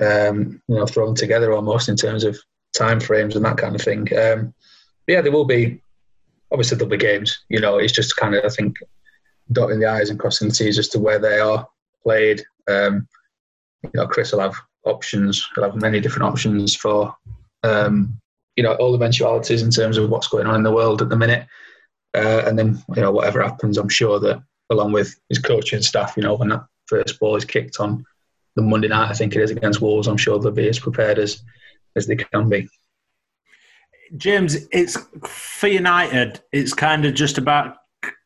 um, 0.00 0.60
you 0.68 0.76
know 0.76 0.86
thrown 0.86 1.14
together 1.14 1.52
almost 1.52 1.88
in 1.88 1.96
terms 1.96 2.24
of 2.24 2.38
time 2.74 3.00
frames 3.00 3.36
and 3.36 3.44
that 3.44 3.56
kind 3.56 3.74
of 3.74 3.82
thing. 3.82 4.06
Um, 4.16 4.54
yeah, 5.06 5.20
there 5.20 5.32
will 5.32 5.44
be 5.44 5.80
obviously 6.50 6.76
there'll 6.76 6.90
be 6.90 6.96
games. 6.96 7.44
You 7.48 7.60
know, 7.60 7.78
it's 7.78 7.92
just 7.92 8.16
kind 8.16 8.34
of 8.34 8.44
I 8.44 8.48
think 8.48 8.76
dotting 9.52 9.80
the 9.80 9.86
i's 9.86 10.10
and 10.10 10.18
crossing 10.18 10.48
the 10.48 10.54
t's 10.54 10.78
as 10.78 10.88
to 10.88 10.98
where 10.98 11.18
they 11.18 11.38
are 11.38 11.66
played. 12.02 12.42
Um, 12.68 13.08
you 13.82 13.90
know, 13.94 14.06
Chris 14.06 14.32
will 14.32 14.40
have 14.40 14.56
options. 14.84 15.46
He'll 15.54 15.64
have 15.64 15.80
many 15.80 16.00
different 16.00 16.30
options 16.30 16.74
for 16.74 17.14
um, 17.62 18.20
you 18.56 18.62
know 18.62 18.74
all 18.74 18.94
eventualities 18.94 19.62
in 19.62 19.70
terms 19.70 19.96
of 19.96 20.10
what's 20.10 20.28
going 20.28 20.46
on 20.46 20.56
in 20.56 20.62
the 20.62 20.72
world 20.72 21.02
at 21.02 21.08
the 21.08 21.16
minute. 21.16 21.46
Uh, 22.14 22.42
and 22.46 22.58
then, 22.58 22.82
you 22.94 23.02
know, 23.02 23.12
whatever 23.12 23.42
happens, 23.42 23.78
I'm 23.78 23.88
sure 23.88 24.18
that 24.20 24.42
along 24.70 24.92
with 24.92 25.18
his 25.28 25.38
coaching 25.38 25.82
staff, 25.82 26.14
you 26.16 26.22
know, 26.22 26.34
when 26.34 26.48
that 26.48 26.64
first 26.86 27.18
ball 27.20 27.36
is 27.36 27.44
kicked 27.44 27.80
on 27.80 28.04
the 28.56 28.62
Monday 28.62 28.88
night, 28.88 29.10
I 29.10 29.14
think 29.14 29.34
it 29.34 29.42
is 29.42 29.50
against 29.50 29.80
Wolves, 29.80 30.08
I'm 30.08 30.16
sure 30.16 30.38
they'll 30.38 30.52
be 30.52 30.68
as 30.68 30.78
prepared 30.78 31.18
as, 31.18 31.42
as 31.96 32.06
they 32.06 32.16
can 32.16 32.48
be. 32.48 32.68
James, 34.16 34.56
it's 34.72 34.96
for 35.26 35.68
United, 35.68 36.40
it's 36.50 36.72
kind 36.72 37.04
of 37.04 37.14
just 37.14 37.38
about 37.38 37.77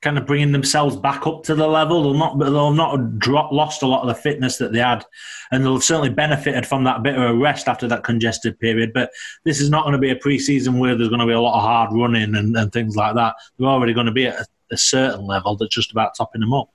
kind 0.02 0.18
of 0.18 0.26
bringing 0.26 0.52
themselves 0.52 0.96
back 0.96 1.26
up 1.26 1.42
to 1.44 1.54
the 1.54 1.66
level. 1.66 2.02
They'll 2.02 2.14
not, 2.14 2.38
they'll 2.38 2.72
not 2.72 3.18
dropped, 3.18 3.52
lost 3.52 3.82
a 3.82 3.86
lot 3.86 4.02
of 4.02 4.08
the 4.08 4.14
fitness 4.14 4.58
that 4.58 4.72
they 4.72 4.80
had, 4.80 5.04
and 5.50 5.64
they'll 5.64 5.80
certainly 5.80 6.10
benefited 6.10 6.66
from 6.66 6.84
that 6.84 7.02
bit 7.02 7.14
of 7.14 7.22
a 7.22 7.34
rest 7.34 7.68
after 7.68 7.88
that 7.88 8.04
congested 8.04 8.58
period. 8.58 8.92
But 8.92 9.10
this 9.44 9.60
is 9.60 9.70
not 9.70 9.84
going 9.84 9.94
to 9.94 9.98
be 9.98 10.10
a 10.10 10.16
pre-season 10.16 10.78
where 10.78 10.96
there's 10.96 11.08
going 11.08 11.20
to 11.20 11.26
be 11.26 11.32
a 11.32 11.40
lot 11.40 11.56
of 11.56 11.62
hard 11.62 11.90
running 11.92 12.34
and, 12.34 12.56
and 12.56 12.72
things 12.72 12.96
like 12.96 13.14
that. 13.14 13.34
They're 13.58 13.68
already 13.68 13.94
going 13.94 14.06
to 14.06 14.12
be 14.12 14.26
at 14.26 14.40
a, 14.40 14.46
a 14.72 14.76
certain 14.76 15.26
level 15.26 15.56
that's 15.56 15.74
just 15.74 15.92
about 15.92 16.16
topping 16.16 16.40
them 16.40 16.52
up. 16.52 16.68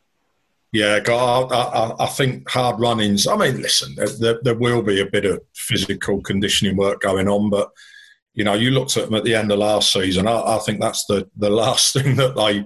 Yeah, 0.74 1.00
I, 1.08 1.12
I, 1.12 2.04
I, 2.04 2.06
think 2.08 2.50
hard 2.50 2.80
runnings. 2.80 3.26
I 3.26 3.38
mean, 3.38 3.62
listen, 3.62 3.96
there, 4.20 4.40
there, 4.44 4.54
will 4.54 4.82
be 4.82 5.00
a 5.00 5.06
bit 5.06 5.24
of 5.24 5.42
physical 5.56 6.22
conditioning 6.22 6.76
work 6.76 7.02
going 7.02 7.30
on, 7.30 7.50
but 7.50 7.72
you 8.38 8.44
know, 8.44 8.54
you 8.54 8.70
looked 8.70 8.96
at 8.98 9.06
them 9.06 9.16
at 9.16 9.24
the 9.24 9.34
end 9.34 9.52
of 9.52 9.58
last 9.58 9.92
season. 9.92 10.28
I, 10.28 10.58
I 10.58 10.60
think 10.60 10.80
that's 10.80 11.06
the, 11.08 11.28
the 11.38 11.50
last 11.50 11.94
thing 12.02 12.16
that 12.16 12.36
they 12.36 12.66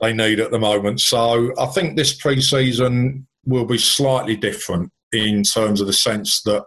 they 0.00 0.12
need 0.12 0.40
at 0.40 0.50
the 0.50 0.58
moment. 0.58 1.00
So 1.00 1.52
I 1.58 1.66
think 1.66 1.96
this 1.96 2.14
pre-season 2.14 3.26
will 3.46 3.64
be 3.64 3.78
slightly 3.78 4.36
different 4.36 4.92
in 5.12 5.42
terms 5.42 5.80
of 5.80 5.86
the 5.86 5.92
sense 5.94 6.42
that 6.42 6.64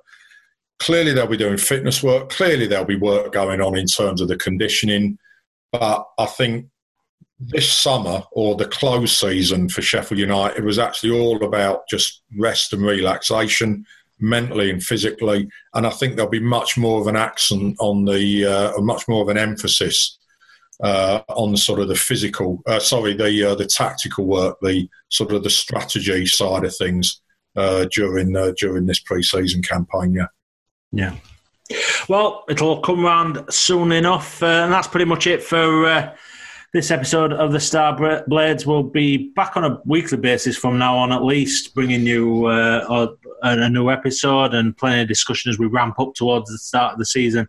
clearly 0.80 1.14
they'll 1.14 1.28
be 1.28 1.38
doing 1.38 1.58
fitness 1.58 2.02
work. 2.02 2.30
Clearly 2.30 2.66
there'll 2.66 2.86
be 2.86 2.96
work 2.96 3.34
going 3.34 3.62
on 3.62 3.78
in 3.78 3.86
terms 3.86 4.22
of 4.22 4.30
the 4.30 4.38
conditioning. 4.38 5.20
But 5.72 6.04
I 6.18 6.26
think 6.26 6.68
this 7.40 7.72
summer 7.72 8.24
or 8.32 8.56
the 8.56 8.68
close 8.68 9.20
season 9.20 9.70
for 9.70 9.84
Sheffield 9.84 10.18
United 10.18 10.64
was 10.64 10.80
actually 10.80 11.20
all 11.20 11.44
about 11.44 11.88
just 11.88 12.24
rest 12.40 12.74
and 12.74 12.82
relaxation 12.82 13.86
mentally 14.20 14.70
and 14.70 14.84
physically. 14.84 15.48
And 15.74 15.86
I 15.86 15.90
think 15.92 16.16
there'll 16.16 16.30
be 16.30 16.40
much 16.40 16.78
more 16.78 17.02
of 17.02 17.08
an 17.08 17.16
accent 17.16 17.76
on 17.80 18.06
the, 18.06 18.46
uh, 18.46 18.82
much 18.82 19.08
more 19.08 19.22
of 19.22 19.30
an 19.30 19.38
emphasis 19.38 20.18
uh, 20.84 21.22
on 21.30 21.58
sort 21.58 21.80
of 21.80 21.88
the 21.88 21.96
physical, 21.96 22.62
uh, 22.68 22.80
sorry, 22.80 23.14
the 23.14 23.52
uh, 23.52 23.56
the 23.56 23.66
tactical 23.66 24.26
work, 24.26 24.58
the 24.62 24.88
sort 25.10 25.32
of 25.32 25.44
the 25.44 25.50
strategy 25.50 26.26
side 26.26 26.64
of 26.64 26.76
things 26.76 27.22
uh, 27.56 27.86
during 27.92 28.36
uh, 28.36 28.52
during 28.60 28.86
this 28.86 29.00
pre-season 29.00 29.62
campaign. 29.62 30.14
Yeah, 30.14 30.28
yeah. 30.92 31.16
Well, 32.08 32.46
it'll 32.48 32.80
come 32.82 33.04
round 33.04 33.44
soon 33.50 33.92
enough, 33.92 34.42
and 34.44 34.72
that's 34.72 34.88
pretty 34.88 35.06
much 35.06 35.28
it 35.28 35.44
for 35.44 36.14
this 36.74 36.92
episode 36.92 37.32
of 37.32 37.54
the 37.54 37.60
Star 37.60 38.24
Blades. 38.28 38.66
We'll 38.66 38.84
be 38.84 39.30
back 39.30 39.56
on 39.56 39.64
a 39.64 39.80
weekly 39.86 40.18
basis 40.18 40.58
from 40.58 40.78
now 40.78 40.98
on, 40.98 41.12
at 41.12 41.24
least, 41.24 41.74
bringing 41.74 42.06
you 42.06 42.46
uh, 42.46 43.08
a, 43.44 43.50
a 43.50 43.70
new 43.70 43.90
episode 43.90 44.54
and 44.54 44.76
plenty 44.76 45.02
of 45.02 45.08
discussion 45.08 45.50
as 45.50 45.58
we 45.58 45.68
ramp 45.68 46.00
up 46.00 46.14
towards 46.14 46.52
the 46.52 46.58
start 46.58 46.94
of 46.94 47.00
the 47.00 47.06
season 47.06 47.48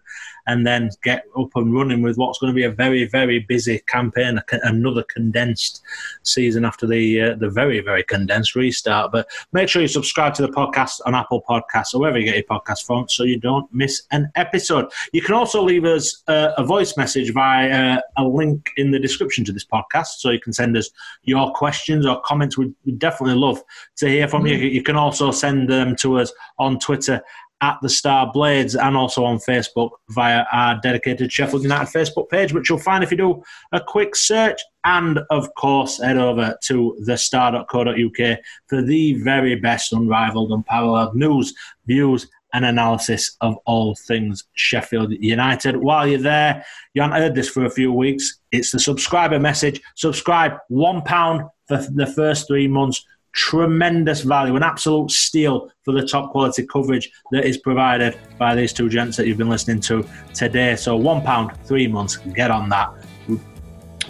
and 0.48 0.66
then 0.66 0.90
get 1.04 1.24
up 1.38 1.54
and 1.54 1.72
running 1.72 2.02
with 2.02 2.16
what's 2.16 2.38
going 2.38 2.52
to 2.52 2.56
be 2.56 2.64
a 2.64 2.70
very, 2.70 3.04
very 3.04 3.38
busy 3.38 3.78
campaign, 3.86 4.40
another 4.64 5.04
condensed 5.04 5.82
season 6.22 6.64
after 6.64 6.86
the 6.86 7.20
uh, 7.20 7.34
the 7.36 7.50
very, 7.50 7.80
very 7.80 8.02
condensed 8.02 8.56
restart. 8.56 9.12
But 9.12 9.28
make 9.52 9.68
sure 9.68 9.82
you 9.82 9.88
subscribe 9.88 10.34
to 10.34 10.42
the 10.42 10.48
podcast 10.48 11.00
on 11.06 11.14
Apple 11.14 11.44
Podcasts 11.48 11.94
or 11.94 12.00
wherever 12.00 12.18
you 12.18 12.24
get 12.24 12.34
your 12.34 12.44
podcast 12.44 12.84
from 12.86 13.08
so 13.08 13.22
you 13.22 13.38
don't 13.38 13.72
miss 13.72 14.02
an 14.10 14.30
episode. 14.34 14.86
You 15.12 15.22
can 15.22 15.34
also 15.34 15.62
leave 15.62 15.84
us 15.84 16.22
uh, 16.26 16.52
a 16.56 16.64
voice 16.64 16.96
message 16.96 17.32
via 17.32 17.96
uh, 17.96 18.00
a 18.16 18.24
link 18.24 18.70
in 18.76 18.90
the 18.90 18.98
description 18.98 19.44
to 19.44 19.52
this 19.52 19.66
podcast 19.66 20.18
so 20.18 20.30
you 20.30 20.40
can 20.40 20.52
send 20.52 20.76
us 20.76 20.90
your 21.22 21.52
questions 21.52 22.06
or 22.06 22.20
comments. 22.22 22.56
We'd, 22.56 22.74
we'd 22.84 22.98
definitely 22.98 23.38
love 23.38 23.62
to 23.96 24.08
hear 24.08 24.26
from 24.26 24.44
mm-hmm. 24.44 24.62
you. 24.62 24.68
You 24.68 24.82
can 24.82 24.96
also 24.96 25.30
send 25.30 25.68
them 25.68 25.94
to 25.96 26.18
us 26.18 26.32
on 26.58 26.78
Twitter 26.78 27.22
at 27.60 27.78
the 27.82 27.88
Star 27.88 28.30
Blades 28.32 28.76
and 28.76 28.96
also 28.96 29.24
on 29.24 29.38
Facebook 29.38 29.90
via 30.10 30.44
our 30.52 30.80
dedicated 30.80 31.32
Sheffield 31.32 31.62
United 31.62 31.92
Facebook 31.92 32.28
page, 32.28 32.52
which 32.52 32.68
you'll 32.68 32.78
find 32.78 33.02
if 33.02 33.10
you 33.10 33.16
do 33.16 33.42
a 33.72 33.80
quick 33.80 34.14
search. 34.14 34.60
And 34.84 35.20
of 35.30 35.52
course, 35.54 36.00
head 36.00 36.18
over 36.18 36.56
to 36.64 36.96
thestar.co.uk 37.06 38.38
for 38.68 38.82
the 38.82 39.14
very 39.14 39.56
best, 39.56 39.92
unrivaled, 39.92 40.52
unparalleled 40.52 41.16
news, 41.16 41.52
views, 41.86 42.28
and 42.54 42.64
analysis 42.64 43.36
of 43.40 43.58
all 43.66 43.94
things 43.94 44.44
Sheffield 44.54 45.12
United. 45.12 45.76
While 45.76 46.06
you're 46.06 46.20
there, 46.20 46.64
you 46.94 47.02
haven't 47.02 47.20
heard 47.20 47.34
this 47.34 47.48
for 47.48 47.66
a 47.66 47.70
few 47.70 47.92
weeks. 47.92 48.38
It's 48.52 48.72
the 48.72 48.78
subscriber 48.78 49.38
message. 49.38 49.80
Subscribe 49.96 50.52
£1 50.70 51.50
for 51.68 51.76
the 51.76 52.06
first 52.06 52.46
three 52.46 52.68
months 52.68 53.04
tremendous 53.38 54.22
value, 54.22 54.56
an 54.56 54.64
absolute 54.64 55.12
steal 55.12 55.70
for 55.84 55.92
the 55.92 56.04
top 56.04 56.32
quality 56.32 56.66
coverage 56.66 57.08
that 57.30 57.44
is 57.44 57.56
provided 57.56 58.18
by 58.36 58.52
these 58.52 58.72
two 58.72 58.88
gents 58.88 59.16
that 59.16 59.28
you've 59.28 59.38
been 59.38 59.48
listening 59.48 59.80
to 59.80 60.04
today. 60.34 60.74
So, 60.74 60.96
one 60.96 61.22
pound, 61.22 61.52
three 61.64 61.86
months, 61.86 62.16
get 62.16 62.50
on 62.50 62.68
that. 62.70 62.92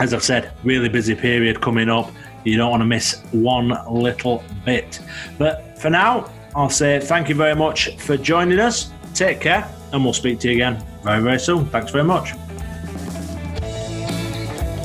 As 0.01 0.15
I've 0.15 0.23
said, 0.23 0.53
really 0.65 0.89
busy 0.89 1.15
period 1.15 1.61
coming 1.61 1.91
up. 1.91 2.11
You 2.45 2.57
don't 2.57 2.71
want 2.71 2.81
to 2.81 2.87
miss 2.87 3.21
one 3.33 3.77
little 3.91 4.43
bit. 4.65 4.99
But 5.37 5.79
for 5.79 5.91
now, 5.91 6.31
I'll 6.57 6.71
say 6.71 6.99
thank 6.99 7.29
you 7.29 7.35
very 7.35 7.55
much 7.55 7.97
for 7.99 8.17
joining 8.17 8.59
us. 8.59 8.91
Take 9.13 9.41
care, 9.41 9.69
and 9.93 10.03
we'll 10.03 10.15
speak 10.15 10.41
to 10.41 10.49
you 10.49 10.55
again 10.55 10.83
very, 11.05 11.23
very 11.23 11.39
soon. 11.39 11.67
Thanks 11.67 11.93
very 11.93 12.05
much 12.05 12.33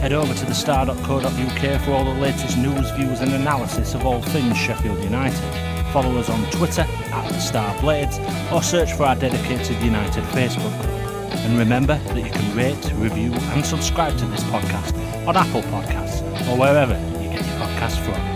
head 0.03 0.11
over 0.11 0.33
to 0.33 0.45
thestar.co.uk 0.45 1.81
for 1.81 1.91
all 1.91 2.03
the 2.03 2.19
latest 2.19 2.57
news, 2.57 2.91
views, 2.91 3.21
and 3.21 3.31
analysis 3.31 3.95
of 3.95 4.05
all 4.05 4.21
things 4.21 4.57
Sheffield 4.57 5.01
United. 5.01 5.39
Follow 5.93 6.17
us 6.17 6.29
on 6.29 6.43
Twitter 6.51 6.81
at 6.81 7.27
the 7.29 7.39
Star 7.39 7.79
Blades 7.79 8.19
or 8.51 8.61
search 8.61 8.91
for 8.91 9.03
our 9.03 9.15
dedicated 9.15 9.81
United 9.81 10.25
Facebook 10.25 10.77
group. 10.81 11.33
And 11.45 11.57
remember 11.57 11.97
that 11.97 12.17
you 12.17 12.29
can 12.29 12.53
rate, 12.53 12.91
review, 12.95 13.31
and 13.31 13.65
subscribe 13.65 14.17
to 14.17 14.25
this 14.25 14.43
podcast 14.43 14.93
on 15.25 15.37
Apple 15.37 15.61
Podcasts 15.61 16.21
or 16.49 16.59
wherever 16.59 16.95
you 17.23 17.29
get 17.29 17.45
your 17.45 17.55
podcasts 17.55 18.03
from. 18.03 18.32